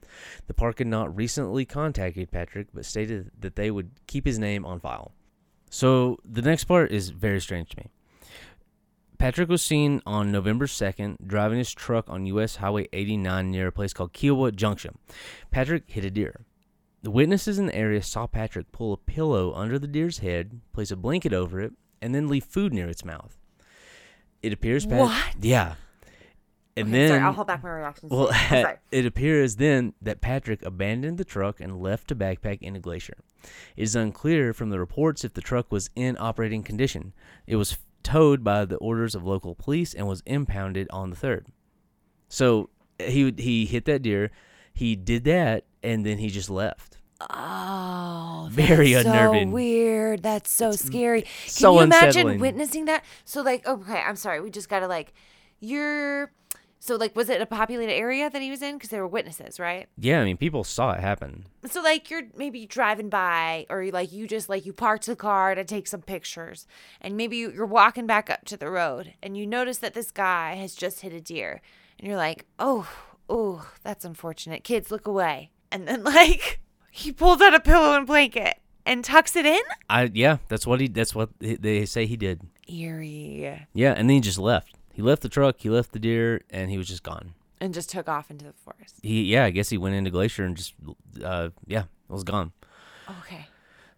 The 0.47 0.53
park 0.53 0.79
had 0.79 0.87
not 0.87 1.15
recently 1.15 1.65
contacted 1.65 2.31
Patrick, 2.31 2.67
but 2.73 2.85
stated 2.85 3.31
that 3.39 3.55
they 3.55 3.71
would 3.71 3.91
keep 4.07 4.25
his 4.25 4.39
name 4.39 4.65
on 4.65 4.79
file. 4.79 5.13
So 5.69 6.17
the 6.23 6.41
next 6.41 6.63
part 6.63 6.91
is 6.91 7.09
very 7.09 7.41
strange 7.41 7.69
to 7.69 7.77
me. 7.77 7.91
Patrick 9.17 9.49
was 9.49 9.61
seen 9.63 10.01
on 10.05 10.31
November 10.31 10.67
2nd 10.67 11.17
driving 11.25 11.57
his 11.57 11.73
truck 11.73 12.09
on 12.09 12.25
U.S. 12.27 12.57
Highway 12.57 12.87
89 12.93 13.49
near 13.49 13.67
a 13.67 13.71
place 13.71 13.93
called 13.93 14.13
Kiowa 14.13 14.51
Junction. 14.51 14.97
Patrick 15.49 15.83
hit 15.89 16.05
a 16.05 16.11
deer. 16.11 16.45
The 17.01 17.11
witnesses 17.11 17.57
in 17.57 17.67
the 17.67 17.75
area 17.75 18.01
saw 18.03 18.27
Patrick 18.27 18.71
pull 18.71 18.93
a 18.93 18.97
pillow 18.97 19.53
under 19.53 19.79
the 19.79 19.87
deer's 19.87 20.19
head, 20.19 20.61
place 20.73 20.91
a 20.91 20.95
blanket 20.95 21.33
over 21.33 21.59
it, 21.61 21.73
and 22.01 22.13
then 22.13 22.27
leave 22.27 22.43
food 22.43 22.73
near 22.73 22.87
its 22.89 23.05
mouth. 23.05 23.37
It 24.43 24.53
appears 24.53 24.85
Pat- 24.85 24.99
What? 24.99 25.35
Yeah. 25.41 25.75
And 26.75 26.89
Okay, 26.89 26.91
then 26.99 27.07
sorry, 27.09 27.21
I'll 27.21 27.33
hold 27.33 27.47
back 27.47 27.63
my 27.63 27.69
reactions. 27.71 28.11
well, 28.11 28.31
sorry. 28.49 28.75
it 28.91 29.05
appears 29.07 29.55
then 29.55 29.93
that 29.99 30.21
Patrick 30.21 30.61
abandoned 30.63 31.17
the 31.17 31.25
truck 31.25 31.59
and 31.59 31.81
left 31.81 32.07
to 32.09 32.15
backpack 32.15 32.61
in 32.61 32.75
a 32.75 32.79
glacier. 32.79 33.17
It 33.75 33.81
is 33.83 33.95
unclear 33.95 34.53
from 34.53 34.69
the 34.69 34.79
reports 34.79 35.23
if 35.23 35.33
the 35.33 35.41
truck 35.41 35.71
was 35.71 35.89
in 35.95 36.17
operating 36.19 36.61
condition. 36.61 37.13
It 37.47 37.55
was 37.55 37.79
towed 38.07 38.41
by 38.41 38.63
the 38.63 38.77
orders 38.77 39.15
of 39.15 39.25
local 39.25 39.53
police 39.53 39.93
and 39.93 40.07
was 40.07 40.23
impounded 40.25 40.87
on 40.91 41.09
the 41.09 41.15
third. 41.15 41.45
So 42.29 42.69
he 42.97 43.33
he 43.37 43.65
hit 43.65 43.83
that 43.85 44.01
deer, 44.01 44.31
he 44.73 44.95
did 44.95 45.25
that, 45.25 45.65
and 45.83 46.05
then 46.05 46.17
he 46.17 46.29
just 46.29 46.49
left. 46.49 46.99
Oh, 47.29 48.47
Very 48.49 48.93
that's 48.93 49.05
unnerving. 49.05 49.49
So 49.49 49.53
weird. 49.53 50.23
That's 50.23 50.49
so 50.49 50.71
scary. 50.71 51.23
Can 51.23 51.31
so 51.47 51.73
you 51.73 51.81
imagine 51.81 52.07
unsettling. 52.07 52.39
witnessing 52.39 52.85
that? 52.85 53.03
So 53.25 53.41
like, 53.41 53.67
okay, 53.67 53.99
I'm 53.99 54.15
sorry. 54.15 54.39
We 54.39 54.51
just 54.51 54.69
gotta 54.69 54.87
like, 54.87 55.13
you're. 55.59 56.31
So 56.87 56.95
like, 56.95 57.15
was 57.17 57.29
it 57.29 57.41
a 57.41 57.45
populated 57.45 57.91
area 57.93 58.29
that 58.29 58.41
he 58.41 58.49
was 58.49 58.61
in? 58.61 58.75
Because 58.75 58.89
there 58.89 59.01
were 59.01 59.07
witnesses, 59.09 59.59
right? 59.59 59.87
Yeah, 59.97 60.21
I 60.21 60.23
mean, 60.25 60.37
people 60.37 60.63
saw 60.63 60.91
it 60.93 61.01
happen. 61.01 61.45
So 61.65 61.81
like, 61.81 62.09
you're 62.09 62.23
maybe 62.35 62.65
driving 62.65 63.09
by, 63.09 63.65
or 63.69 63.85
like 63.91 64.13
you 64.13 64.25
just 64.25 64.47
like 64.47 64.65
you 64.65 64.71
parked 64.71 65.05
the 65.05 65.15
car 65.17 65.53
to 65.53 65.65
take 65.65 65.87
some 65.87 66.01
pictures, 66.01 66.65
and 67.01 67.17
maybe 67.17 67.35
you- 67.35 67.51
you're 67.51 67.65
walking 67.65 68.07
back 68.07 68.29
up 68.29 68.45
to 68.45 68.55
the 68.55 68.69
road, 68.69 69.13
and 69.21 69.35
you 69.35 69.45
notice 69.45 69.79
that 69.79 69.93
this 69.93 70.11
guy 70.11 70.55
has 70.55 70.73
just 70.75 71.01
hit 71.01 71.11
a 71.11 71.19
deer, 71.19 71.61
and 71.99 72.07
you're 72.07 72.15
like, 72.17 72.45
oh, 72.57 72.89
oh, 73.29 73.69
that's 73.83 74.05
unfortunate. 74.05 74.63
Kids, 74.63 74.89
look 74.89 75.05
away. 75.07 75.51
And 75.73 75.85
then 75.87 76.03
like, 76.17 76.61
he 76.89 77.11
pulls 77.11 77.41
out 77.41 77.53
a 77.53 77.59
pillow 77.59 77.97
and 77.97 78.07
blanket 78.07 78.55
and 78.85 79.03
tucks 79.03 79.35
it 79.35 79.45
in. 79.45 79.59
I 79.89 80.09
yeah, 80.13 80.37
that's 80.47 80.65
what 80.65 80.79
he 80.79 80.87
that's 80.87 81.13
what 81.13 81.31
he- 81.41 81.55
they 81.55 81.85
say 81.85 82.05
he 82.05 82.15
did. 82.15 82.43
Eerie. 82.69 83.67
Yeah, 83.73 83.91
and 83.91 84.09
then 84.09 84.15
he 84.15 84.21
just 84.21 84.39
left. 84.39 84.73
He 84.97 85.03
left 85.03 85.21
the 85.21 85.29
truck, 85.29 85.57
he 85.59 85.69
left 85.69 85.91
the 85.91 85.99
deer, 85.99 86.41
and 86.49 86.71
he 86.71 86.77
was 86.79 86.87
just 86.87 87.03
gone. 87.03 87.35
And 87.61 87.71
just 87.71 87.91
took 87.91 88.09
off 88.09 88.31
into 88.31 88.45
the 88.45 88.53
forest. 88.53 88.95
He 89.03 89.25
yeah, 89.25 89.45
I 89.45 89.51
guess 89.51 89.69
he 89.69 89.77
went 89.77 89.93
into 89.93 90.09
Glacier 90.09 90.43
and 90.43 90.57
just 90.57 90.73
uh 91.23 91.49
yeah, 91.67 91.83
was 92.07 92.23
gone. 92.23 92.51
Okay. 93.19 93.45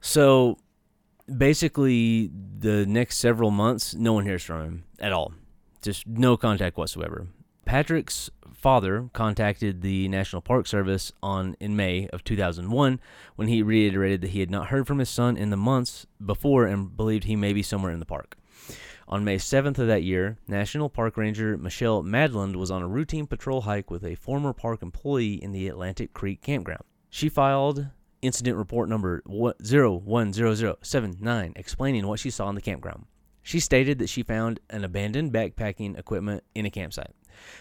So 0.02 0.58
basically 1.38 2.30
the 2.34 2.86
next 2.86 3.18
several 3.20 3.50
months 3.50 3.96
no 3.96 4.12
one 4.12 4.26
hears 4.26 4.44
from 4.44 4.62
him 4.62 4.84
at 5.00 5.14
all. 5.14 5.32
Just 5.82 6.06
no 6.06 6.36
contact 6.36 6.76
whatsoever. 6.76 7.28
Patrick's 7.64 8.30
father 8.54 9.10
contacted 9.14 9.82
the 9.82 10.10
National 10.10 10.42
Park 10.42 10.68
Service 10.68 11.14
on 11.24 11.56
in 11.62 11.78
May 11.78 12.10
of 12.10 12.26
2001 12.26 13.00
when 13.38 13.48
he 13.48 13.64
reiterated 13.64 14.20
that 14.20 14.32
he 14.32 14.42
had 14.42 14.52
not 14.52 14.68
heard 14.68 14.86
from 14.86 15.00
his 15.00 15.10
son 15.10 15.38
in 15.38 15.50
the 15.50 15.56
months 15.56 16.06
before 16.26 16.66
and 16.66 16.98
believed 16.98 17.24
he 17.24 17.38
may 17.38 17.54
be 17.54 17.64
somewhere 17.64 17.94
in 17.94 18.02
the 18.02 18.06
park. 18.06 18.36
On 19.12 19.24
May 19.24 19.38
7th 19.38 19.80
of 19.80 19.88
that 19.88 20.04
year, 20.04 20.38
National 20.48 20.88
Park 20.88 21.18
Ranger 21.18 21.58
Michelle 21.58 22.04
Madland 22.04 22.56
was 22.56 22.70
on 22.70 22.84
a 22.84 22.88
routine 22.88 23.26
patrol 23.26 23.62
hike 23.62 23.90
with 23.90 24.04
a 24.04 24.14
former 24.14 24.54
park 24.54 24.84
employee 24.84 25.34
in 25.34 25.52
the 25.52 25.68
Atlantic 25.68 26.14
Creek 26.14 26.44
campground. 26.44 26.84
She 27.10 27.28
filed 27.28 27.88
incident 28.22 28.56
report 28.56 28.88
number 28.88 29.24
010079 29.26 31.54
explaining 31.56 32.06
what 32.06 32.20
she 32.20 32.30
saw 32.30 32.50
in 32.50 32.56
the 32.56 32.62
campground. 32.62 33.08
She 33.42 33.60
stated 33.60 33.98
that 33.98 34.10
she 34.10 34.22
found 34.22 34.60
an 34.70 34.84
abandoned 34.84 35.34
backpacking 35.34 35.98
equipment 35.98 36.44
in 36.54 36.68
a 36.68 36.70
campsite. 36.70 37.16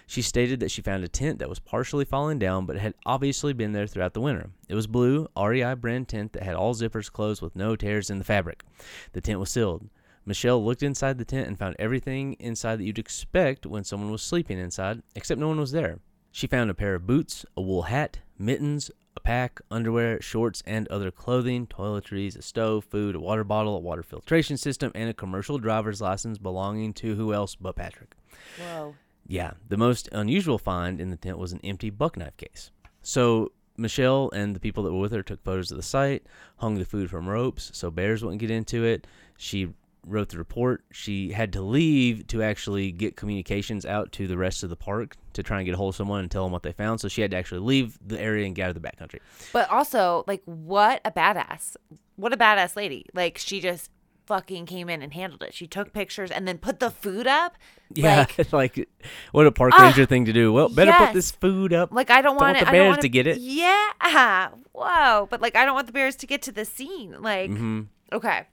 She 0.07 0.21
stated 0.21 0.61
that 0.61 0.71
she 0.71 0.83
found 0.83 1.03
a 1.03 1.09
tent 1.09 1.39
that 1.39 1.49
was 1.49 1.61
partially 1.61 2.05
falling 2.05 2.39
down 2.39 2.67
but 2.67 2.77
had 2.77 2.93
obviously 3.07 3.55
been 3.55 3.73
there 3.73 3.87
throughout 3.87 4.13
the 4.13 4.21
winter. 4.21 4.51
It 4.69 4.75
was 4.75 4.87
blue 4.87 5.29
REI 5.35 5.77
brand 5.77 6.09
tent 6.09 6.35
that 6.35 6.43
had 6.43 6.57
all 6.57 6.75
zippers 6.75 7.11
closed 7.11 7.41
with 7.41 7.57
no 7.57 7.75
tears 7.75 8.11
in 8.11 8.19
the 8.19 8.25
fabric. 8.25 8.65
The 9.13 9.23
tent 9.23 9.41
was 9.41 9.51
sealed. 9.51 9.89
Michelle 10.29 10.63
looked 10.63 10.83
inside 10.83 11.17
the 11.17 11.25
tent 11.25 11.49
and 11.49 11.59
found 11.59 11.75
everything 11.79 12.35
inside 12.35 12.77
that 12.77 12.85
you'd 12.85 12.99
expect 12.99 13.65
when 13.65 13.83
someone 13.83 14.11
was 14.11 14.21
sleeping 14.21 14.59
inside, 14.59 15.03
except 15.15 15.41
no 15.41 15.49
one 15.49 15.59
was 15.59 15.73
there. 15.73 16.01
She 16.31 16.47
found 16.47 16.69
a 16.69 16.75
pair 16.75 16.95
of 16.95 17.07
boots, 17.07 17.47
a 17.57 17.63
wool 17.63 17.85
hat, 17.85 18.19
mittens, 18.39 18.91
a 19.17 19.21
pack, 19.21 19.59
underwear, 19.71 20.21
shorts, 20.21 20.63
and 20.67 20.87
other 20.89 21.11
clothing, 21.11 21.67
toiletries, 21.67 22.37
a 22.37 22.43
stove, 22.43 22.85
food, 22.85 23.17
a 23.17 23.21
water 23.21 23.43
bottle, 23.43 23.75
a 23.75 23.81
water 23.81 24.03
filtration 24.03 24.59
system, 24.59 24.93
and 24.95 25.09
a 25.09 25.15
commercial 25.15 25.57
driver's 25.57 26.03
license 26.03 26.37
belonging 26.37 26.93
to 26.93 27.15
who 27.15 27.33
else 27.33 27.55
but 27.55 27.77
Patrick. 27.77 28.15
Whoa. 28.61 28.97
Yeah, 29.27 29.53
the 29.67 29.79
most 29.79 30.11
unusual 30.13 30.59
find 30.59 31.01
in 31.01 31.09
the 31.09 31.17
tent 31.17 31.39
was 31.39 31.53
an 31.55 31.61
empty 31.65 31.89
buck 31.89 32.19
knife 32.19 32.37
case. 32.37 32.71
So 33.01 33.53
Michelle 33.79 34.31
and 34.35 34.55
the 34.55 34.61
people 34.61 34.83
that 34.83 34.93
were 34.93 35.01
with 35.01 35.13
her 35.13 35.23
took 35.23 35.43
photos 35.43 35.71
of 35.71 35.79
the 35.79 35.83
site, 35.83 36.27
hung 36.59 36.75
the 36.75 36.85
food 36.85 37.09
from 37.09 37.27
ropes 37.27 37.71
so 37.73 37.91
bears 37.91 38.23
wouldn't 38.23 38.41
get 38.41 38.51
into 38.51 38.85
it. 38.85 39.07
She 39.39 39.69
wrote 40.07 40.29
the 40.31 40.39
report. 40.39 40.85
She 40.93 41.33
had 41.33 41.53
to 41.55 41.61
leave 41.63 42.27
to 42.29 42.43
actually 42.43 42.93
get 42.93 43.17
communications 43.17 43.85
out 43.87 44.13
to 44.13 44.27
the 44.27 44.37
rest 44.37 44.63
of 44.63 44.71
the 44.71 44.77
park 44.77 45.17
to 45.35 45.43
try 45.43 45.59
and 45.59 45.67
get 45.67 45.75
a 45.75 45.77
hold 45.77 45.91
of 45.93 45.97
someone 45.97 46.21
and 46.21 46.31
tell 46.31 46.45
them 46.45 46.53
what 46.53 46.63
they 46.63 46.73
found. 46.73 47.01
So 47.01 47.09
she 47.09 47.21
had 47.23 47.31
to 47.33 47.37
actually 47.37 47.61
leave 47.61 47.99
the 48.07 48.21
area 48.21 48.47
and 48.47 48.55
get 48.55 48.65
out 48.71 48.77
of 48.77 48.83
the 48.83 48.89
backcountry. 48.89 49.19
But 49.53 49.71
also, 49.71 50.25
like, 50.27 50.43
what 50.45 51.01
a 51.05 51.11
badass. 51.11 51.77
What 52.17 52.33
a 52.33 52.37
badass 52.37 52.75
lady. 52.77 53.07
Like, 53.15 53.39
she 53.39 53.61
just 53.61 53.91
fucking 54.27 54.67
came 54.67 54.91
in 54.91 55.01
and 55.01 55.15
handled 55.15 55.43
it. 55.43 55.55
She 55.55 55.67
took 55.67 55.95
pictures 55.95 56.31
and 56.31 56.47
then 56.47 56.59
put 56.59 56.81
the 56.81 56.91
food 56.91 57.27
up. 57.27 57.57
Yeah, 57.95 58.27
Like, 58.39 58.53
like 58.53 58.89
what 59.33 59.47
a 59.47 59.51
park 59.51 59.73
Ah, 59.75 59.85
ranger 59.85 60.05
thing 60.05 60.27
to 60.27 60.33
do. 60.35 60.53
Well, 60.53 60.69
better 60.69 60.91
yes. 60.91 61.07
put 61.07 61.15
this 61.15 61.31
food 61.31 61.73
up. 61.73 61.91
like 61.91 62.11
I 62.11 62.17
don't 62.21 62.33
Don't 62.35 62.37
want, 62.37 62.57
want 62.57 62.57
it. 62.59 62.65
the 62.67 62.71
bears 62.71 62.89
want 62.91 63.01
to 63.01 63.09
get 63.09 63.27
it. 63.27 63.39
Yeah. 63.39 64.49
Whoa. 64.73 65.27
But 65.31 65.41
like, 65.41 65.57
I 65.57 65.65
don't 65.65 65.75
want 65.75 65.87
the 65.87 65.95
bears 65.95 66.15
to 66.17 66.27
get 66.27 66.43
to 66.43 66.53
the 66.53 66.67
scene. 66.67 67.17
Like, 67.19 67.51
mm-hmm. 67.51 67.85
okay. 68.13 68.47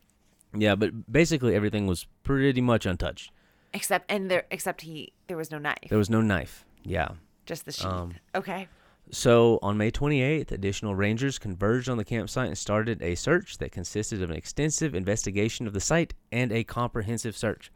Yeah, 0.56 0.76
but 0.76 1.12
basically 1.12 1.56
everything 1.56 1.88
was 1.88 2.08
pretty 2.24 2.62
much 2.62 2.86
untouched. 2.86 3.32
Except, 3.74 4.10
and 4.10 4.32
there, 4.32 4.46
except 4.52 4.82
he, 4.82 5.12
there 5.28 5.38
was 5.38 5.52
no 5.52 5.58
knife. 5.58 5.90
There 5.90 5.98
was 5.98 6.10
no 6.10 6.22
knife. 6.22 6.66
Yeah. 6.84 7.10
just 7.46 7.66
the 7.66 7.72
sheath. 7.72 7.86
um, 7.86 8.14
okay. 8.34 8.68
So 9.12 9.60
on 9.62 9.78
May 9.78 9.92
28th, 9.92 10.52
additional 10.52 10.96
rangers 10.96 11.38
converged 11.38 11.90
on 11.90 11.98
the 11.98 12.06
campsite 12.06 12.48
and 12.48 12.58
started 12.58 13.02
a 13.02 13.16
search 13.16 13.60
that 13.60 13.72
consisted 13.72 14.22
of 14.22 14.30
an 14.32 14.36
extensive 14.36 14.96
investigation 14.96 15.68
of 15.68 15.74
the 15.74 15.80
site 15.80 16.14
and 16.32 16.52
a 16.52 16.64
comprehensive 16.64 17.38
search. 17.38 17.72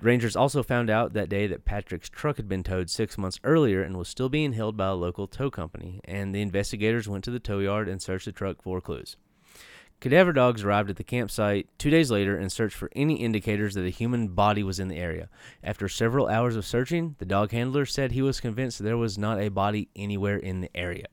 Rangers 0.00 0.36
also 0.36 0.62
found 0.62 0.90
out 0.90 1.12
that 1.12 1.28
day 1.28 1.46
that 1.48 1.64
Patrick's 1.64 2.08
truck 2.08 2.36
had 2.36 2.48
been 2.48 2.62
towed 2.62 2.88
six 2.88 3.18
months 3.18 3.40
earlier 3.42 3.82
and 3.82 3.96
was 3.96 4.08
still 4.08 4.28
being 4.28 4.52
held 4.52 4.76
by 4.76 4.86
a 4.86 4.94
local 4.94 5.26
tow 5.26 5.50
company, 5.50 6.00
and 6.04 6.34
the 6.34 6.40
investigators 6.40 7.08
went 7.08 7.24
to 7.24 7.32
the 7.32 7.40
tow 7.40 7.58
yard 7.58 7.88
and 7.88 8.00
searched 8.00 8.26
the 8.26 8.32
truck 8.32 8.62
for 8.62 8.80
clues. 8.80 9.16
Cadaver 10.00 10.32
dogs 10.32 10.62
arrived 10.62 10.90
at 10.90 10.96
the 10.96 11.04
campsite 11.04 11.68
two 11.76 11.90
days 11.90 12.10
later 12.10 12.36
and 12.36 12.52
searched 12.52 12.76
for 12.76 12.88
any 12.94 13.16
indicators 13.16 13.74
that 13.74 13.84
a 13.84 13.90
human 13.90 14.28
body 14.28 14.62
was 14.62 14.78
in 14.78 14.86
the 14.88 14.96
area. 14.96 15.28
After 15.62 15.88
several 15.88 16.28
hours 16.28 16.54
of 16.54 16.64
searching, 16.64 17.16
the 17.18 17.24
dog 17.24 17.50
handler 17.50 17.84
said 17.84 18.12
he 18.12 18.22
was 18.22 18.40
convinced 18.40 18.78
there 18.78 18.96
was 18.96 19.18
not 19.18 19.40
a 19.40 19.48
body 19.48 19.88
anywhere 19.96 20.36
in 20.36 20.60
the 20.60 20.70
area. 20.74 21.06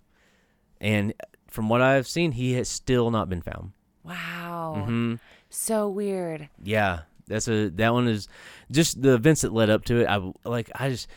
And 0.79 1.13
from 1.47 1.67
what 1.67 1.81
I've 1.81 2.07
seen, 2.07 2.33
he 2.33 2.53
has 2.53 2.69
still 2.69 3.09
not 3.09 3.27
been 3.27 3.41
found. 3.41 3.71
Wow. 4.03 4.83
hmm 4.85 5.15
So 5.49 5.89
weird. 5.89 6.49
Yeah, 6.63 7.01
that's 7.27 7.47
a 7.47 7.69
that 7.69 7.91
one 7.93 8.07
is 8.07 8.27
just 8.69 9.01
the 9.01 9.15
events 9.15 9.41
that 9.41 9.51
led 9.51 9.71
up 9.71 9.85
to 9.85 10.01
it. 10.01 10.07
I 10.07 10.31
like 10.47 10.69
I 10.75 10.89
just 10.89 11.07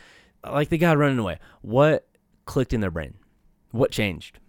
like 0.43 0.69
the 0.69 0.79
guy 0.79 0.95
running 0.95 1.19
away. 1.19 1.37
What 1.61 2.07
clicked 2.45 2.73
in 2.73 2.81
their 2.81 2.89
brain? 2.89 3.13
What 3.69 3.91
changed 3.91 4.39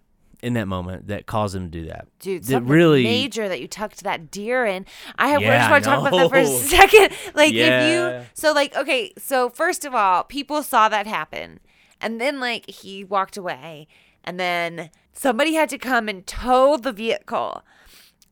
in 0.41 0.53
that 0.53 0.67
moment 0.67 1.07
that 1.07 1.25
caused 1.25 1.55
him 1.55 1.69
to 1.69 1.79
do 1.79 1.87
that? 1.87 2.07
Dude, 2.19 2.43
That 2.45 2.63
really 2.63 3.03
major 3.03 3.47
that 3.47 3.61
you 3.61 3.67
tucked 3.67 4.03
that 4.03 4.31
deer 4.31 4.65
in. 4.65 4.85
I 5.17 5.27
have 5.29 5.41
Yeah, 5.41 5.59
just 5.59 5.71
want 5.71 5.83
to 5.83 5.89
talk 5.89 6.07
about 6.07 6.17
that 6.17 6.29
for 6.29 6.37
a 6.37 6.45
second. 6.45 7.09
Like 7.33 7.53
if 7.53 7.91
you 7.91 8.25
so 8.33 8.53
like 8.53 8.75
okay, 8.75 9.13
so 9.17 9.49
first 9.49 9.85
of 9.85 9.93
all, 9.93 10.23
people 10.23 10.63
saw 10.63 10.89
that 10.89 11.07
happen. 11.07 11.59
And 11.99 12.19
then 12.19 12.39
like 12.39 12.69
he 12.69 13.03
walked 13.03 13.37
away 13.37 13.87
and 14.23 14.39
then 14.39 14.89
somebody 15.13 15.53
had 15.53 15.69
to 15.69 15.77
come 15.77 16.09
and 16.09 16.25
tow 16.25 16.77
the 16.77 16.91
vehicle. 16.91 17.63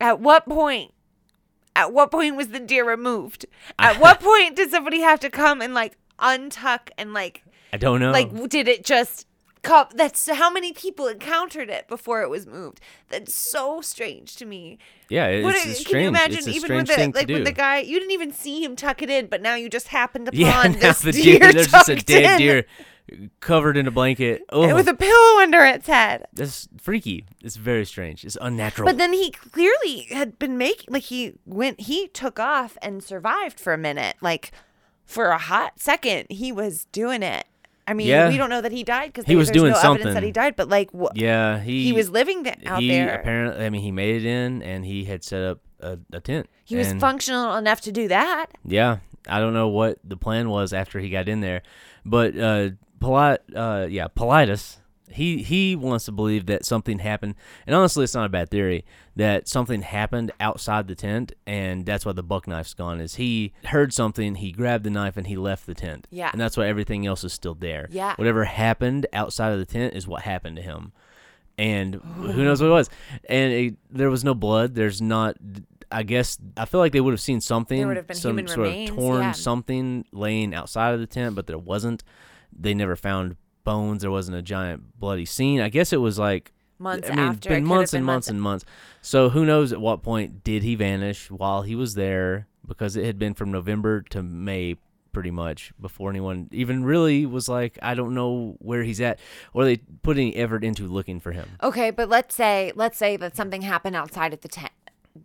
At 0.01 0.19
what 0.19 0.45
point? 0.45 0.93
At 1.75 1.93
what 1.93 2.11
point 2.11 2.35
was 2.35 2.49
the 2.49 2.59
deer 2.59 2.87
removed? 2.87 3.45
At 3.79 3.99
what 3.99 4.19
point 4.19 4.55
did 4.55 4.71
somebody 4.71 5.01
have 5.01 5.19
to 5.21 5.29
come 5.29 5.61
and 5.61 5.73
like 5.73 5.97
untuck 6.17 6.89
and 6.97 7.13
like 7.13 7.43
I 7.71 7.77
don't 7.77 7.99
know. 7.99 8.11
like, 8.11 8.49
did 8.49 8.67
it 8.67 8.83
just 8.83 9.27
come? 9.61 9.87
That's 9.93 10.29
how 10.29 10.49
many 10.51 10.73
people 10.73 11.07
encountered 11.07 11.69
it 11.69 11.87
before 11.87 12.21
it 12.21 12.29
was 12.29 12.45
moved. 12.45 12.79
That's 13.09 13.33
so 13.33 13.81
strange 13.81 14.35
to 14.37 14.45
me. 14.45 14.77
yeah, 15.09 15.27
it's, 15.27 15.43
What 15.43 15.55
a- 15.55 15.83
can 15.83 16.01
you 16.01 16.07
imagine 16.07 16.39
it's 16.39 16.47
even 16.47 16.75
with 16.75 16.87
the 16.87 17.11
like 17.13 17.27
with 17.27 17.45
the 17.45 17.51
guy? 17.51 17.79
You 17.79 17.99
didn't 17.99 18.11
even 18.11 18.31
see 18.31 18.63
him 18.63 18.75
tuck 18.75 19.01
it 19.01 19.09
in, 19.09 19.27
but 19.27 19.41
now 19.41 19.55
you 19.55 19.69
just 19.69 19.89
happened 19.89 20.27
upon 20.27 20.39
yeah, 20.39 20.67
this 20.79 21.01
the 21.01 21.11
deer, 21.11 21.39
deer, 21.39 21.53
there's 21.53 21.67
just 21.71 21.89
a 21.89 21.95
dead 21.95 22.33
in 22.33 22.37
deer 22.37 22.65
covered 23.39 23.77
in 23.77 23.87
a 23.87 23.91
blanket. 23.91 24.43
Oh, 24.49 24.73
with 24.75 24.87
a 24.87 24.93
pillow 24.93 25.41
under 25.41 25.63
its 25.65 25.87
head. 25.87 26.27
that's 26.33 26.67
freaky. 26.77 27.25
It's 27.41 27.55
very 27.55 27.85
strange. 27.85 28.23
It's 28.23 28.37
unnatural. 28.39 28.87
But 28.87 28.97
then 28.97 29.13
he 29.13 29.31
clearly 29.31 30.07
had 30.11 30.37
been 30.39 30.57
making 30.57 30.93
like 30.93 31.03
he 31.03 31.33
went 31.45 31.81
he 31.81 32.07
took 32.07 32.39
off 32.39 32.77
and 32.81 33.03
survived 33.03 33.59
for 33.59 33.73
a 33.73 33.77
minute. 33.77 34.15
Like 34.21 34.51
for 35.05 35.27
a 35.29 35.37
hot 35.37 35.79
second, 35.79 36.27
he 36.29 36.51
was 36.51 36.85
doing 36.91 37.23
it. 37.23 37.45
I 37.89 37.93
mean, 37.93 38.07
Yeah. 38.07 38.29
we 38.29 38.37
don't 38.37 38.49
know 38.49 38.61
that 38.61 38.71
he 38.71 38.83
died 38.83 39.07
because 39.13 39.25
He 39.25 39.35
was 39.35 39.47
there's 39.47 39.61
doing 39.61 39.71
no 39.73 39.79
evidence 39.79 40.13
that 40.13 40.23
he 40.23 40.31
died. 40.31 40.55
But 40.55 40.69
like, 40.69 40.89
wh- 40.91 41.15
Yeah, 41.15 41.59
he 41.59 41.85
he 41.85 41.93
was 41.93 42.09
living 42.09 42.43
th- 42.43 42.57
out 42.65 42.81
he 42.81 42.89
there. 42.89 43.19
apparently. 43.19 43.65
I 43.65 43.69
mean, 43.69 43.81
he 43.81 43.91
made 43.91 44.15
it 44.21 44.25
in, 44.25 44.61
and 44.63 44.85
he 44.85 45.05
had 45.05 45.23
set 45.23 45.41
up 45.43 45.59
a, 45.81 45.97
a 46.13 46.19
tent. 46.19 46.47
he 46.65 46.75
was 46.75 46.93
functional 46.93 47.55
enough 47.55 47.81
to 47.81 47.91
do 47.91 48.07
that. 48.09 48.47
Yeah, 48.63 48.97
I 49.27 49.39
don't 49.39 49.53
know 49.53 49.69
what 49.69 49.97
the 50.03 50.17
plan 50.17 50.49
was 50.49 50.71
after 50.73 50.99
he 50.99 51.09
got 51.09 51.27
in 51.27 51.41
there, 51.41 51.61
but 52.05 52.37
uh, 52.37 52.69
uh, 53.01 53.87
yeah, 53.89 54.07
Paulides, 54.15 54.77
he 55.11 55.43
he 55.43 55.75
wants 55.75 56.05
to 56.05 56.11
believe 56.11 56.45
that 56.47 56.65
something 56.65 56.99
happened, 56.99 57.35
and 57.65 57.75
honestly, 57.75 58.03
it's 58.03 58.13
not 58.13 58.25
a 58.25 58.29
bad 58.29 58.49
theory 58.49 58.85
that 59.15 59.47
something 59.47 59.81
happened 59.81 60.31
outside 60.39 60.87
the 60.87 60.95
tent, 60.95 61.33
and 61.45 61.85
that's 61.85 62.05
why 62.05 62.11
the 62.11 62.23
buck 62.23 62.47
knife's 62.47 62.73
gone. 62.73 63.01
Is 63.01 63.15
he 63.15 63.53
heard 63.65 63.93
something, 63.93 64.35
he 64.35 64.51
grabbed 64.51 64.83
the 64.83 64.89
knife, 64.89 65.17
and 65.17 65.27
he 65.27 65.35
left 65.35 65.65
the 65.65 65.73
tent. 65.73 66.07
Yeah. 66.09 66.29
and 66.31 66.39
that's 66.39 66.55
why 66.57 66.67
everything 66.67 67.05
else 67.05 67.23
is 67.23 67.33
still 67.33 67.55
there. 67.55 67.87
Yeah. 67.91 68.15
whatever 68.15 68.45
happened 68.45 69.07
outside 69.13 69.51
of 69.51 69.59
the 69.59 69.65
tent 69.65 69.93
is 69.93 70.07
what 70.07 70.21
happened 70.21 70.55
to 70.57 70.61
him, 70.61 70.91
and 71.57 71.95
who 72.15 72.43
knows 72.43 72.61
what 72.61 72.67
it 72.67 72.71
was. 72.71 72.89
And 73.27 73.53
it, 73.53 73.75
there 73.89 74.09
was 74.09 74.23
no 74.23 74.33
blood. 74.33 74.75
There's 74.75 75.01
not. 75.01 75.37
I 75.91 76.03
guess 76.03 76.37
I 76.55 76.65
feel 76.65 76.79
like 76.79 76.91
they 76.91 77.01
would 77.01 77.13
have 77.13 77.21
seen 77.21 77.41
something. 77.41 77.79
There 77.79 77.87
would 77.87 77.97
have 77.97 78.07
been 78.07 78.15
some 78.15 78.31
human 78.31 78.47
sort 78.47 78.59
remains, 78.59 78.89
of 78.91 78.95
torn 78.95 79.21
yeah. 79.21 79.31
something 79.31 80.05
laying 80.11 80.53
outside 80.53 80.93
of 80.93 80.99
the 80.99 81.07
tent, 81.07 81.35
but 81.35 81.47
there 81.47 81.57
wasn't. 81.57 82.03
They 82.57 82.73
never 82.73 82.95
found 82.95 83.37
bones. 83.69 84.01
There 84.01 84.11
wasn't 84.11 84.37
a 84.37 84.41
giant 84.41 84.99
bloody 84.99 85.25
scene. 85.25 85.61
I 85.61 85.69
guess 85.69 85.93
it 85.93 85.97
was 85.97 86.17
like 86.17 86.51
Months 86.81 87.09
I 87.09 87.15
mean, 87.15 87.25
after, 87.25 87.49
been 87.49 87.65
months 87.65 87.91
been 87.91 87.99
and 87.99 88.05
months 88.05 88.27
months- 88.27 88.29
and 88.29 88.41
months. 88.41 88.65
So 89.01 89.29
who 89.29 89.45
knows 89.45 89.73
at 89.73 89.81
what 89.81 90.01
point 90.01 90.43
did 90.43 90.63
he 90.63 90.75
vanish 90.75 91.29
while 91.29 91.61
he 91.63 91.75
was 91.75 91.95
there? 91.95 92.47
Because 92.65 92.95
it 92.95 93.05
had 93.05 93.19
been 93.19 93.33
from 93.33 93.51
November 93.51 94.01
to 94.11 94.23
May, 94.23 94.77
pretty 95.11 95.31
much 95.31 95.73
before 95.81 96.09
anyone 96.09 96.47
even 96.51 96.85
really 96.85 97.25
was 97.25 97.49
like, 97.49 97.77
I 97.81 97.95
don't 97.95 98.13
know 98.13 98.55
where 98.59 98.83
he's 98.83 99.01
at, 99.01 99.19
or 99.53 99.65
they 99.65 99.77
put 99.77 100.17
any 100.17 100.35
effort 100.35 100.63
into 100.63 100.87
looking 100.87 101.19
for 101.19 101.31
him. 101.33 101.49
Okay, 101.61 101.91
but 101.91 102.07
let's 102.07 102.33
say 102.33 102.71
let's 102.75 102.97
say 102.97 103.17
that 103.17 103.35
something 103.35 103.61
happened 103.63 103.95
outside 103.95 104.33
of 104.33 104.41
the 104.41 104.47
tent, 104.47 104.71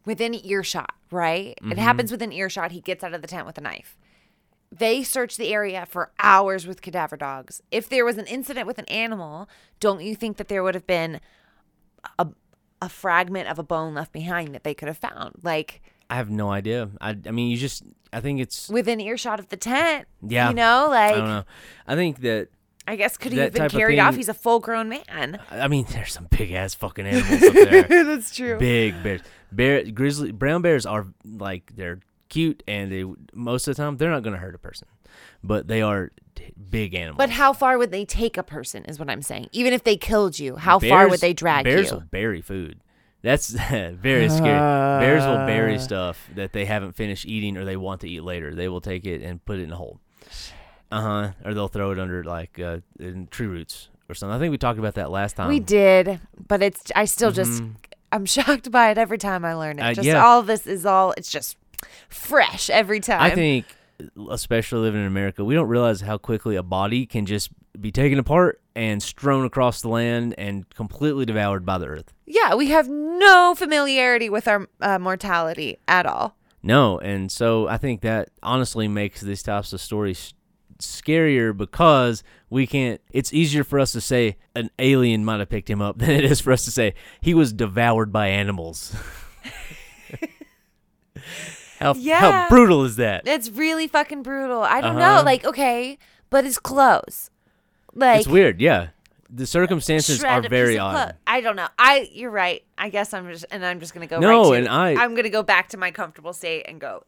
within 0.05 0.35
earshot, 0.35 0.95
right? 1.11 1.55
Mm-hmm. 1.61 1.73
It 1.73 1.79
happens 1.79 2.11
within 2.11 2.33
earshot. 2.33 2.73
He 2.73 2.81
gets 2.81 3.05
out 3.05 3.15
of 3.15 3.23
the 3.23 3.29
tent 3.29 3.47
with 3.47 3.59
a 3.59 3.61
knife. 3.61 3.97
They 4.79 5.03
searched 5.03 5.39
the 5.39 5.53
area 5.53 5.87
for 5.89 6.11
hours 6.19 6.67
with 6.67 6.83
cadaver 6.83 7.17
dogs. 7.17 7.63
If 7.71 7.89
there 7.89 8.05
was 8.05 8.19
an 8.19 8.27
incident 8.27 8.67
with 8.67 8.79
an 8.79 8.87
animal, 8.87 9.49
don't 9.81 10.03
you 10.03 10.15
think 10.17 10.37
that 10.39 10.49
there 10.49 10.63
would 10.63 10.75
have 10.75 10.87
been 10.87 11.21
a 12.19 12.29
a 12.83 12.89
fragment 12.89 13.49
of 13.49 13.59
a 13.59 13.63
bone 13.63 13.95
left 13.95 14.13
behind 14.13 14.55
that 14.55 14.63
they 14.63 14.75
could 14.75 14.89
have 14.89 14.99
found, 14.99 15.37
like 15.43 15.81
I 16.11 16.17
have 16.17 16.31
no 16.31 16.51
idea. 16.51 16.91
I, 17.01 17.17
I 17.27 17.31
mean, 17.31 17.51
you 17.51 17.57
just, 17.57 17.83
I 18.13 18.21
think 18.21 18.41
it's, 18.41 18.69
within 18.69 19.01
earshot 19.01 19.41
of 19.41 19.49
the 19.49 19.57
tent? 19.57 20.07
Yeah. 20.23 20.51
you 20.51 20.55
know, 20.55 20.89
like 20.91 21.15
I 21.15 21.17
don't 21.17 21.29
know. 21.29 21.45
I 21.87 21.95
think 21.95 22.21
that 22.21 22.49
I 22.87 22.97
guess 22.97 23.17
could 23.17 23.33
he 23.33 23.39
have 23.39 23.53
been 23.53 23.63
type 23.63 23.73
of 23.73 23.79
carried 23.79 23.99
off? 23.99 24.17
He's 24.17 24.29
a 24.29 24.35
full 24.35 24.61
grown 24.61 24.89
man. 24.89 25.41
I 25.51 25.69
mean, 25.69 25.87
there's 25.91 26.13
some 26.13 26.29
big 26.31 26.53
ass 26.53 26.75
fucking 26.75 27.07
animals 27.07 27.43
up 27.43 27.55
there. 27.55 27.83
That's 28.05 28.35
true. 28.35 28.59
big 28.59 29.03
bears. 29.03 29.23
Bear 29.51 29.85
grizzly 29.85 30.33
brown 30.33 30.63
bears 30.63 30.85
are 30.85 31.07
like 31.25 31.75
they're 31.77 32.01
cute 32.35 32.63
and 32.67 32.91
they 32.91 33.05
most 33.33 33.69
of 33.69 33.77
the 33.77 33.83
time 33.83 33.97
they're 33.97 34.11
not 34.11 34.25
going 34.25 34.35
to 34.35 34.41
hurt 34.41 34.55
a 34.55 34.59
person, 34.59 34.89
but 35.43 35.69
they 35.69 35.81
are 35.83 36.11
t- 36.35 36.53
big 36.71 36.95
animals. 36.95 37.19
But 37.19 37.31
how 37.31 37.53
far 37.53 37.79
would 37.79 37.93
they 37.93 38.05
take 38.05 38.37
a 38.37 38.43
person? 38.43 38.85
Is 38.87 38.99
what 38.99 39.09
I'm 39.09 39.23
saying. 39.23 39.49
Even 39.53 39.73
if 39.73 39.85
they 39.85 39.97
killed 39.97 40.39
you, 40.39 40.57
how 40.57 40.79
far 40.79 41.09
would 41.09 41.21
they 41.21 41.33
drag 41.33 41.65
bears 41.65 41.91
you? 41.91 41.97
will 41.97 42.05
bury 42.11 42.43
food. 42.43 42.81
That's 43.23 43.49
very 43.71 44.29
scary. 44.29 44.59
bears 45.01 45.25
will 45.25 45.47
bury 45.47 45.79
stuff 45.79 46.29
that 46.35 46.53
they 46.53 46.65
haven't 46.65 46.93
finished 46.97 47.25
eating 47.25 47.57
or 47.57 47.65
they 47.65 47.77
want 47.77 48.01
to 48.03 48.09
eat 48.09 48.23
later. 48.23 48.55
They 48.55 48.69
will 48.69 48.83
take 48.83 49.07
it 49.07 49.23
and 49.23 49.43
put 49.45 49.59
it 49.59 49.63
in 49.63 49.73
a 49.73 49.77
hole. 49.77 50.01
Uh 50.91 51.01
huh. 51.01 51.33
Or 51.45 51.55
they'll 51.55 51.69
throw 51.69 51.93
it 51.93 51.99
under 51.99 52.25
like 52.25 52.59
uh, 52.59 52.79
in 52.99 53.29
tree 53.29 53.47
roots 53.47 53.89
or 54.09 54.15
something. 54.15 54.35
I 54.35 54.39
think 54.39 54.51
we 54.51 54.59
talked 54.59 54.79
about 54.79 54.95
that 54.95 55.11
last 55.11 55.37
time. 55.37 55.49
we 55.49 55.61
did, 55.61 56.21
but 56.49 56.63
it's. 56.63 56.91
I 56.95 57.05
still 57.05 57.31
just. 57.31 57.63
I'm 58.13 58.27
shocked 58.37 58.71
by 58.71 58.91
it 58.91 58.99
every 58.99 59.19
time 59.19 59.45
I 59.45 59.55
learn 59.55 59.79
it. 59.79 59.83
Mm-hmm. 59.83 59.91
Uh, 59.91 59.95
just 59.95 60.07
yeah. 60.07 60.25
all 60.25 60.43
this 60.43 60.67
is 60.67 60.85
all. 60.85 61.15
It's 61.17 61.31
just 61.31 61.57
fresh 62.09 62.71
every 62.71 63.01
time. 63.01 63.21
I 63.21 63.31
think, 63.31 63.67
especially 64.31 64.81
living 64.81 65.01
in 65.01 65.07
America, 65.07 65.45
we 65.45 65.55
don't 65.55 65.69
realize 65.69 66.01
how 66.01 66.19
quickly 66.19 66.57
a 66.57 66.63
body 66.63 67.07
can 67.07 67.27
just 67.27 67.51
be 67.81 67.91
taken 67.91 68.19
apart 68.19 68.61
and 68.75 69.03
strewn 69.03 69.45
across 69.45 69.83
the 69.83 69.89
land 69.89 70.35
and 70.39 70.69
completely 70.75 71.25
devoured 71.25 71.65
by 71.65 71.79
the 71.79 71.87
earth. 71.87 72.13
Yeah, 72.27 72.55
we 72.55 72.69
have 72.69 72.89
no 72.89 73.55
familiarity 73.57 74.29
with 74.29 74.49
our 74.49 74.69
uh, 74.81 74.99
mortality 74.99 75.79
at 75.87 76.07
all. 76.07 76.37
No, 76.63 76.99
and 76.99 77.31
so 77.31 77.69
I 77.69 77.77
think 77.77 78.01
that 78.01 78.31
honestly 78.43 78.89
makes 78.89 79.21
these 79.21 79.43
types 79.43 79.73
of 79.73 79.81
stories 79.81 80.35
scarier 80.79 81.57
because 81.57 82.25
we 82.51 82.67
can't. 82.67 83.01
It's 83.11 83.33
easier 83.33 83.65
for 83.65 83.79
us 83.79 83.93
to 83.93 84.01
say 84.01 84.37
an 84.55 84.71
alien 84.79 85.25
might 85.25 85.41
have 85.41 85.49
picked 85.49 85.69
him 85.69 85.83
up 85.83 85.99
than 86.01 86.11
it 86.11 86.25
is 86.25 86.41
for 86.41 86.53
us 86.53 86.65
to 86.65 86.71
say 86.71 86.95
he 87.21 87.35
was 87.35 87.53
devoured 87.53 88.13
by 88.13 88.29
animals. 88.29 88.97
how 91.81 91.95
how 91.95 92.49
brutal 92.49 92.85
is 92.85 92.97
that? 92.97 93.27
It's 93.27 93.51
really 93.51 93.87
fucking 93.87 94.23
brutal. 94.23 94.63
I 94.63 94.81
don't 94.81 94.97
Uh-huh. 94.97 95.19
know. 95.19 95.25
Like, 95.25 95.45
okay, 95.45 95.99
but 96.31 96.45
it's 96.45 96.59
clothes, 96.59 97.31
like 97.95 98.21
it's 98.21 98.29
weird, 98.29 98.61
yeah. 98.61 98.89
The 99.31 99.47
circumstances 99.47 100.23
are 100.23 100.43
very 100.43 100.79
odd. 100.79 101.17
I 101.27 101.41
don't 101.41 101.57
know. 101.57 101.67
I 101.79 102.09
you're 102.13 102.31
right. 102.31 102.63
I 102.79 102.89
guess 102.89 103.13
I'm 103.13 103.29
just 103.33 103.45
and 103.51 103.65
I'm 103.67 103.81
just 103.81 103.93
gonna 103.95 104.07
go. 104.07 104.21
No, 104.21 104.29
right 104.29 104.49
to, 104.51 104.53
and 104.55 104.69
I- 104.69 105.03
I'm 105.03 105.15
gonna 105.17 105.29
go 105.31 105.43
back 105.43 105.69
to 105.71 105.77
my 105.77 105.91
comfortable 105.91 106.33
state 106.33 106.67
and 106.69 106.81
go. 106.81 107.05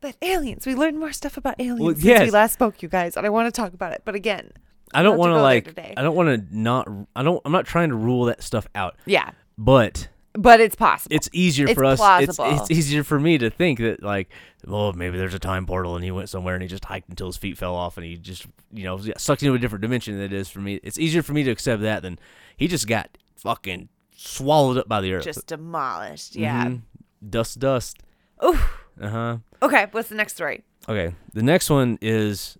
But 0.00 0.16
aliens, 0.22 0.66
we 0.66 0.74
learned 0.74 0.98
more 0.98 1.12
stuff 1.12 1.36
about 1.36 1.56
aliens 1.60 1.80
Well, 1.80 1.94
since 1.94 2.20
we 2.24 2.30
last 2.30 2.54
spoke, 2.54 2.82
you 2.82 2.88
guys, 2.88 3.16
and 3.16 3.24
I 3.24 3.28
want 3.28 3.52
to 3.54 3.60
talk 3.60 3.72
about 3.74 3.92
it. 3.92 4.02
But 4.04 4.14
again, 4.16 4.50
I 4.94 5.02
don't 5.02 5.16
want 5.18 5.30
to 5.30 5.40
like. 5.42 5.78
I 5.96 6.02
don't 6.02 6.16
want 6.16 6.28
to 6.50 6.56
not. 6.58 6.88
I 7.14 7.22
don't. 7.22 7.40
I'm 7.44 7.52
not 7.52 7.66
trying 7.66 7.90
to 7.90 7.94
rule 7.96 8.24
that 8.24 8.42
stuff 8.42 8.66
out. 8.74 8.96
yeah, 9.06 9.30
But 9.58 10.08
but 10.34 10.60
it's 10.60 10.74
possible. 10.76 11.14
it's 11.14 11.28
easier 11.32 11.66
It's 11.66 11.74
for 11.74 11.84
us. 11.84 11.98
plausible. 11.98 12.46
It's, 12.52 12.60
it's 12.62 12.70
easier 12.70 13.04
for 13.04 13.20
me 13.20 13.38
to 13.38 13.50
think 13.50 13.78
that 13.80 14.02
like, 14.02 14.30
well, 14.66 14.92
maybe 14.92 15.18
there's 15.18 15.34
a 15.34 15.38
time 15.38 15.66
portal 15.66 15.94
and 15.96 16.04
he 16.04 16.10
went 16.10 16.28
somewhere 16.28 16.54
and 16.54 16.62
he 16.62 16.68
just 16.68 16.84
hiked 16.86 17.08
until 17.08 17.26
his 17.26 17.36
feet 17.36 17.58
fell 17.58 17.74
off 17.74 17.96
and 17.96 18.06
he 18.06 18.16
just 18.16 18.46
you 18.72 18.84
know 18.84 18.98
sucked 19.16 19.42
into 19.42 19.54
a 19.54 19.58
different 19.58 19.82
dimension 19.82 20.14
than 20.14 20.24
it 20.24 20.32
is 20.32 20.48
for 20.48 20.60
me. 20.60 20.80
It's 20.82 20.98
easier 20.98 21.22
for 21.22 21.32
me 21.32 21.42
to 21.44 21.50
accept 21.50 21.82
that 21.82 22.02
than 22.02 22.18
he 22.56 22.68
just 22.68 22.86
got 22.86 23.16
fucking 23.36 23.88
swallowed 24.16 24.76
up 24.78 24.88
by 24.88 25.00
the 25.00 25.12
earth. 25.14 25.24
just 25.24 25.46
demolished. 25.48 26.36
Yeah. 26.36 26.64
Mhm. 26.66 26.82
Dust, 27.28 27.58
dust. 27.58 27.98
Oof. 28.44 28.78
Uh 29.00 29.08
huh. 29.08 29.36
Okay, 29.62 29.86
what's 29.92 30.08
the 30.08 30.14
next 30.14 30.34
story? 30.34 30.62
Okay. 30.88 31.14
The 31.34 31.42
next 31.42 31.70
one 31.70 31.98
is. 32.00 32.56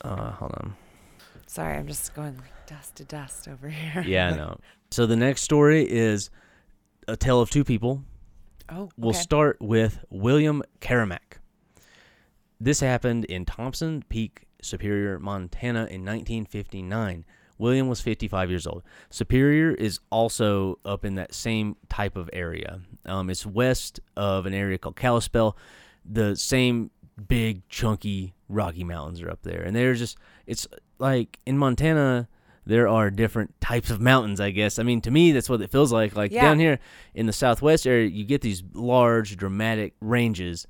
Uh, 0.00 0.32
hold 0.32 0.52
on. 0.52 0.74
Sorry, 1.46 1.76
I'm 1.76 1.86
just 1.86 2.14
going 2.14 2.36
like 2.36 2.66
dust 2.66 2.96
to 2.96 3.04
dust 3.04 3.48
over 3.48 3.68
here. 3.68 4.02
Yeah, 4.06 4.30
I 4.32 4.36
know. 4.36 4.58
So 4.90 5.06
the 5.06 5.16
next 5.16 5.42
story 5.42 5.82
is 5.88 6.30
a 7.08 7.16
tale 7.16 7.40
of 7.40 7.50
two 7.50 7.64
people. 7.64 8.02
Oh, 8.68 8.88
We'll 8.96 9.12
start 9.12 9.58
with 9.60 10.04
William 10.10 10.62
Karamak. 10.80 11.38
This 12.60 12.80
happened 12.80 13.26
in 13.26 13.44
Thompson 13.44 14.04
Peak, 14.08 14.44
Superior, 14.62 15.18
Montana 15.18 15.80
in 15.80 16.04
1959. 16.04 17.24
William 17.58 17.88
was 17.88 18.00
55 18.00 18.50
years 18.50 18.66
old. 18.66 18.82
Superior 19.10 19.72
is 19.72 20.00
also 20.10 20.78
up 20.84 21.04
in 21.04 21.14
that 21.16 21.34
same 21.34 21.76
type 21.88 22.16
of 22.16 22.28
area. 22.32 22.80
Um, 23.04 23.30
it's 23.30 23.46
west 23.46 24.00
of 24.16 24.46
an 24.46 24.54
area 24.54 24.78
called 24.78 24.96
Kalispell. 24.96 25.56
The 26.04 26.34
same 26.36 26.90
big, 27.28 27.68
chunky 27.68 28.34
Rocky 28.48 28.82
Mountains 28.82 29.22
are 29.22 29.30
up 29.30 29.42
there. 29.42 29.62
And 29.62 29.76
they're 29.76 29.94
just, 29.94 30.18
it's 30.46 30.66
like 30.98 31.38
in 31.46 31.58
Montana, 31.58 32.28
there 32.66 32.88
are 32.88 33.10
different 33.10 33.60
types 33.60 33.90
of 33.90 34.00
mountains, 34.00 34.40
I 34.40 34.50
guess. 34.50 34.78
I 34.78 34.82
mean, 34.82 35.00
to 35.02 35.10
me, 35.10 35.32
that's 35.32 35.48
what 35.50 35.60
it 35.60 35.70
feels 35.70 35.92
like. 35.92 36.16
Like 36.16 36.32
Yeah. 36.32 36.42
down 36.42 36.58
here 36.58 36.78
in 37.14 37.26
the 37.26 37.32
southwest 37.32 37.86
area, 37.86 38.06
you 38.08 38.24
get 38.24 38.40
these 38.40 38.62
large, 38.72 39.36
dramatic 39.36 39.94
ranges, 40.00 40.66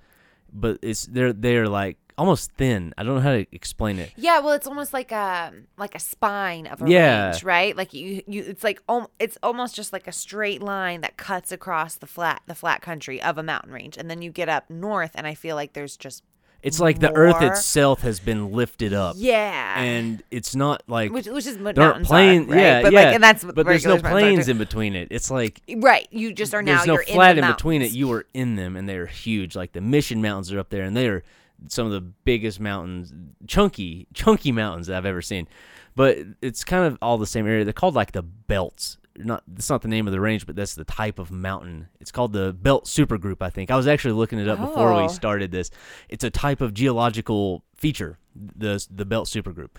but 0.53 0.79
it's 0.83 1.07
they're 1.07 1.33
they're 1.33 1.69
like 1.69 1.99
almost 2.17 2.53
thin. 2.53 2.95
I 2.97 3.03
don't 3.03 3.17
know 3.17 3.21
how 3.21 3.33
to 3.33 3.45
explain 3.51 3.99
it. 3.99 4.13
Yeah, 4.17 4.39
well, 4.39 4.53
it's 4.53 4.69
almost 4.69 4.93
like 4.93 5.11
a 5.11 5.53
like 5.77 5.95
a 5.97 5.99
spine 5.99 6.67
of 6.69 6.81
a 6.83 6.89
Yeah. 6.89 7.31
range, 7.31 7.43
right? 7.43 7.77
Like 7.77 7.93
you, 7.93 8.23
you, 8.29 8.45
it's 8.45 8.63
like 8.63 8.81
om- 8.89 9.09
it's 9.19 9.37
almost 9.43 9.75
just 9.75 9.93
like 9.93 10.07
a 10.07 10.13
straight 10.13 10.63
line 10.63 11.01
that 11.01 11.17
cuts 11.17 11.51
across 11.51 11.97
the 11.97 12.07
flat 12.07 12.43
the 12.47 12.55
flat 12.55 12.83
country 12.83 13.21
of 13.21 13.37
a 13.39 13.43
mountain 13.43 13.73
range, 13.73 13.97
and 13.97 14.09
then 14.11 14.23
you 14.23 14.31
get 14.31 14.49
up 14.49 14.71
north, 14.71 15.11
and 15.17 15.27
I 15.27 15.35
feel 15.35 15.57
like 15.57 15.73
there's 15.73 15.97
just 15.97 16.23
It's 16.65 16.81
like 16.81 16.99
the 16.99 17.13
earth 17.13 17.43
itself 17.43 18.01
has 18.01 18.21
been 18.21 18.51
lifted 18.53 18.95
up, 18.95 19.17
yeah, 19.19 19.81
and 19.81 20.23
it's 20.31 20.57
not 20.57 20.83
like 20.89 21.13
which 21.13 21.27
which 21.27 21.47
is 21.47 21.59
what 21.59 21.75
there 21.75 21.93
aren't 21.93 22.11
are, 22.11 22.15
right? 22.15 22.49
Yeah, 22.49 22.81
but 22.81 22.93
yeah. 22.93 23.05
like, 23.05 23.15
and 23.15 23.23
that's 23.23 23.45
but 23.45 23.67
there's 23.67 23.85
no 23.85 23.97
regular 23.97 24.03
mountains 24.03 24.07
are 24.07 24.11
plains 24.11 24.45
too. 24.47 24.51
in 24.53 24.59
between 24.59 24.97
it. 24.97 25.09
It's 25.11 25.31
like 25.31 25.61
right. 25.77 26.09
You 26.11 26.33
just 26.33 26.55
are 26.55 26.63
now 26.63 26.77
there's 26.77 26.87
no 26.87 26.95
you're 26.95 27.05
flat 27.05 27.37
in, 27.37 27.45
in 27.45 27.51
between 27.51 27.83
it. 27.83 27.93
You 27.93 28.11
are 28.13 28.25
in 28.33 28.57
them, 28.57 28.77
and 28.77 28.89
they 28.89 28.97
are 28.97 29.05
huge. 29.05 29.55
Like 29.55 29.73
the 29.73 29.83
Mission 29.83 30.23
Mountains 30.23 30.55
are 30.55 30.59
up 30.59 30.71
there, 30.71 30.85
and 30.85 30.97
they 30.97 31.07
are 31.07 31.23
some 31.69 31.85
of 31.87 31.93
the 31.93 32.01
biggest 32.01 32.61
mountains, 32.61 33.13
chunky, 33.47 34.07
chunky 34.15 34.51
mountains 34.51 34.87
that 34.87 34.97
I've 34.97 35.07
ever 35.07 35.23
seen. 35.23 35.47
But 35.95 36.19
it's 36.41 36.65
kind 36.65 36.87
of 36.87 36.99
all 37.03 37.19
the 37.19 37.27
same 37.27 37.47
area. 37.47 37.65
They're 37.65 37.73
called 37.75 37.95
like 37.95 38.13
the 38.13 38.23
belts. 38.23 38.97
Not 39.17 39.43
that's 39.47 39.71
not 39.71 39.83
the 39.83 39.89
name 39.89 40.07
of 40.09 40.13
the 40.13 40.21
range, 40.21 40.45
but 40.47 40.57
that's 40.57 40.75
the 40.75 40.85
type 40.85 41.19
of 41.21 41.31
mountain. 41.31 41.89
It's 42.01 42.11
called 42.11 42.33
the 42.33 42.53
Belt 42.53 42.87
Supergroup. 42.87 43.43
I 43.43 43.51
think 43.51 43.71
I 43.71 43.77
was 43.77 43.87
actually 43.87 44.15
looking 44.15 44.39
it 44.41 44.49
up 44.49 44.59
before 44.59 44.93
Oh. 44.93 45.03
we 45.03 45.09
started 45.09 45.53
this. 45.53 45.71
It's 46.09 46.25
a 46.25 46.31
type 46.31 46.61
of 46.61 46.75
geological 46.75 47.65
feature. 47.77 48.19
The 48.35 48.85
the 48.91 49.05
Belt 49.05 49.29
Supergroup. 49.29 49.71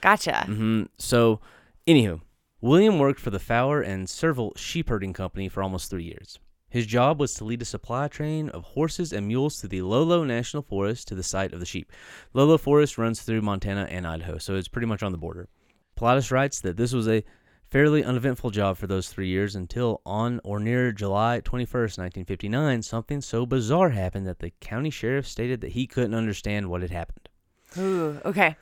Gotcha. 0.00 0.44
hmm 0.46 0.84
So, 0.98 1.40
anywho, 1.86 2.20
William 2.60 2.98
worked 2.98 3.18
for 3.20 3.30
the 3.30 3.38
Fowler 3.40 3.80
and 3.80 4.08
Serval 4.08 4.52
sheep 4.56 4.88
herding 4.88 5.12
company 5.12 5.48
for 5.48 5.62
almost 5.62 5.90
three 5.90 6.04
years. 6.04 6.38
His 6.70 6.86
job 6.86 7.20
was 7.20 7.34
to 7.34 7.44
lead 7.44 7.62
a 7.62 7.64
supply 7.64 8.08
train 8.08 8.48
of 8.50 8.62
horses 8.64 9.12
and 9.12 9.26
mules 9.28 9.60
to 9.60 9.68
the 9.68 9.82
Lolo 9.82 10.24
National 10.24 10.62
Forest 10.62 11.06
to 11.08 11.14
the 11.14 11.22
site 11.22 11.52
of 11.52 11.60
the 11.60 11.66
sheep. 11.66 11.90
Lolo 12.32 12.58
Forest 12.58 12.98
runs 12.98 13.22
through 13.22 13.42
Montana 13.42 13.86
and 13.90 14.06
Idaho, 14.06 14.38
so 14.38 14.56
it's 14.56 14.68
pretty 14.68 14.86
much 14.86 15.02
on 15.02 15.12
the 15.12 15.18
border. 15.18 15.48
Paulides 15.96 16.30
writes 16.32 16.60
that 16.60 16.76
this 16.76 16.92
was 16.92 17.08
a 17.08 17.22
fairly 17.70 18.04
uneventful 18.04 18.50
job 18.50 18.76
for 18.76 18.86
those 18.86 19.08
three 19.08 19.28
years 19.28 19.54
until 19.56 20.00
on 20.06 20.40
or 20.44 20.60
near 20.60 20.92
July 20.92 21.40
21st, 21.44 21.98
1959, 21.98 22.82
something 22.82 23.20
so 23.20 23.44
bizarre 23.46 23.90
happened 23.90 24.26
that 24.26 24.38
the 24.38 24.52
county 24.60 24.90
sheriff 24.90 25.26
stated 25.26 25.60
that 25.60 25.72
he 25.72 25.86
couldn't 25.86 26.14
understand 26.14 26.68
what 26.68 26.82
had 26.82 26.90
happened. 26.90 27.28
Ooh, 27.76 28.20
okay. 28.24 28.56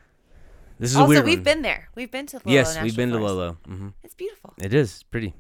This 0.79 0.93
is 0.93 0.97
also, 0.97 1.23
we've 1.23 1.39
one. 1.39 1.43
been 1.45 1.63
there. 1.63 1.89
We've 1.95 2.11
been 2.11 2.27
to 2.27 2.37
Lolo 2.39 2.55
yes, 2.55 2.69
National 2.69 2.85
we've 2.85 2.97
been 2.97 3.11
to 3.11 3.19
Forest. 3.19 3.35
Lolo. 3.35 3.57
hmm 3.67 3.89
It's 4.03 4.15
beautiful. 4.15 4.55
It 4.59 4.75
is 4.75 5.03
pretty. 5.11 5.35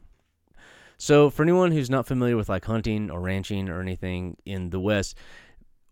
So, 0.98 1.30
for 1.30 1.42
anyone 1.42 1.72
who's 1.72 1.90
not 1.90 2.06
familiar 2.06 2.36
with 2.36 2.48
like 2.48 2.64
hunting 2.64 3.10
or 3.10 3.20
ranching 3.20 3.68
or 3.68 3.80
anything 3.80 4.36
in 4.44 4.70
the 4.70 4.78
West 4.78 5.16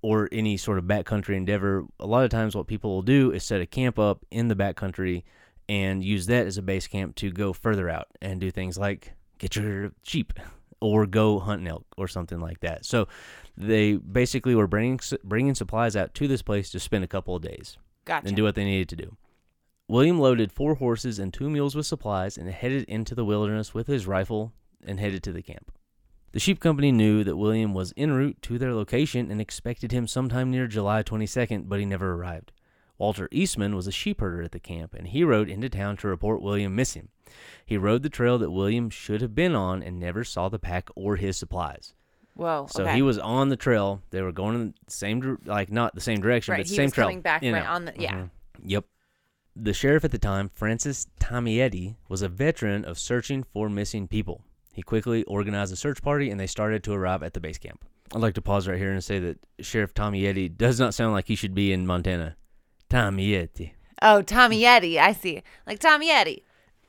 or 0.02 0.28
any 0.30 0.56
sort 0.56 0.78
of 0.78 0.84
backcountry 0.84 1.36
endeavor, 1.36 1.84
a 1.98 2.06
lot 2.06 2.22
of 2.24 2.30
times 2.30 2.54
what 2.54 2.68
people 2.68 2.90
will 2.90 3.02
do 3.02 3.32
is 3.32 3.42
set 3.42 3.60
a 3.60 3.66
camp 3.66 3.98
up 3.98 4.24
in 4.30 4.46
the 4.48 4.54
backcountry 4.54 5.24
and 5.70 6.02
use 6.02 6.26
that 6.26 6.48
as 6.48 6.58
a 6.58 6.62
base 6.62 6.88
camp 6.88 7.14
to 7.14 7.30
go 7.30 7.52
further 7.52 7.88
out 7.88 8.08
and 8.20 8.40
do 8.40 8.50
things 8.50 8.76
like 8.76 9.12
get 9.38 9.54
your 9.54 9.92
sheep 10.02 10.32
or 10.80 11.06
go 11.06 11.38
hunt 11.38 11.60
an 11.60 11.68
elk 11.68 11.86
or 11.96 12.08
something 12.08 12.40
like 12.40 12.58
that. 12.60 12.84
So, 12.84 13.06
they 13.56 13.94
basically 13.96 14.54
were 14.54 14.66
bringing 14.66 14.98
bringing 15.22 15.54
supplies 15.54 15.94
out 15.94 16.14
to 16.14 16.26
this 16.26 16.42
place 16.42 16.70
to 16.70 16.80
spend 16.80 17.04
a 17.04 17.08
couple 17.08 17.36
of 17.36 17.42
days 17.42 17.76
Gotcha. 18.04 18.26
and 18.26 18.36
do 18.36 18.42
what 18.42 18.54
they 18.54 18.64
needed 18.64 18.88
to 18.88 18.96
do. 18.96 19.16
William 19.86 20.18
loaded 20.18 20.50
four 20.50 20.76
horses 20.76 21.18
and 21.18 21.32
two 21.32 21.50
mules 21.50 21.74
with 21.74 21.86
supplies 21.86 22.38
and 22.38 22.48
headed 22.48 22.84
into 22.84 23.14
the 23.14 23.24
wilderness 23.24 23.74
with 23.74 23.86
his 23.86 24.06
rifle 24.06 24.52
and 24.84 24.98
headed 24.98 25.22
to 25.24 25.32
the 25.32 25.42
camp. 25.42 25.72
The 26.32 26.40
sheep 26.40 26.60
company 26.60 26.90
knew 26.90 27.22
that 27.24 27.36
William 27.36 27.74
was 27.74 27.92
en 27.96 28.12
route 28.12 28.40
to 28.42 28.56
their 28.56 28.72
location 28.72 29.30
and 29.30 29.40
expected 29.40 29.92
him 29.92 30.06
sometime 30.06 30.50
near 30.50 30.68
July 30.68 31.02
22nd, 31.02 31.68
but 31.68 31.80
he 31.80 31.84
never 31.84 32.12
arrived. 32.14 32.52
Walter 33.00 33.28
Eastman 33.32 33.74
was 33.74 33.86
a 33.86 33.92
sheep 33.92 34.20
herder 34.20 34.42
at 34.42 34.52
the 34.52 34.60
camp, 34.60 34.92
and 34.92 35.08
he 35.08 35.24
rode 35.24 35.48
into 35.48 35.70
town 35.70 35.96
to 35.96 36.06
report 36.06 36.42
William 36.42 36.76
missing. 36.76 37.08
He 37.64 37.78
rode 37.78 38.02
the 38.02 38.10
trail 38.10 38.36
that 38.36 38.50
William 38.50 38.90
should 38.90 39.22
have 39.22 39.34
been 39.34 39.54
on 39.54 39.82
and 39.82 39.98
never 39.98 40.22
saw 40.22 40.50
the 40.50 40.58
pack 40.58 40.90
or 40.94 41.16
his 41.16 41.38
supplies. 41.38 41.94
Whoa. 42.34 42.66
So 42.70 42.82
okay. 42.82 42.96
he 42.96 43.00
was 43.00 43.18
on 43.18 43.48
the 43.48 43.56
trail. 43.56 44.02
They 44.10 44.20
were 44.20 44.32
going 44.32 44.54
in 44.54 44.74
the 44.84 44.90
same, 44.92 45.20
dir- 45.22 45.38
like 45.46 45.72
not 45.72 45.94
the 45.94 46.02
same 46.02 46.20
direction, 46.20 46.52
Right, 46.52 46.58
but 46.58 46.68
he 46.68 46.76
same 46.76 46.84
was 46.84 46.92
trail. 46.92 47.06
coming 47.06 47.22
back 47.22 47.42
you 47.42 47.54
right 47.54 47.66
on 47.66 47.86
the- 47.86 47.94
yeah. 47.96 48.14
Mhm. 48.14 48.30
Yep. 48.64 48.84
The 49.56 49.72
sheriff 49.72 50.04
at 50.04 50.10
the 50.10 50.18
time, 50.18 50.50
Francis 50.50 51.06
Tomietti, 51.18 51.96
was 52.10 52.20
a 52.20 52.28
veteran 52.28 52.84
of 52.84 52.98
searching 52.98 53.42
for 53.44 53.70
missing 53.70 54.08
people. 54.08 54.44
He 54.74 54.82
quickly 54.82 55.24
organized 55.24 55.72
a 55.72 55.76
search 55.76 56.02
party, 56.02 56.28
and 56.30 56.38
they 56.38 56.46
started 56.46 56.84
to 56.84 56.92
arrive 56.92 57.22
at 57.22 57.32
the 57.32 57.40
base 57.40 57.56
camp. 57.58 57.82
I'd 58.14 58.20
like 58.20 58.34
to 58.34 58.42
pause 58.42 58.68
right 58.68 58.78
here 58.78 58.92
and 58.92 59.02
say 59.02 59.18
that 59.20 59.38
Sheriff 59.60 59.94
Tomietti 59.94 60.54
does 60.54 60.78
not 60.78 60.92
sound 60.92 61.14
like 61.14 61.28
he 61.28 61.34
should 61.34 61.54
be 61.54 61.72
in 61.72 61.86
Montana. 61.86 62.36
Tomietti. 62.90 63.72
oh, 64.02 64.20
Tommy 64.22 64.60
Yeti. 64.62 64.98
I 64.98 65.12
see. 65.12 65.42
Like 65.66 65.78
Tommy 65.78 66.10
Yeti. 66.10 66.42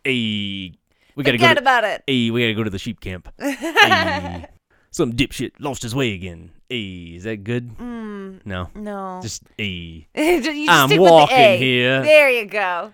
Hey, 0.03 0.73
we 1.15 1.23
gotta 1.23 1.37
Forget 1.37 1.49
go. 1.51 1.53
To, 1.55 1.61
about 1.61 1.83
it. 1.83 2.03
hey, 2.07 2.31
we 2.31 2.41
gotta 2.41 2.53
go 2.55 2.63
to 2.63 2.69
the 2.69 2.79
sheep 2.79 2.99
camp. 2.99 3.31
hey, 3.39 4.45
some 4.89 5.13
dipshit 5.13 5.51
lost 5.59 5.83
his 5.83 5.93
way 5.95 6.13
again. 6.13 6.51
Hey, 6.69 7.13
is 7.15 7.23
that 7.23 7.43
good? 7.43 7.77
Mm, 7.77 8.45
No, 8.45 8.69
no. 8.75 9.19
just 9.21 9.43
hey. 9.57 10.07
you 10.15 10.41
just 10.41 10.69
I'm 10.69 10.87
stick 10.89 10.99
with 10.99 11.07
the 11.07 11.13
walking 11.13 11.37
A. 11.37 11.57
here. 11.57 12.01
There 12.01 12.29
you 12.29 12.45
go. 12.45 12.93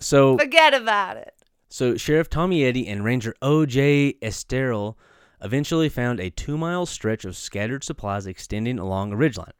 So 0.00 0.38
Forget 0.38 0.72
about 0.74 1.16
it. 1.18 1.34
So 1.68 1.96
Sheriff 1.96 2.30
Tommy 2.30 2.64
Eddy 2.64 2.86
and 2.88 3.04
Ranger 3.04 3.34
O.J. 3.42 4.14
Estero 4.22 4.96
eventually 5.42 5.88
found 5.90 6.18
a 6.18 6.30
two-mile 6.30 6.86
stretch 6.86 7.24
of 7.26 7.36
scattered 7.36 7.84
supplies 7.84 8.26
extending 8.26 8.78
along 8.78 9.12
a 9.12 9.16
ridgeline. 9.16 9.50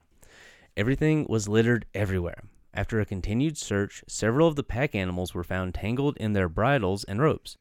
Everything 0.77 1.27
was 1.29 1.49
littered 1.49 1.85
everywhere. 1.95 2.45
After 2.79 3.01
a 3.01 3.05
continued 3.05 3.59
search, 3.59 4.05
several 4.07 4.47
of 4.47 4.55
the 4.55 4.63
pack 4.63 4.95
animals 4.95 5.35
were 5.35 5.43
found 5.43 5.75
tangled 5.75 6.17
in 6.19 6.33
their 6.33 6.49
bridles 6.49 7.03
and 7.03 7.21
ropes. 7.21 7.57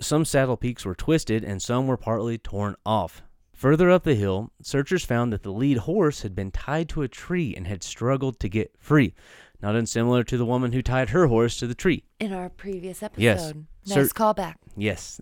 Some 0.00 0.24
saddle 0.24 0.56
peaks 0.56 0.86
were 0.86 0.94
twisted 0.94 1.44
and 1.44 1.60
some 1.60 1.86
were 1.86 1.98
partly 1.98 2.38
torn 2.38 2.74
off. 2.86 3.22
Further 3.52 3.90
up 3.90 4.04
the 4.04 4.14
hill, 4.14 4.52
searchers 4.62 5.04
found 5.04 5.34
that 5.34 5.42
the 5.42 5.52
lead 5.52 5.76
horse 5.76 6.22
had 6.22 6.34
been 6.34 6.50
tied 6.50 6.88
to 6.88 7.02
a 7.02 7.08
tree 7.08 7.54
and 7.54 7.66
had 7.66 7.82
struggled 7.82 8.40
to 8.40 8.48
get 8.48 8.74
free, 8.78 9.12
not 9.60 9.76
unsimilar 9.76 10.24
to 10.24 10.38
the 10.38 10.46
woman 10.46 10.72
who 10.72 10.80
tied 10.80 11.10
her 11.10 11.26
horse 11.26 11.58
to 11.58 11.66
the 11.66 11.74
tree. 11.74 12.04
In 12.18 12.32
our 12.32 12.48
previous 12.48 13.02
episode. 13.02 13.22
Yes. 13.22 13.52
Nice 13.84 13.94
Sir- 13.94 14.14
callback. 14.14 14.54
Yes. 14.78 15.20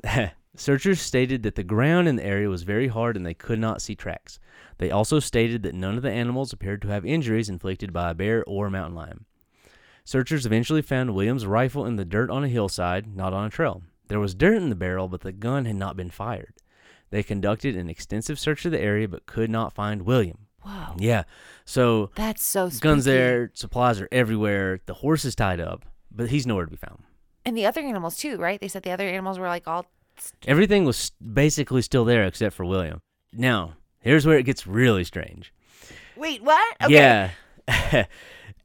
Searchers 0.55 1.01
stated 1.01 1.43
that 1.43 1.57
the 1.57 1.65
ground 1.65 2.07
in 2.07 2.15
the 2.15 2.25
area 2.25 2.49
was 2.49 2.63
very 2.63 2.87
hard 2.87 3.17
and 3.17 3.27
they 3.27 3.35
could 3.35 3.59
not 3.59 3.83
see 3.83 3.97
tracks. 3.97 4.39
They 4.79 4.93
also 4.93 5.19
stated 5.19 5.65
that 5.65 5.75
none 5.75 5.97
of 5.97 6.05
the 6.05 6.13
animals 6.13 6.53
appeared 6.53 6.81
to 6.83 6.89
have 6.89 7.05
injuries 7.05 7.49
inflicted 7.49 7.93
by 7.93 8.11
a 8.11 8.15
bear 8.15 8.45
or 8.45 8.71
mountain 8.71 8.95
lion. 8.95 9.25
Searchers 10.05 10.47
eventually 10.47 10.83
found 10.83 11.15
William's 11.15 11.47
rifle 11.47 11.87
in 11.87 11.97
the 11.97 12.05
dirt 12.05 12.31
on 12.31 12.45
a 12.45 12.49
hillside, 12.49 13.17
not 13.17 13.33
on 13.33 13.45
a 13.45 13.51
trail. 13.51 13.83
There 14.09 14.21
was 14.21 14.35
dirt 14.35 14.57
in 14.57 14.69
the 14.69 14.75
barrel, 14.75 15.09
but 15.09 15.21
the 15.21 15.33
gun 15.33 15.65
had 15.65 15.77
not 15.77 15.97
been 15.97 16.11
fired. 16.11 16.55
They 17.11 17.23
conducted 17.23 17.77
an 17.77 17.89
extensive 17.89 18.39
search 18.39 18.65
of 18.65 18.73
the 18.73 18.81
area 18.81 19.07
but 19.09 19.27
could 19.27 19.51
not 19.51 19.75
find 19.75 20.03
William. 20.03 20.47
Whoa. 20.63 20.95
Yeah. 20.99 21.25
So 21.65 22.11
That's 22.15 22.45
so 22.45 22.69
spooky. 22.69 22.81
guns 22.83 23.05
there, 23.05 23.51
supplies 23.55 24.01
are 24.01 24.09
everywhere. 24.13 24.81
The 24.87 24.95
horse 24.95 25.25
is 25.25 25.35
tied 25.35 25.61
up, 25.61 25.85
but 26.11 26.31
he's 26.31 26.47
nowhere 26.47 26.65
to 26.65 26.71
be 26.71 26.77
found. 26.77 27.03
And 27.45 27.57
the 27.57 27.67
other 27.67 27.81
animals 27.81 28.17
too, 28.17 28.37
right? 28.39 28.61
They 28.61 28.69
said 28.69 28.83
the 28.83 28.93
other 28.93 29.09
animals 29.09 29.39
were 29.39 29.49
like 29.49 29.67
all 29.67 29.87
Everything 30.47 30.85
was 30.85 31.11
basically 31.33 31.83
still 31.83 32.05
there 32.05 32.25
except 32.25 32.55
for 32.55 32.65
William. 32.65 33.01
Now, 33.33 33.75
here's 34.01 34.27
where 34.27 34.39
it 34.39 34.45
gets 34.45 34.67
really 34.67 35.05
strange. 35.05 35.53
Wait, 36.17 36.43
what? 36.43 36.77
Okay. 36.83 36.93
Yeah. 36.95 37.31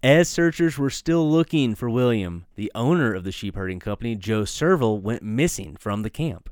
As 0.03 0.29
searchers 0.29 0.77
were 0.77 0.91
still 0.91 1.27
looking 1.27 1.73
for 1.73 1.89
William, 1.89 2.45
the 2.55 2.71
owner 2.75 3.15
of 3.15 3.23
the 3.23 3.31
sheep 3.31 3.55
herding 3.55 3.79
company, 3.79 4.15
Joe 4.15 4.45
Serval, 4.45 4.99
went 4.99 5.23
missing 5.23 5.75
from 5.75 6.03
the 6.03 6.11
camp. 6.11 6.51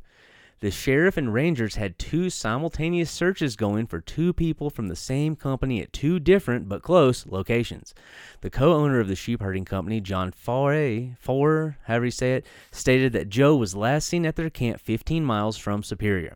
The 0.62 0.72
sheriff 0.72 1.16
and 1.16 1.32
rangers 1.32 1.76
had 1.76 2.00
two 2.00 2.32
simultaneous 2.32 3.12
searches 3.12 3.56
going 3.56 3.86
for 3.86 4.02
two 4.02 4.34
people 4.34 4.72
from 4.72 4.88
the 4.88 4.96
same 4.96 5.36
company 5.36 5.80
at 5.80 5.94
two 5.94 6.20
different 6.20 6.68
but 6.68 6.82
close 6.82 7.28
locations. 7.28 7.94
The 8.42 8.50
co-owner 8.50 9.00
of 9.00 9.08
the 9.08 9.16
sheep 9.16 9.44
herding 9.44 9.66
company, 9.66 10.02
John 10.02 10.32
Foray, 10.32 11.12
Four, 11.20 11.78
however 11.84 12.06
you 12.06 12.12
say 12.12 12.34
it, 12.34 12.48
stated 12.72 13.14
that 13.14 13.30
Joe 13.30 13.56
was 13.56 13.76
last 13.76 14.08
seen 14.08 14.26
at 14.26 14.38
their 14.38 14.50
camp 14.50 14.80
15 14.80 15.24
miles 15.24 15.56
from 15.56 15.84
Superior. 15.84 16.36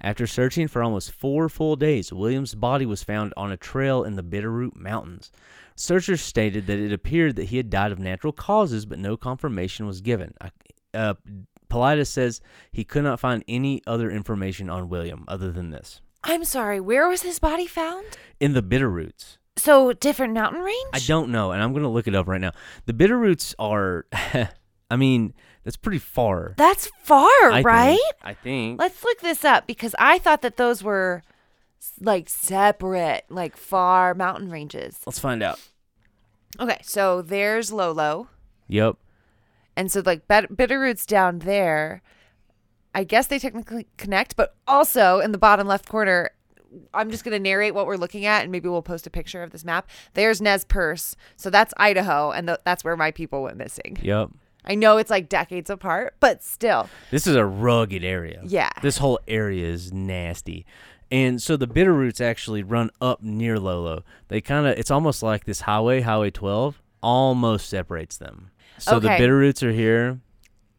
After 0.00 0.26
searching 0.26 0.66
for 0.66 0.82
almost 0.82 1.12
four 1.12 1.50
full 1.50 1.76
days, 1.76 2.10
William's 2.10 2.54
body 2.54 2.86
was 2.86 3.02
found 3.02 3.34
on 3.36 3.52
a 3.52 3.56
trail 3.58 4.02
in 4.02 4.16
the 4.16 4.22
Bitterroot 4.22 4.74
Mountains. 4.74 5.30
Searchers 5.78 6.20
stated 6.20 6.66
that 6.66 6.78
it 6.78 6.92
appeared 6.92 7.36
that 7.36 7.44
he 7.44 7.56
had 7.56 7.70
died 7.70 7.92
of 7.92 7.98
natural 7.98 8.32
causes, 8.32 8.84
but 8.86 8.98
no 8.98 9.16
confirmation 9.16 9.86
was 9.86 10.00
given. 10.00 10.34
Uh, 10.92 11.14
Paulides 11.70 12.08
says 12.08 12.40
he 12.72 12.84
could 12.84 13.04
not 13.04 13.20
find 13.20 13.44
any 13.46 13.82
other 13.86 14.10
information 14.10 14.68
on 14.70 14.88
William 14.88 15.24
other 15.28 15.52
than 15.52 15.70
this. 15.70 16.00
I'm 16.24 16.44
sorry. 16.44 16.80
Where 16.80 17.08
was 17.08 17.22
his 17.22 17.38
body 17.38 17.66
found? 17.66 18.04
In 18.40 18.54
the 18.54 18.62
Bitterroots, 18.62 19.38
So 19.56 19.92
different 19.92 20.32
mountain 20.34 20.62
range. 20.62 20.90
I 20.92 20.98
don't 21.00 21.30
know, 21.30 21.52
and 21.52 21.62
I'm 21.62 21.72
going 21.72 21.84
to 21.84 21.88
look 21.88 22.08
it 22.08 22.14
up 22.14 22.26
right 22.26 22.40
now. 22.40 22.52
The 22.86 22.92
Bitterroots 22.94 23.54
are, 23.58 24.06
I 24.90 24.96
mean, 24.96 25.34
that's 25.64 25.76
pretty 25.76 25.98
far. 25.98 26.54
That's 26.56 26.90
far, 27.04 27.28
I 27.50 27.56
think. 27.56 27.66
right? 27.66 28.12
I 28.22 28.34
think. 28.34 28.80
Let's 28.80 29.04
look 29.04 29.20
this 29.20 29.44
up 29.44 29.66
because 29.66 29.94
I 29.98 30.18
thought 30.18 30.42
that 30.42 30.56
those 30.56 30.82
were 30.82 31.22
like 32.00 32.28
separate, 32.28 33.24
like 33.28 33.56
far 33.56 34.14
mountain 34.14 34.50
ranges. 34.50 35.00
Let's 35.06 35.18
find 35.18 35.42
out. 35.42 35.60
Okay, 36.60 36.78
so 36.82 37.22
there's 37.22 37.72
Lolo, 37.72 38.28
Yep. 38.68 38.96
and 39.76 39.92
so 39.92 40.02
like 40.04 40.26
Bitterroot's 40.28 41.06
down 41.06 41.40
there. 41.40 42.02
I 42.94 43.04
guess 43.04 43.26
they 43.26 43.38
technically 43.38 43.86
connect, 43.96 44.34
but 44.34 44.56
also 44.66 45.20
in 45.20 45.30
the 45.32 45.38
bottom 45.38 45.66
left 45.68 45.88
corner, 45.88 46.30
I'm 46.92 47.10
just 47.10 47.22
gonna 47.22 47.38
narrate 47.38 47.74
what 47.74 47.86
we're 47.86 47.96
looking 47.96 48.24
at, 48.26 48.42
and 48.42 48.50
maybe 48.50 48.68
we'll 48.68 48.82
post 48.82 49.06
a 49.06 49.10
picture 49.10 49.42
of 49.42 49.50
this 49.50 49.64
map. 49.64 49.88
There's 50.14 50.40
Nez 50.40 50.64
Perce, 50.64 51.14
so 51.36 51.48
that's 51.50 51.72
Idaho, 51.76 52.30
and 52.30 52.48
th- 52.48 52.60
that's 52.64 52.82
where 52.82 52.96
my 52.96 53.10
people 53.10 53.42
went 53.42 53.56
missing. 53.58 53.98
Yep. 54.02 54.30
I 54.64 54.74
know 54.74 54.96
it's 54.96 55.10
like 55.10 55.28
decades 55.28 55.70
apart, 55.70 56.16
but 56.18 56.42
still, 56.42 56.88
This 57.10 57.26
is 57.26 57.36
a 57.36 57.44
rugged 57.46 58.04
area. 58.04 58.40
Yeah. 58.44 58.70
This 58.82 58.98
whole 58.98 59.20
area 59.28 59.66
is 59.66 59.92
nasty. 59.92 60.66
And 61.10 61.40
so 61.40 61.56
the 61.56 61.66
Bitterroots 61.66 62.20
actually 62.20 62.62
run 62.62 62.90
up 63.00 63.22
near 63.22 63.58
Lolo. 63.58 64.04
They 64.28 64.40
kind 64.42 64.66
of, 64.66 64.76
it's 64.78 64.90
almost 64.90 65.22
like 65.22 65.44
this 65.44 65.62
highway, 65.62 66.02
Highway 66.02 66.30
12, 66.30 66.82
almost 67.02 67.68
separates 67.70 68.18
them. 68.18 68.50
So 68.78 69.00
the 69.00 69.08
Bitterroots 69.08 69.62
are 69.62 69.72
here, 69.72 70.20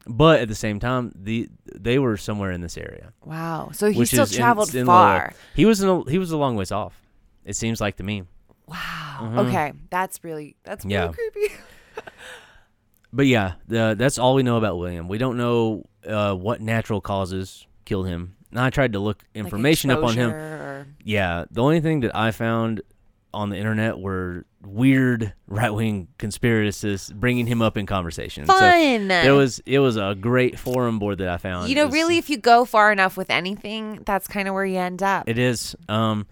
but 0.05 0.39
at 0.39 0.47
the 0.47 0.55
same 0.55 0.79
time, 0.79 1.11
the 1.15 1.49
they 1.75 1.99
were 1.99 2.15
somewhere 2.15 2.51
in 2.51 2.61
this 2.61 2.77
area. 2.77 3.11
wow. 3.25 3.71
So 3.73 3.91
he 3.91 4.05
still 4.05 4.23
in- 4.25 4.29
traveled 4.31 4.73
in 4.75 4.85
Lolo. 4.85 4.99
far. 4.99 5.33
He 5.55 5.65
was 5.65 5.81
in 5.81 5.89
a, 5.89 6.03
he 6.09 6.17
was 6.17 6.31
a 6.31 6.37
long 6.37 6.55
ways 6.55 6.71
off. 6.71 6.93
It 7.43 7.55
seems 7.55 7.81
like 7.81 7.97
to 7.97 8.03
me. 8.03 8.23
Wow. 8.67 9.19
Mhm. 9.21 9.47
Okay, 9.47 9.73
that's 9.89 10.23
really 10.23 10.55
that's 10.63 10.85
really 10.85 10.93
Yeah. 10.95 11.07
creepy. 11.11 11.53
but 13.13 13.25
yeah, 13.25 13.53
the, 13.67 13.95
that's 13.97 14.17
all 14.19 14.35
we 14.35 14.43
know 14.43 14.57
about 14.57 14.77
William. 14.77 15.07
We 15.07 15.17
don't 15.17 15.37
know 15.37 15.85
uh, 16.07 16.35
what 16.35 16.61
natural 16.61 17.01
causes 17.01 17.65
killed 17.85 18.07
him. 18.07 18.35
And 18.51 18.59
I 18.59 18.69
tried 18.69 18.93
to 18.93 18.99
look 18.99 19.23
Like 19.35 19.45
information 19.45 19.91
up 19.91 20.03
on 20.03 20.15
him. 20.15 20.31
or- 20.31 20.87
Yeah, 21.03 21.45
the 21.51 21.61
only 21.61 21.81
thing 21.81 21.99
that 22.01 22.15
I 22.15 22.31
found 22.31 22.81
on 23.33 23.49
the 23.49 23.57
internet 23.57 23.99
were 23.99 24.45
weird 24.63 25.33
right 25.47 25.69
wing 25.69 26.07
conspiracists 26.17 27.13
bringing 27.13 27.45
him 27.45 27.61
up 27.61 27.77
in 27.77 27.85
conversation. 27.85 28.45
So 28.47 28.53
Fun. 28.57 29.11
it 29.11 29.31
was 29.31 29.59
it 29.65 29.79
was 29.79 29.97
a 29.97 30.15
great 30.19 30.57
forum 30.57 30.97
board 30.99 31.19
that 31.19 31.29
I 31.29 31.37
found. 31.37 31.69
you 31.69 31.75
know, 31.75 31.85
was- 31.85 31.93
really, 31.93 32.17
if 32.17 32.29
you 32.29 32.37
go 32.37 32.65
far 32.65 32.91
enough 32.91 33.17
with 33.17 33.29
anything, 33.29 34.01
that's 34.05 34.27
kind 34.27 34.47
of 34.47 34.53
where 34.55 34.65
you 34.65 34.77
end 34.79 35.03
up. 35.03 35.29
It 35.29 35.37
is. 35.37 35.75
Um, 35.87 36.25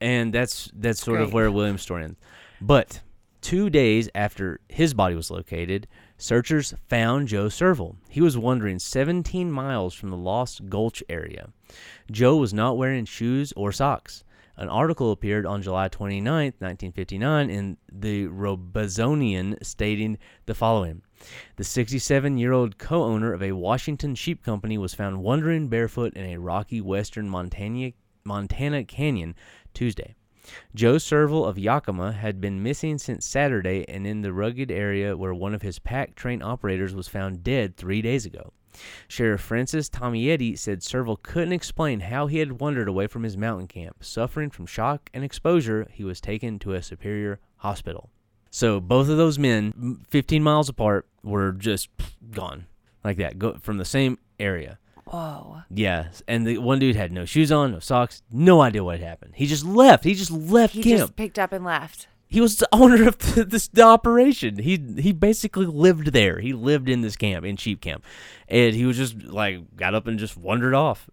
and 0.00 0.32
that's 0.32 0.70
that's 0.74 1.02
sort 1.02 1.20
of 1.20 1.32
where 1.34 1.50
William's 1.50 1.82
story 1.82 2.04
ends. 2.04 2.18
But 2.60 3.00
two 3.42 3.68
days 3.70 4.08
after 4.14 4.60
his 4.68 4.94
body 4.94 5.14
was 5.14 5.30
located, 5.30 5.86
searchers 6.20 6.74
found 6.88 7.28
Joe 7.28 7.48
Serval. 7.48 7.96
He 8.08 8.20
was 8.20 8.36
wandering 8.36 8.78
17 8.78 9.50
miles 9.50 9.94
from 9.94 10.10
the 10.10 10.16
Lost 10.16 10.68
Gulch 10.68 11.02
area. 11.08 11.50
Joe 12.10 12.36
was 12.36 12.52
not 12.52 12.76
wearing 12.76 13.04
shoes 13.04 13.52
or 13.56 13.72
socks. 13.72 14.22
An 14.56 14.68
article 14.68 15.10
appeared 15.10 15.46
on 15.46 15.62
July 15.62 15.88
29, 15.88 16.52
1959, 16.58 17.48
in 17.48 17.78
the 17.90 18.26
Robazonian 18.26 19.56
stating 19.64 20.18
the 20.44 20.54
following 20.54 21.00
The 21.56 21.64
67 21.64 22.36
year 22.36 22.52
old 22.52 22.76
co 22.76 23.02
owner 23.02 23.32
of 23.32 23.42
a 23.42 23.52
Washington 23.52 24.14
sheep 24.14 24.44
company 24.44 24.76
was 24.76 24.92
found 24.92 25.22
wandering 25.22 25.68
barefoot 25.68 26.12
in 26.14 26.26
a 26.26 26.36
rocky 26.36 26.82
western 26.82 27.28
Montana, 27.28 27.92
Montana 28.22 28.84
canyon 28.84 29.34
Tuesday. 29.72 30.14
Joe 30.74 30.98
Serval 30.98 31.44
of 31.44 31.58
Yakima 31.58 32.12
had 32.12 32.40
been 32.40 32.62
missing 32.62 32.98
since 32.98 33.26
Saturday 33.26 33.84
and 33.88 34.06
in 34.06 34.22
the 34.22 34.32
rugged 34.32 34.70
area 34.70 35.16
where 35.16 35.34
one 35.34 35.54
of 35.54 35.62
his 35.62 35.78
pack 35.78 36.14
train 36.14 36.42
operators 36.42 36.94
was 36.94 37.08
found 37.08 37.42
dead 37.42 37.76
three 37.76 38.02
days 38.02 38.26
ago. 38.26 38.52
Sheriff 39.08 39.40
Francis 39.40 39.90
Tomietti 39.90 40.56
said 40.56 40.82
Serval 40.82 41.16
couldn't 41.16 41.52
explain 41.52 42.00
how 42.00 42.28
he 42.28 42.38
had 42.38 42.60
wandered 42.60 42.88
away 42.88 43.06
from 43.06 43.24
his 43.24 43.36
mountain 43.36 43.66
camp. 43.66 44.04
Suffering 44.04 44.50
from 44.50 44.66
shock 44.66 45.10
and 45.12 45.24
exposure, 45.24 45.88
he 45.92 46.04
was 46.04 46.20
taken 46.20 46.58
to 46.60 46.74
a 46.74 46.82
superior 46.82 47.40
hospital. 47.56 48.10
So 48.50 48.80
both 48.80 49.08
of 49.08 49.16
those 49.16 49.38
men, 49.38 50.00
15 50.08 50.42
miles 50.42 50.68
apart, 50.68 51.06
were 51.22 51.52
just 51.52 51.88
gone 52.30 52.66
like 53.04 53.16
that, 53.18 53.38
go 53.38 53.54
from 53.54 53.78
the 53.78 53.84
same 53.84 54.18
area. 54.38 54.78
Whoa. 55.10 55.62
Yes, 55.70 56.22
and 56.28 56.46
the 56.46 56.58
one 56.58 56.78
dude 56.78 56.94
had 56.96 57.10
no 57.12 57.24
shoes 57.24 57.50
on, 57.50 57.72
no 57.72 57.80
socks, 57.80 58.22
no 58.30 58.60
idea 58.60 58.84
what 58.84 58.98
had 59.00 59.08
happened. 59.08 59.32
He 59.36 59.46
just 59.46 59.64
left. 59.64 60.04
He 60.04 60.14
just 60.14 60.30
left 60.30 60.74
camp. 60.74 60.84
He 60.84 60.90
camp. 60.90 61.00
just 61.00 61.16
picked 61.16 61.38
up 61.38 61.52
and 61.52 61.64
left. 61.64 62.06
He 62.28 62.40
was 62.40 62.56
the 62.58 62.68
owner 62.72 63.08
of 63.08 63.18
the, 63.18 63.44
this 63.44 63.66
the 63.68 63.82
operation. 63.82 64.58
He 64.58 64.80
he 64.98 65.12
basically 65.12 65.66
lived 65.66 66.08
there. 66.12 66.38
He 66.38 66.52
lived 66.52 66.88
in 66.88 67.00
this 67.00 67.16
camp 67.16 67.44
in 67.44 67.56
sheep 67.56 67.80
camp, 67.80 68.04
and 68.48 68.74
he 68.74 68.84
was 68.84 68.96
just 68.96 69.20
like 69.24 69.76
got 69.76 69.94
up 69.94 70.06
and 70.06 70.18
just 70.18 70.36
wandered 70.36 70.74
off. 70.74 71.10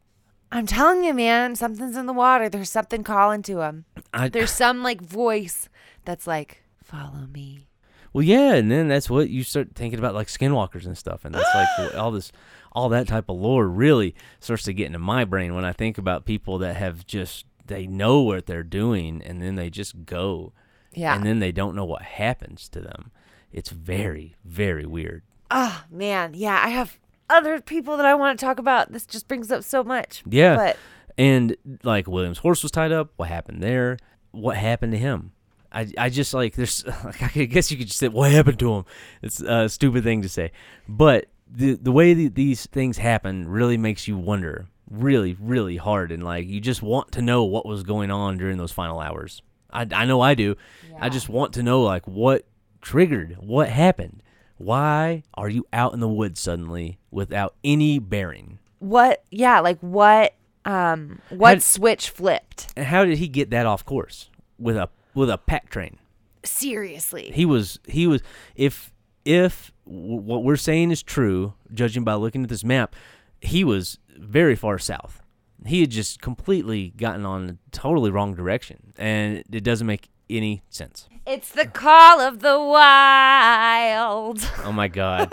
I'm 0.51 0.65
telling 0.67 1.03
you, 1.03 1.13
man, 1.13 1.55
something's 1.55 1.97
in 1.97 2.05
the 2.05 2.13
water. 2.13 2.47
There's 2.49 2.69
something 2.69 3.03
calling 3.03 3.41
to 3.43 3.61
him. 3.61 3.83
I, 4.13 4.29
There's 4.29 4.51
some 4.51 4.81
like 4.81 5.01
voice 5.01 5.67
that's 6.05 6.25
like, 6.25 6.63
follow 6.81 7.27
me. 7.33 7.67
well, 8.13 8.23
yeah, 8.23 8.53
and 8.53 8.71
then 8.71 8.87
that's 8.87 9.09
what 9.09 9.29
you 9.29 9.43
start 9.43 9.71
thinking 9.75 9.99
about, 9.99 10.13
like 10.15 10.27
skinwalkers 10.27 10.85
and 10.85 10.97
stuff, 10.97 11.25
and 11.25 11.35
that's 11.35 11.53
like 11.53 11.95
all 11.95 12.11
this, 12.11 12.31
all 12.77 12.89
that 12.89 13.07
type 13.07 13.27
of 13.27 13.35
lore 13.35 13.67
really 13.67 14.13
starts 14.39 14.61
to 14.61 14.71
get 14.71 14.85
into 14.85 14.99
my 14.99 15.25
brain 15.25 15.55
when 15.55 15.65
I 15.65 15.73
think 15.73 15.97
about 15.97 16.25
people 16.25 16.59
that 16.59 16.75
have 16.75 17.07
just 17.07 17.47
they 17.65 17.87
know 17.87 18.21
what 18.21 18.45
they're 18.45 18.61
doing, 18.61 19.19
and 19.25 19.41
then 19.41 19.55
they 19.55 19.71
just 19.71 20.05
go. 20.05 20.53
Yeah. 20.93 21.15
and 21.15 21.25
then 21.25 21.39
they 21.39 21.51
don't 21.51 21.75
know 21.75 21.85
what 21.85 22.03
happens 22.03 22.69
to 22.69 22.79
them. 22.79 23.11
It's 23.51 23.69
very, 23.69 24.35
very 24.45 24.85
weird. 24.85 25.23
Oh, 25.51 25.83
man. 25.91 26.31
Yeah, 26.35 26.59
I 26.63 26.69
have 26.69 26.99
other 27.29 27.61
people 27.61 27.97
that 27.97 28.05
I 28.05 28.13
want 28.13 28.39
to 28.39 28.45
talk 28.45 28.59
about. 28.59 28.91
This 28.91 29.05
just 29.05 29.27
brings 29.27 29.51
up 29.51 29.63
so 29.63 29.83
much. 29.83 30.23
Yeah. 30.27 30.55
But 30.55 30.77
And 31.17 31.55
like 31.83 32.07
William's 32.07 32.39
horse 32.39 32.61
was 32.61 32.71
tied 32.71 32.91
up. 32.91 33.11
What 33.15 33.29
happened 33.29 33.61
there? 33.61 33.97
What 34.31 34.57
happened 34.57 34.91
to 34.93 34.99
him? 34.99 35.31
I, 35.71 35.91
I 35.97 36.09
just 36.09 36.33
like 36.33 36.55
there's 36.55 36.85
like, 37.03 37.37
I 37.37 37.45
guess 37.45 37.69
you 37.71 37.77
could 37.77 37.87
just 37.87 37.99
say 37.99 38.07
what 38.07 38.31
happened 38.31 38.59
to 38.59 38.73
him. 38.73 38.85
It's 39.21 39.39
a 39.39 39.67
stupid 39.69 40.03
thing 40.03 40.21
to 40.21 40.29
say, 40.29 40.51
but 40.87 41.25
the 41.49 41.73
the 41.73 41.91
way 41.91 42.13
that 42.13 42.35
these 42.35 42.65
things 42.67 42.97
happen 42.97 43.47
really 43.47 43.77
makes 43.77 44.07
you 44.07 44.17
wonder, 44.17 44.67
really 44.89 45.35
really 45.39 45.77
hard, 45.77 46.11
and 46.11 46.23
like 46.23 46.47
you 46.47 46.59
just 46.59 46.81
want 46.81 47.11
to 47.13 47.21
know 47.21 47.43
what 47.43 47.65
was 47.65 47.83
going 47.83 48.11
on 48.11 48.37
during 48.37 48.57
those 48.57 48.71
final 48.71 48.99
hours. 48.99 49.41
I, 49.69 49.85
I 49.91 50.05
know 50.05 50.21
I 50.21 50.33
do. 50.33 50.55
I 50.99 51.09
just 51.09 51.29
want 51.29 51.53
to 51.53 51.63
know 51.63 51.81
like 51.81 52.07
what 52.07 52.45
triggered, 52.81 53.37
what 53.39 53.69
happened, 53.69 54.23
why 54.57 55.23
are 55.33 55.49
you 55.49 55.65
out 55.73 55.93
in 55.93 55.99
the 55.99 56.07
woods 56.07 56.39
suddenly 56.39 56.97
without 57.11 57.55
any 57.63 57.99
bearing? 57.99 58.59
what, 58.79 59.23
yeah, 59.31 59.59
like 59.59 59.79
what, 59.79 60.33
um, 60.65 61.21
what 61.29 61.61
switch 61.61 62.09
flipped? 62.09 62.67
And 62.75 62.85
how 62.85 63.05
did 63.05 63.17
he 63.17 63.27
get 63.27 63.49
that 63.51 63.65
off 63.65 63.85
course 63.85 64.29
with 64.59 64.77
a 64.77 64.89
with 65.13 65.29
a 65.29 65.37
pack 65.37 65.69
train? 65.69 65.97
Seriously. 66.43 67.31
He 67.33 67.45
was 67.45 67.79
he 67.87 68.07
was 68.07 68.21
if 68.55 68.91
if 69.27 69.71
w- 69.85 70.15
what 70.21 70.43
we're 70.43 70.55
saying 70.55 70.91
is 70.91 71.03
true, 71.03 71.53
judging 71.73 72.03
by 72.03 72.13
looking 72.15 72.43
at 72.43 72.49
this 72.49 72.63
map, 72.63 72.95
he 73.41 73.63
was 73.63 73.99
very 74.17 74.55
far 74.55 74.79
south. 74.79 75.21
He 75.65 75.81
had 75.81 75.91
just 75.91 76.21
completely 76.21 76.89
gotten 76.95 77.25
on 77.25 77.49
a 77.49 77.57
totally 77.75 78.11
wrong 78.11 78.35
direction, 78.35 78.93
and 78.97 79.43
it 79.51 79.63
doesn't 79.63 79.87
make 79.87 80.09
any 80.29 80.61
sense. 80.69 81.09
It's 81.25 81.49
the 81.51 81.65
call 81.65 82.21
of 82.21 82.39
the 82.39 82.59
wild. 82.59 84.39
Oh 84.63 84.71
my 84.71 84.87
god, 84.87 85.29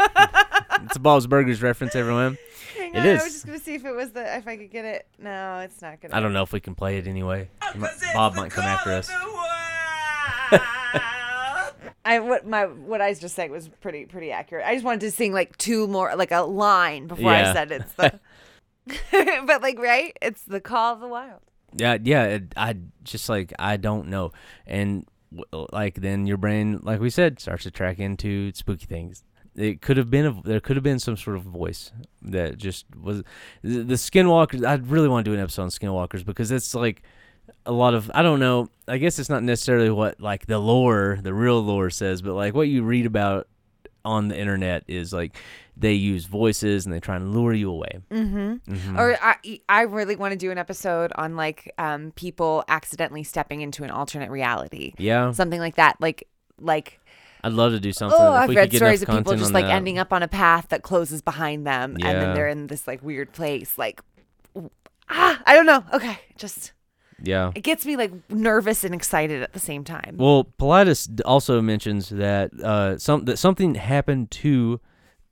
it's 0.84 0.97
a 0.97 1.01
Bob's 1.01 1.26
Burgers 1.26 1.62
reference, 1.62 1.95
everyone. 1.95 2.38
Hang 2.76 2.95
It 2.95 2.99
on, 3.01 3.07
is. 3.07 3.20
I 3.20 3.24
was 3.24 3.32
just 3.32 3.47
gonna 3.47 3.59
see 3.61 3.74
if 3.74 3.84
it 3.84 3.95
was 3.95 4.11
the 4.12 4.36
if 4.36 4.49
I 4.49 4.57
could 4.57 4.70
get 4.70 4.84
it. 4.84 5.07
No, 5.18 5.59
it's 5.59 5.80
not 5.82 6.01
gonna. 6.01 6.16
I 6.16 6.20
don't 6.20 6.32
know 6.32 6.42
if 6.42 6.53
we 6.53 6.61
can 6.61 6.74
play 6.74 6.99
it 6.99 7.07
anyway. 7.07 7.49
He 7.72 7.78
Bob 8.12 8.34
might 8.34 8.51
come 8.51 8.64
after 8.64 8.90
us. 8.92 9.09
I 12.05 12.18
what 12.20 12.46
my 12.46 12.66
what 12.66 13.00
I 13.00 13.09
was 13.09 13.18
just 13.18 13.34
saying 13.34 13.50
was 13.50 13.68
pretty 13.80 14.05
pretty 14.07 14.30
accurate. 14.30 14.64
I 14.66 14.74
just 14.74 14.84
wanted 14.84 15.00
to 15.00 15.11
sing 15.11 15.32
like 15.32 15.57
two 15.57 15.86
more 15.86 16.14
like 16.16 16.32
a 16.32 16.42
line 16.42 17.07
before 17.07 17.32
Yeah. 17.32 17.50
I 17.50 17.52
said 17.52 17.72
it's 17.72 17.92
the. 17.94 18.20
but 19.46 19.62
like 19.62 19.78
right, 19.78 20.16
it's 20.20 20.42
the 20.42 20.61
call 20.61 20.94
of 20.94 21.00
the 21.00 21.09
wild. 21.09 21.40
Yeah, 21.74 21.96
yeah. 22.02 22.24
It, 22.24 22.52
I 22.57 22.76
just 23.02 23.28
like 23.28 23.52
I 23.59 23.78
don't 23.78 24.09
know, 24.09 24.32
and 24.66 25.07
like 25.72 25.96
then 25.96 26.26
your 26.26 26.36
brain, 26.36 26.80
like 26.82 27.00
we 27.00 27.11
said, 27.11 27.40
starts 27.40 27.62
to 27.64 27.70
track 27.70 27.98
into 27.98 28.52
spooky 28.55 28.86
things. 28.86 29.24
It 29.57 29.80
could 29.80 29.96
have 29.96 30.11
been 30.11 30.26
a, 30.26 30.42
there 30.42 30.61
could 30.61 30.76
have 30.76 30.82
been 30.82 30.98
some 30.98 31.16
sort 31.16 31.36
of 31.36 31.42
voice 31.44 31.92
that 32.22 32.59
just 32.59 32.86
was 33.00 33.22
the, 33.62 33.82
the 33.82 33.94
skinwalkers. 33.94 34.66
I 34.66 34.74
really 34.74 35.09
want 35.09 35.24
to 35.24 35.30
do 35.30 35.34
an 35.34 35.40
episode 35.40 35.62
on 35.62 35.68
skinwalkers 35.68 36.24
because 36.24 36.50
it's 36.50 36.74
like 36.74 37.02
a 37.66 37.72
lot 37.72 37.94
of 37.94 38.10
I 38.14 38.22
don't 38.22 38.40
know. 38.40 38.68
I 38.86 38.98
guess 38.98 39.18
it's 39.18 39.30
not 39.30 39.42
necessarily 39.42 39.90
what 39.90 40.20
like 40.20 40.46
the 40.46 40.58
lore, 40.58 41.18
the 41.22 41.34
real 41.34 41.60
lore 41.62 41.90
says, 41.90 42.22
but 42.22 42.34
like 42.34 42.54
what 42.54 42.68
you 42.68 42.82
read 42.82 43.06
about 43.06 43.48
on 44.04 44.28
the 44.28 44.38
internet 44.38 44.84
is 44.86 45.12
like 45.12 45.36
they 45.76 45.94
use 45.94 46.26
voices 46.26 46.84
and 46.84 46.94
they 46.94 47.00
try 47.00 47.16
and 47.16 47.32
lure 47.34 47.54
you 47.54 47.70
away. 47.70 48.00
Mm-hmm. 48.10 48.98
Or 48.98 49.16
I 49.20 49.60
I 49.68 49.82
really 49.82 50.16
want 50.16 50.32
to 50.32 50.38
do 50.38 50.50
an 50.50 50.58
episode 50.58 51.12
on 51.16 51.36
like 51.36 51.72
um 51.78 52.12
people 52.12 52.64
accidentally 52.68 53.24
stepping 53.24 53.60
into 53.60 53.82
an 53.84 53.90
alternate 53.90 54.30
reality, 54.30 54.92
Yeah, 54.98 55.32
something 55.32 55.60
like 55.60 55.76
that. 55.76 55.96
Like 56.00 56.28
like 56.60 57.00
I'd 57.42 57.52
love 57.52 57.72
to 57.72 57.80
do 57.80 57.92
something. 57.92 58.18
oh, 58.18 58.32
I've 58.32 58.48
read 58.50 58.74
stories 58.74 59.02
of 59.02 59.08
people 59.08 59.34
just 59.34 59.52
like 59.52 59.66
that. 59.66 59.74
ending 59.74 59.98
up 59.98 60.12
on 60.12 60.22
a 60.22 60.28
path 60.28 60.68
that 60.68 60.82
closes 60.82 61.20
behind 61.20 61.66
them, 61.66 61.96
and 62.00 62.02
then 62.02 62.34
they're 62.34 62.48
in 62.48 62.68
this 62.68 62.86
like 62.86 63.02
weird 63.02 63.32
place. 63.32 63.76
Like 63.76 64.00
ah, 65.08 65.42
I 65.44 65.54
don't 65.54 65.66
know. 65.66 65.84
Okay, 65.92 66.18
just 66.36 66.72
Yeah. 67.22 67.52
it 67.54 67.60
gets 67.62 67.86
me 67.86 67.96
like 67.96 68.12
nervous 68.30 68.84
and 68.84 68.94
excited 68.94 69.42
at 69.42 69.52
the 69.52 69.60
same 69.60 69.84
time. 69.84 70.16
Well, 70.18 70.44
Paulides 70.58 71.20
also 71.24 71.60
mentions 71.62 72.08
that 72.10 72.50
uh, 72.62 72.98
some 72.98 73.24
that 73.26 73.38
something 73.38 73.74
happened 73.76 74.30
to 74.32 74.80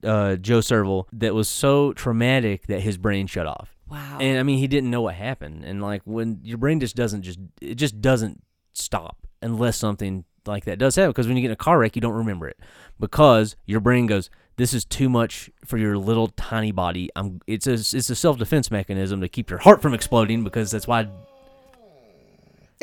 uh, 0.05 0.37
Joe 0.37 0.61
Serval 0.61 1.09
that 1.13 1.35
was 1.35 1.49
so 1.49 1.93
traumatic 1.93 2.67
that 2.67 2.81
his 2.81 2.97
brain 2.99 3.27
shut 3.27 3.47
off. 3.47 3.77
wow. 3.89 4.19
And 4.21 4.39
I 4.39 4.43
mean, 4.43 4.59
he 4.59 4.67
didn't 4.67 4.91
know 4.91 5.03
what 5.03 5.15
happened. 5.15 5.65
And 5.65 5.83
like 5.83 6.03
when 6.05 6.41
your 6.43 6.59
brain 6.59 6.81
just 6.81 6.97
doesn't 6.97 7.23
just 7.23 7.39
it 7.61 7.75
just 7.77 8.01
doesn't 8.01 8.43
stop 8.73 9.27
unless 9.43 9.77
something 9.77 10.25
like 10.47 10.65
that 10.65 10.79
does 10.79 10.97
happen. 10.97 11.11
Because 11.11 11.27
when 11.29 11.37
you 11.37 11.43
get 11.43 11.49
in 11.49 11.53
a 11.53 11.57
car 11.57 11.79
wreck, 11.79 11.95
you 11.95 12.03
don't 12.03 12.15
remember 12.15 12.49
it 12.49 12.59
because 12.99 13.55
your 13.67 13.81
brain 13.81 14.07
goes, 14.07 14.29
"This 14.57 14.75
is 14.75 14.85
too 14.85 15.09
much 15.09 15.51
for 15.65 15.79
your 15.79 15.97
little 15.99 16.29
tiny 16.29 16.73
body." 16.73 17.11
I'm. 17.15 17.41
It's 17.47 17.67
a 17.67 17.75
it's 17.75 18.11
a 18.11 18.15
self 18.17 18.39
defense 18.39 18.71
mechanism 18.71 19.21
to 19.21 19.29
keep 19.29 19.51
your 19.51 19.61
heart 19.61 19.83
from 19.83 19.95
exploding 19.95 20.43
because 20.43 20.71
that's 20.71 20.87
why. 20.89 21.09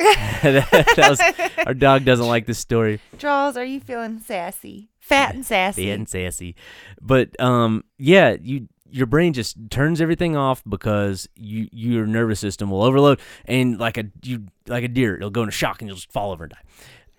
That 0.00 0.96
was, 0.96 1.20
our 1.66 1.74
dog 1.74 2.04
doesn't 2.04 2.26
like 2.26 2.46
this 2.46 2.58
story. 2.58 3.00
Charles, 3.18 3.56
are 3.56 3.64
you 3.64 3.80
feeling 3.80 4.20
sassy? 4.20 4.88
Fat 4.98 5.34
and 5.34 5.44
sassy. 5.44 5.88
Fat 5.88 5.98
and 5.98 6.08
sassy. 6.08 6.56
But 7.00 7.38
um, 7.40 7.84
yeah, 7.98 8.36
you 8.40 8.68
your 8.92 9.06
brain 9.06 9.32
just 9.32 9.56
turns 9.70 10.00
everything 10.00 10.36
off 10.36 10.62
because 10.68 11.28
you 11.36 11.68
your 11.72 12.06
nervous 12.06 12.40
system 12.40 12.70
will 12.70 12.82
overload 12.82 13.20
and 13.44 13.78
like 13.78 13.96
a 13.96 14.04
you 14.22 14.46
like 14.66 14.84
a 14.84 14.88
deer, 14.88 15.16
it'll 15.16 15.30
go 15.30 15.42
into 15.42 15.52
shock 15.52 15.80
and 15.80 15.88
you'll 15.88 15.96
just 15.96 16.12
fall 16.12 16.32
over 16.32 16.44
and 16.44 16.52
die. 16.52 16.62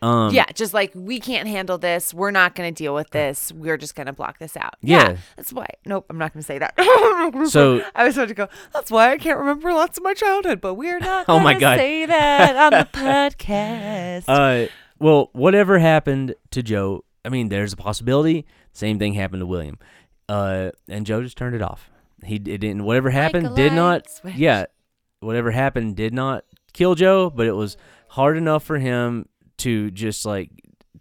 Um, 0.03 0.33
yeah, 0.33 0.45
just 0.53 0.73
like 0.73 0.91
we 0.95 1.19
can't 1.19 1.47
handle 1.47 1.77
this. 1.77 2.11
We're 2.13 2.31
not 2.31 2.55
going 2.55 2.73
to 2.73 2.77
deal 2.83 2.95
with 2.95 3.11
this. 3.11 3.51
We're 3.51 3.77
just 3.77 3.93
going 3.95 4.07
to 4.07 4.13
block 4.13 4.39
this 4.39 4.57
out. 4.57 4.73
Yeah. 4.81 5.17
that's 5.37 5.53
why. 5.53 5.67
Nope, 5.85 6.07
I'm 6.09 6.17
not 6.17 6.33
going 6.33 6.41
to 6.41 6.45
say 6.45 6.57
that. 6.57 6.73
So- 7.49 7.83
I 7.95 8.05
was 8.05 8.17
about 8.17 8.27
to 8.29 8.33
go. 8.33 8.47
That's 8.73 8.89
why 8.91 9.11
I 9.11 9.17
can't 9.17 9.37
remember 9.39 9.71
lots 9.73 9.97
of 9.97 10.03
my 10.03 10.13
childhood, 10.13 10.59
but 10.59 10.73
we're 10.73 10.99
not. 11.11 11.25
Oh 11.29 11.39
my 11.39 11.53
God. 11.53 11.77
Say 11.77 12.05
that 12.07 12.55
on 12.55 12.71
the 12.71 12.87
podcast. 12.99 14.23
Uh, 14.27 14.67
well, 14.99 15.29
whatever 15.33 15.79
happened 15.79 16.35
to 16.51 16.63
Joe, 16.63 17.03
I 17.23 17.29
mean, 17.29 17.49
there's 17.49 17.73
a 17.73 17.77
possibility. 17.77 18.45
Same 18.73 18.97
thing 18.99 19.13
happened 19.13 19.41
to 19.41 19.45
William. 19.45 19.77
Uh, 20.27 20.71
and 20.89 21.05
Joe 21.05 21.21
just 21.21 21.37
turned 21.37 21.55
it 21.55 21.61
off. 21.61 21.89
He 22.23 22.35
it 22.35 22.41
didn't. 22.59 22.83
Whatever 22.85 23.09
happened 23.09 23.47
a 23.47 23.55
did 23.55 23.73
not. 23.73 24.09
switch. 24.09 24.35
Yeah, 24.35 24.65
whatever 25.19 25.51
happened 25.51 25.95
did 25.95 26.13
not 26.13 26.45
kill 26.73 26.95
Joe, 26.95 27.29
but 27.29 27.47
it 27.47 27.53
was 27.55 27.77
hard 28.09 28.37
enough 28.37 28.63
for 28.63 28.77
him 28.77 29.27
to 29.61 29.91
just 29.91 30.25
like 30.25 30.49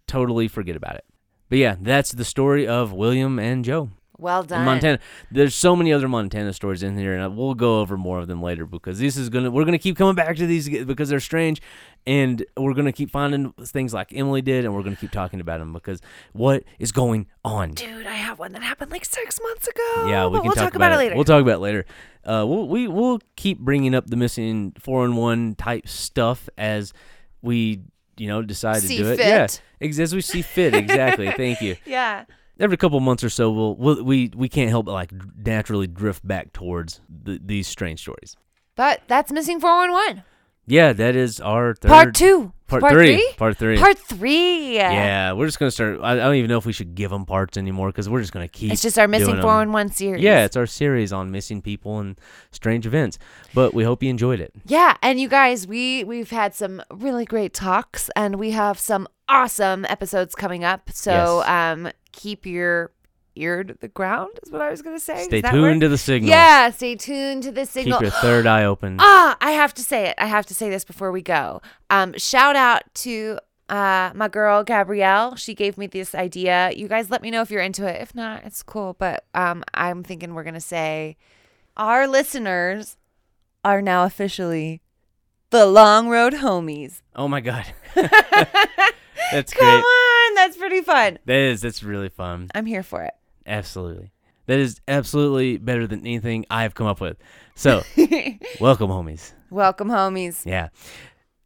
totally 0.07 0.47
forget 0.47 0.75
about 0.75 0.95
it. 0.95 1.05
But 1.49 1.57
yeah, 1.57 1.75
that's 1.79 2.11
the 2.11 2.25
story 2.25 2.67
of 2.67 2.93
William 2.93 3.37
and 3.39 3.65
Joe 3.65 3.89
well 4.21 4.41
in 4.41 4.47
done. 4.47 4.65
Montana. 4.65 4.99
There's 5.31 5.55
so 5.55 5.75
many 5.75 5.91
other 5.91 6.07
Montana 6.07 6.53
stories 6.53 6.83
in 6.83 6.97
here, 6.97 7.17
and 7.17 7.35
we'll 7.35 7.55
go 7.55 7.81
over 7.81 7.97
more 7.97 8.19
of 8.19 8.27
them 8.27 8.41
later 8.41 8.65
because 8.65 8.99
this 8.99 9.17
is 9.17 9.29
gonna. 9.29 9.51
We're 9.51 9.65
gonna 9.65 9.79
keep 9.79 9.97
coming 9.97 10.15
back 10.15 10.35
to 10.37 10.45
these 10.45 10.69
because 10.69 11.09
they're 11.09 11.19
strange, 11.19 11.61
and 12.05 12.45
we're 12.55 12.73
gonna 12.73 12.91
keep 12.91 13.11
finding 13.11 13.51
things 13.65 13.93
like 13.93 14.13
Emily 14.13 14.41
did, 14.41 14.63
and 14.63 14.73
we're 14.73 14.83
gonna 14.83 14.95
keep 14.95 15.11
talking 15.11 15.41
about 15.41 15.59
them 15.59 15.73
because 15.73 16.01
what 16.33 16.63
is 16.79 16.91
going 16.91 17.27
on? 17.43 17.71
Dude, 17.71 18.07
I 18.07 18.13
have 18.13 18.39
one 18.39 18.53
that 18.53 18.63
happened 18.63 18.91
like 18.91 19.05
six 19.05 19.39
months 19.41 19.67
ago. 19.67 20.07
Yeah, 20.07 20.27
we 20.27 20.37
can 20.39 20.47
we'll 20.47 20.55
talk, 20.55 20.75
about, 20.75 20.93
it 20.93 20.97
later. 20.97 21.15
We'll 21.15 21.25
talk 21.25 21.41
about 21.41 21.55
it 21.55 21.61
later. 21.61 21.85
Uh, 22.23 22.45
we'll, 22.47 22.67
we 22.67 22.87
we'll 22.87 23.19
keep 23.35 23.59
bringing 23.59 23.95
up 23.95 24.07
the 24.07 24.15
missing 24.15 24.73
four 24.79 25.03
and 25.03 25.17
one 25.17 25.55
type 25.55 25.87
stuff 25.87 26.47
as 26.57 26.93
we 27.41 27.81
you 28.21 28.27
know 28.27 28.41
decide 28.43 28.81
See 28.81 28.97
to 28.97 29.03
do 29.03 29.09
it. 29.11 29.17
fit. 29.17 29.27
Yeah, 29.27 29.47
ex- 29.85 29.99
as 29.99 30.13
we 30.13 30.21
see 30.21 30.41
fit. 30.43 30.73
Exactly. 30.75 31.31
Thank 31.43 31.61
you. 31.61 31.75
yeah. 31.85 32.25
Every 32.59 32.77
couple 32.77 32.99
months 32.99 33.23
or 33.23 33.29
so, 33.29 33.49
we'll, 33.51 33.75
we'll 33.75 34.03
we 34.03 34.29
we 34.35 34.47
can't 34.47 34.69
help 34.69 34.85
but 34.85 34.91
like 34.93 35.11
naturally 35.35 35.87
drift 35.87 36.25
back 36.27 36.53
towards 36.53 37.01
the, 37.09 37.39
these 37.43 37.67
strange 37.67 37.99
stories. 38.01 38.35
But 38.75 39.01
that's 39.07 39.31
missing 39.31 39.59
411. 39.59 40.23
Yeah, 40.67 40.93
that 40.93 41.15
is 41.15 41.39
our 41.41 41.73
third 41.75 41.89
Part 41.89 42.15
two. 42.15 42.53
Part, 42.67 42.81
Part 42.81 42.93
three. 42.93 43.15
three? 43.17 43.33
Part 43.37 43.57
three. 43.57 43.77
Part 43.77 43.97
three. 43.99 44.75
yeah, 44.75 45.33
we're 45.33 45.45
just 45.45 45.59
gonna 45.59 45.71
start. 45.71 45.99
I, 46.01 46.13
I 46.13 46.15
don't 46.15 46.35
even 46.35 46.49
know 46.49 46.57
if 46.57 46.65
we 46.65 46.71
should 46.71 46.95
give 46.95 47.09
them 47.11 47.25
parts 47.25 47.57
anymore 47.57 47.87
because 47.89 48.07
we're 48.07 48.21
just 48.21 48.31
gonna 48.31 48.47
keep. 48.47 48.71
It's 48.71 48.81
just 48.81 48.97
our 48.97 49.09
missing 49.09 49.25
doing 49.27 49.37
'em. 49.39 49.43
411 49.43 49.91
series. 49.91 50.21
Yeah, 50.23 50.45
it's 50.45 50.55
our 50.55 50.65
series 50.65 51.11
on 51.11 51.31
missing 51.31 51.61
people 51.61 51.99
and 51.99 52.17
strange 52.51 52.85
events. 52.87 53.19
But 53.53 53.73
we 53.73 53.83
hope 53.83 54.01
you 54.03 54.09
enjoyed 54.09 54.39
it. 54.39 54.53
Yeah, 54.65 54.95
and 55.01 55.19
you 55.19 55.27
guys, 55.27 55.67
we 55.67 56.05
we've 56.05 56.29
had 56.29 56.55
some 56.55 56.81
really 56.93 57.25
great 57.25 57.53
talks 57.53 58.09
and 58.15 58.37
we 58.37 58.51
have 58.51 58.79
some 58.79 59.05
awesome 59.27 59.83
episodes 59.89 60.33
coming 60.35 60.63
up. 60.63 60.89
So 60.93 61.43
Yes. 61.45 61.49
um 61.49 61.91
keep 62.13 62.45
your 62.45 62.91
ear 63.35 63.63
to 63.63 63.73
the 63.73 63.87
ground 63.87 64.31
is 64.43 64.51
what 64.51 64.61
I 64.61 64.69
was 64.69 64.81
going 64.81 64.95
to 64.95 64.99
say. 65.03 65.23
Stay 65.23 65.41
tuned 65.41 65.61
work? 65.61 65.79
to 65.81 65.89
the 65.89 65.97
signal. 65.97 66.29
Yeah, 66.29 66.69
stay 66.71 66.95
tuned 66.95 67.43
to 67.43 67.51
the 67.51 67.65
signal. 67.65 67.99
Keep 67.99 68.03
your 68.03 68.11
third 68.21 68.45
eye 68.47 68.65
open. 68.65 68.97
Ah, 69.13 69.37
I 69.39 69.51
have 69.51 69.73
to 69.75 69.83
say 69.83 70.07
it. 70.07 70.15
I 70.17 70.25
have 70.25 70.45
to 70.47 70.53
say 70.53 70.69
this 70.69 70.83
before 70.83 71.11
we 71.11 71.21
go. 71.21 71.61
Um, 71.89 72.13
shout 72.17 72.55
out 72.55 72.83
to 72.95 73.39
uh, 73.69 74.11
my 74.13 74.27
girl 74.27 74.63
Gabrielle. 74.63 75.35
She 75.35 75.53
gave 75.53 75.77
me 75.77 75.87
this 75.87 76.13
idea. 76.13 76.71
You 76.75 76.87
guys, 76.87 77.09
let 77.09 77.21
me 77.21 77.31
know 77.31 77.41
if 77.41 77.49
you're 77.51 77.61
into 77.61 77.85
it. 77.87 78.01
If 78.01 78.13
not, 78.13 78.43
it's 78.43 78.61
cool. 78.63 78.95
But 78.97 79.25
um, 79.33 79.63
I'm 79.73 80.03
thinking 80.03 80.33
we're 80.33 80.43
gonna 80.43 80.59
say 80.59 81.17
our 81.77 82.07
listeners 82.07 82.97
are 83.63 83.81
now 83.81 84.03
officially 84.05 84.81
the 85.51 85.65
Long 85.65 86.09
Road 86.09 86.33
Homies. 86.33 87.01
Oh 87.15 87.27
my 87.27 87.39
god, 87.41 87.65
that's 87.95 89.53
Come 89.53 89.65
great. 89.65 89.83
on, 89.83 90.35
that's 90.35 90.57
pretty 90.57 90.81
fun. 90.81 91.19
That 91.25 91.37
is 91.37 91.61
that's 91.61 91.83
really 91.83 92.09
fun. 92.09 92.49
I'm 92.53 92.65
here 92.65 92.83
for 92.83 93.03
it. 93.03 93.13
Absolutely, 93.45 94.11
that 94.47 94.59
is 94.59 94.79
absolutely 94.87 95.57
better 95.57 95.87
than 95.87 96.01
anything 96.01 96.45
I've 96.49 96.73
come 96.73 96.87
up 96.87 97.01
with. 97.01 97.17
So, 97.55 97.83
welcome, 98.59 98.89
homies. 98.89 99.33
Welcome, 99.49 99.89
homies. 99.89 100.45
Yeah. 100.45 100.69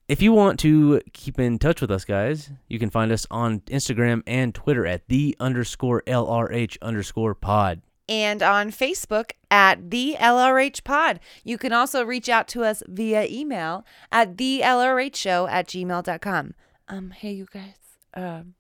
If 0.08 0.22
you 0.22 0.34
want 0.34 0.60
to 0.60 1.02
keep 1.14 1.40
in 1.40 1.58
touch 1.58 1.82
with 1.82 1.90
us, 1.90 2.06
guys, 2.06 2.52
you 2.68 2.78
can 2.78 2.92
find 2.92 3.12
us 3.12 3.26
on 3.32 3.62
Instagram 3.62 4.22
and 4.28 4.54
Twitter 4.54 4.86
at 4.86 5.08
the 5.08 5.36
underscore 5.40 6.04
LRH 6.06 6.78
underscore 6.82 7.34
pod. 7.34 7.82
and 8.08 8.44
on 8.44 8.70
Facebook 8.70 9.32
at 9.50 9.90
the 9.90 10.16
LRH 10.20 10.84
Pod. 10.84 11.20
You 11.44 11.58
can 11.58 11.74
also 11.74 12.04
reach 12.06 12.30
out 12.30 12.48
to 12.50 12.64
us 12.64 12.84
via 12.88 13.26
email 13.26 13.84
at 14.12 14.38
the 14.38 14.62
LRH 14.64 15.16
Show 15.16 15.48
at 15.48 15.68
gmail.com. 15.68 16.54
Um, 16.88 17.10
hey 17.10 17.32
you 17.32 17.48
guys, 17.52 17.74
um, 18.14 18.54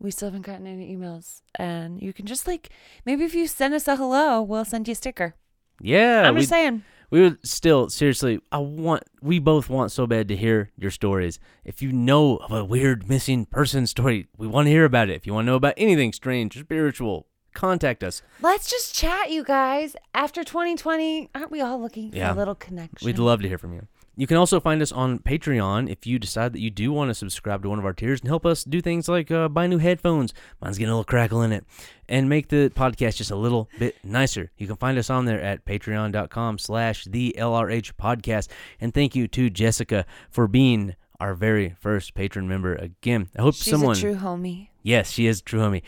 we 0.00 0.10
still 0.10 0.28
haven't 0.28 0.42
gotten 0.46 0.66
any 0.66 0.94
emails, 0.94 1.42
and 1.56 2.00
you 2.00 2.12
can 2.12 2.26
just 2.26 2.46
like 2.46 2.70
maybe 3.04 3.24
if 3.24 3.34
you 3.34 3.46
send 3.46 3.74
us 3.74 3.88
a 3.88 3.96
hello, 3.96 4.42
we'll 4.42 4.64
send 4.64 4.88
you 4.88 4.92
a 4.92 4.94
sticker. 4.94 5.34
Yeah, 5.80 6.26
I'm 6.28 6.36
just 6.36 6.48
saying. 6.48 6.82
we 7.10 7.20
would 7.22 7.46
still 7.46 7.88
seriously. 7.88 8.40
I 8.50 8.58
want. 8.58 9.04
We 9.22 9.38
both 9.38 9.68
want 9.70 9.92
so 9.92 10.06
bad 10.06 10.26
to 10.28 10.36
hear 10.36 10.70
your 10.76 10.90
stories. 10.90 11.38
If 11.64 11.82
you 11.82 11.92
know 11.92 12.36
of 12.38 12.50
a 12.52 12.64
weird 12.64 13.08
missing 13.08 13.46
person 13.46 13.86
story, 13.86 14.26
we 14.36 14.46
want 14.48 14.66
to 14.66 14.70
hear 14.70 14.84
about 14.84 15.08
it. 15.08 15.14
If 15.14 15.26
you 15.26 15.34
want 15.34 15.46
to 15.46 15.50
know 15.52 15.56
about 15.56 15.74
anything 15.76 16.12
strange 16.12 16.56
or 16.56 16.60
spiritual, 16.60 17.26
contact 17.54 18.02
us. 18.02 18.22
Let's 18.42 18.68
just 18.68 18.94
chat, 18.94 19.30
you 19.30 19.44
guys. 19.44 19.94
After 20.14 20.42
2020, 20.44 21.30
aren't 21.34 21.50
we 21.52 21.60
all 21.60 21.80
looking 21.80 22.10
for 22.10 22.16
Yeah. 22.16 22.32
a 22.32 22.36
little 22.36 22.54
connection? 22.56 23.06
We'd 23.06 23.18
love 23.20 23.40
to 23.42 23.48
hear 23.48 23.58
from 23.58 23.72
you. 23.74 23.86
You 24.18 24.26
can 24.26 24.36
also 24.36 24.58
find 24.58 24.82
us 24.82 24.90
on 24.90 25.20
Patreon 25.20 25.88
if 25.88 26.04
you 26.04 26.18
decide 26.18 26.52
that 26.52 26.58
you 26.60 26.70
do 26.70 26.90
want 26.92 27.08
to 27.08 27.14
subscribe 27.14 27.62
to 27.62 27.68
one 27.68 27.78
of 27.78 27.84
our 27.84 27.92
tiers 27.92 28.18
and 28.18 28.26
help 28.26 28.44
us 28.44 28.64
do 28.64 28.80
things 28.80 29.08
like 29.08 29.30
uh, 29.30 29.48
buy 29.48 29.68
new 29.68 29.78
headphones. 29.78 30.34
Mine's 30.60 30.76
getting 30.76 30.90
a 30.90 30.94
little 30.94 31.04
crackle 31.04 31.40
in 31.42 31.52
it. 31.52 31.64
And 32.08 32.28
make 32.28 32.48
the 32.48 32.68
podcast 32.74 33.14
just 33.14 33.30
a 33.30 33.36
little 33.36 33.70
bit 33.78 33.94
nicer. 34.02 34.50
You 34.58 34.66
can 34.66 34.74
find 34.74 34.98
us 34.98 35.08
on 35.08 35.26
there 35.26 35.40
at 35.40 35.64
patreon.com 35.64 36.58
slash 36.58 37.04
the 37.04 37.36
LRH 37.38 37.92
podcast. 37.92 38.48
And 38.80 38.92
thank 38.92 39.14
you 39.14 39.28
to 39.28 39.50
Jessica 39.50 40.04
for 40.30 40.48
being 40.48 40.96
our 41.20 41.34
very 41.34 41.76
first 41.78 42.14
patron 42.14 42.48
member 42.48 42.74
again. 42.74 43.28
I 43.38 43.42
hope 43.42 43.54
She's 43.54 43.70
someone 43.70 43.96
a 43.96 44.00
true 44.00 44.16
homie. 44.16 44.70
Yes, 44.82 45.12
she 45.12 45.28
is 45.28 45.38
a 45.38 45.44
true 45.44 45.60
homie. 45.60 45.82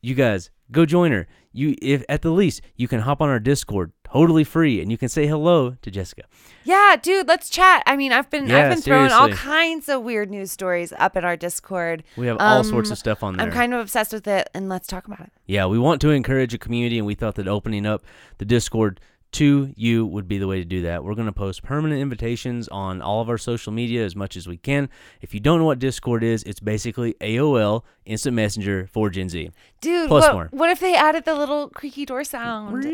You 0.00 0.14
guys, 0.14 0.52
go 0.70 0.86
join 0.86 1.10
her. 1.10 1.26
You 1.56 1.74
if 1.80 2.04
at 2.08 2.22
the 2.22 2.30
least 2.30 2.60
you 2.76 2.86
can 2.88 3.00
hop 3.00 3.20
on 3.22 3.28
our 3.28 3.40
Discord 3.40 3.92
totally 4.04 4.44
free 4.44 4.80
and 4.80 4.90
you 4.90 4.96
can 4.98 5.08
say 5.08 5.26
hello 5.26 5.76
to 5.82 5.90
Jessica. 5.90 6.22
Yeah, 6.64 6.96
dude, 7.00 7.26
let's 7.26 7.48
chat. 7.50 7.82
I 7.86 7.96
mean, 7.96 8.12
I've 8.12 8.30
been 8.30 8.46
Yeah, 8.46 8.64
I've 8.64 8.70
been 8.70 8.80
throwing 8.82 9.10
all 9.10 9.28
kinds 9.30 9.88
of 9.88 10.02
weird 10.02 10.30
news 10.30 10.52
stories 10.52 10.92
up 10.98 11.16
in 11.16 11.24
our 11.24 11.36
Discord. 11.36 12.04
We 12.16 12.26
have 12.26 12.36
all 12.38 12.62
sorts 12.62 12.90
Um, 12.90 12.92
of 12.92 12.98
stuff 12.98 13.22
on 13.22 13.36
there. 13.36 13.46
I'm 13.46 13.52
kind 13.52 13.74
of 13.74 13.80
obsessed 13.80 14.12
with 14.12 14.26
it, 14.28 14.48
and 14.54 14.68
let's 14.68 14.86
talk 14.86 15.06
about 15.06 15.20
it. 15.20 15.32
yeah, 15.46 15.66
we 15.66 15.78
want 15.78 16.00
to 16.02 16.10
encourage 16.10 16.54
a 16.54 16.58
community, 16.58 16.98
and 16.98 17.06
we 17.06 17.14
thought 17.14 17.34
that 17.36 17.48
opening 17.48 17.84
up 17.86 18.04
the 18.38 18.44
Discord 18.44 19.00
to 19.36 19.72
you 19.76 20.06
would 20.06 20.26
be 20.26 20.38
the 20.38 20.46
way 20.46 20.58
to 20.58 20.64
do 20.64 20.82
that. 20.82 21.04
We're 21.04 21.14
going 21.14 21.26
to 21.26 21.32
post 21.32 21.62
permanent 21.62 22.00
invitations 22.00 22.68
on 22.68 23.02
all 23.02 23.20
of 23.20 23.28
our 23.28 23.38
social 23.38 23.72
media 23.72 24.04
as 24.04 24.16
much 24.16 24.36
as 24.36 24.46
we 24.48 24.56
can. 24.56 24.88
If 25.20 25.34
you 25.34 25.40
don't 25.40 25.58
know 25.58 25.64
what 25.66 25.78
Discord 25.78 26.22
is, 26.24 26.42
it's 26.44 26.60
basically 26.60 27.14
AOL 27.20 27.82
Instant 28.04 28.34
Messenger 28.34 28.86
for 28.90 29.10
Gen 29.10 29.28
Z. 29.28 29.50
Dude, 29.80 30.08
Plus 30.08 30.24
what, 30.24 30.32
more. 30.32 30.48
what 30.52 30.70
if 30.70 30.80
they 30.80 30.94
added 30.94 31.24
the 31.24 31.34
little 31.34 31.68
creaky 31.68 32.06
door 32.06 32.24
sound? 32.24 32.84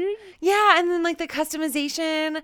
Yeah, 0.41 0.79
and 0.81 0.91
then 0.91 1.03
like 1.03 1.19
the 1.19 1.29
customization. 1.29 2.43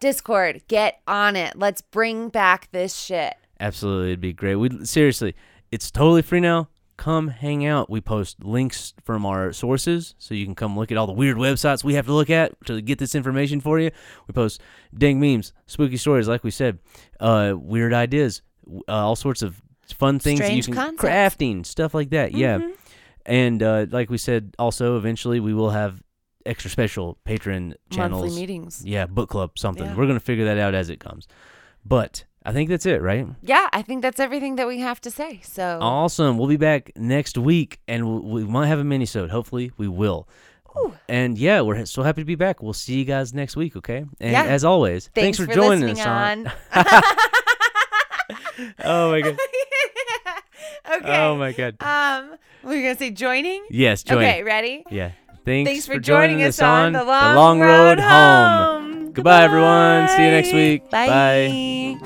Discord, 0.00 0.62
get 0.68 1.00
on 1.06 1.36
it. 1.36 1.56
Let's 1.56 1.82
bring 1.82 2.28
back 2.28 2.68
this 2.72 2.96
shit. 2.96 3.34
Absolutely, 3.60 4.08
it'd 4.08 4.20
be 4.20 4.32
great. 4.32 4.56
We 4.56 4.84
seriously, 4.84 5.34
it's 5.70 5.90
totally 5.90 6.22
free 6.22 6.40
now. 6.40 6.68
Come 6.96 7.28
hang 7.28 7.66
out. 7.66 7.90
We 7.90 8.00
post 8.00 8.42
links 8.42 8.94
from 9.04 9.26
our 9.26 9.52
sources, 9.52 10.14
so 10.18 10.34
you 10.34 10.46
can 10.46 10.54
come 10.54 10.78
look 10.78 10.90
at 10.90 10.96
all 10.96 11.06
the 11.06 11.12
weird 11.12 11.36
websites 11.36 11.84
we 11.84 11.94
have 11.94 12.06
to 12.06 12.12
look 12.12 12.30
at 12.30 12.54
to 12.66 12.80
get 12.80 12.98
this 12.98 13.14
information 13.14 13.60
for 13.60 13.78
you. 13.78 13.90
We 14.26 14.32
post 14.32 14.62
dang 14.96 15.20
memes, 15.20 15.52
spooky 15.66 15.98
stories, 15.98 16.26
like 16.26 16.42
we 16.42 16.50
said, 16.50 16.78
uh, 17.20 17.54
weird 17.54 17.92
ideas, 17.92 18.40
uh, 18.88 18.92
all 18.92 19.16
sorts 19.16 19.42
of 19.42 19.60
fun 19.94 20.18
things 20.18 20.40
that 20.40 20.52
you 20.52 20.62
Strange 20.62 20.76
can 20.76 20.96
concepts. 20.96 21.04
Mm-hmm. 21.04 21.54
crafting 21.60 21.66
stuff 21.66 21.92
like 21.92 22.10
that. 22.10 22.32
Yeah, 22.32 22.60
and 23.26 23.62
uh, 23.62 23.86
like 23.90 24.08
we 24.08 24.18
said, 24.18 24.54
also 24.58 24.96
eventually 24.96 25.38
we 25.38 25.52
will 25.52 25.70
have 25.70 26.02
extra 26.46 26.70
special 26.70 27.18
patron 27.24 27.74
channels. 27.90 28.22
Monthly 28.22 28.40
meetings. 28.40 28.82
Yeah, 28.86 29.04
book 29.06 29.28
club, 29.28 29.58
something. 29.58 29.84
Yeah. 29.84 29.96
We're 29.96 30.06
gonna 30.06 30.20
figure 30.20 30.46
that 30.46 30.58
out 30.58 30.74
as 30.74 30.88
it 30.88 30.98
comes. 30.98 31.28
But 31.84 32.24
I 32.46 32.52
think 32.52 32.70
that's 32.70 32.86
it, 32.86 33.02
right? 33.02 33.26
Yeah, 33.42 33.68
I 33.72 33.82
think 33.82 34.02
that's 34.02 34.20
everything 34.20 34.54
that 34.56 34.68
we 34.68 34.78
have 34.78 35.00
to 35.00 35.10
say. 35.10 35.40
So 35.42 35.78
Awesome. 35.82 36.38
We'll 36.38 36.46
be 36.48 36.56
back 36.56 36.92
next 36.96 37.36
week, 37.36 37.80
and 37.88 38.06
we 38.06 38.42
we 38.42 38.44
might 38.44 38.68
have 38.68 38.78
a 38.78 38.84
mini-sode. 38.84 39.30
Hopefully, 39.30 39.72
we 39.76 39.88
will. 39.88 40.28
And 41.08 41.38
yeah, 41.38 41.62
we're 41.62 41.84
so 41.86 42.02
happy 42.02 42.20
to 42.20 42.24
be 42.26 42.34
back. 42.34 42.62
We'll 42.62 42.72
see 42.74 42.98
you 42.98 43.04
guys 43.04 43.32
next 43.32 43.56
week, 43.56 43.76
okay? 43.76 44.04
And 44.20 44.32
Yeah. 44.32 44.44
as 44.44 44.64
always, 44.64 45.08
thanks, 45.14 45.38
for, 45.38 45.46
joining 45.46 45.88
us 45.90 46.00
on. 46.04 46.46
on. 46.46 46.52
oh 48.84 49.10
my 49.10 49.20
god. 49.22 49.38
okay. 50.96 51.18
Oh 51.18 51.36
my 51.36 51.52
god. 51.52 51.76
Um, 51.80 52.36
we're 52.62 52.82
gonna 52.82 52.96
say 52.98 53.10
joining. 53.10 53.64
Yes, 53.70 54.02
join. 54.02 54.18
Okay, 54.18 54.42
ready? 54.42 54.84
Yeah. 54.90 55.12
Thanks, 55.44 55.70
Thanks 55.70 55.86
for 55.86 55.98
joining 55.98 56.42
us 56.42 56.60
on 56.60 56.92
the 56.92 57.04
long, 57.04 57.36
long 57.36 57.60
road, 57.60 57.98
home. 58.00 58.82
home. 58.82 58.85
Goodbye, 59.16 59.44
everyone. 59.44 60.08
See 60.08 60.24
you 60.24 60.30
next 60.30 60.52
week. 60.52 60.90
Bye. 60.90 61.96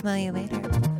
Smell 0.00 0.18
you 0.18 0.32
later. 0.32 0.90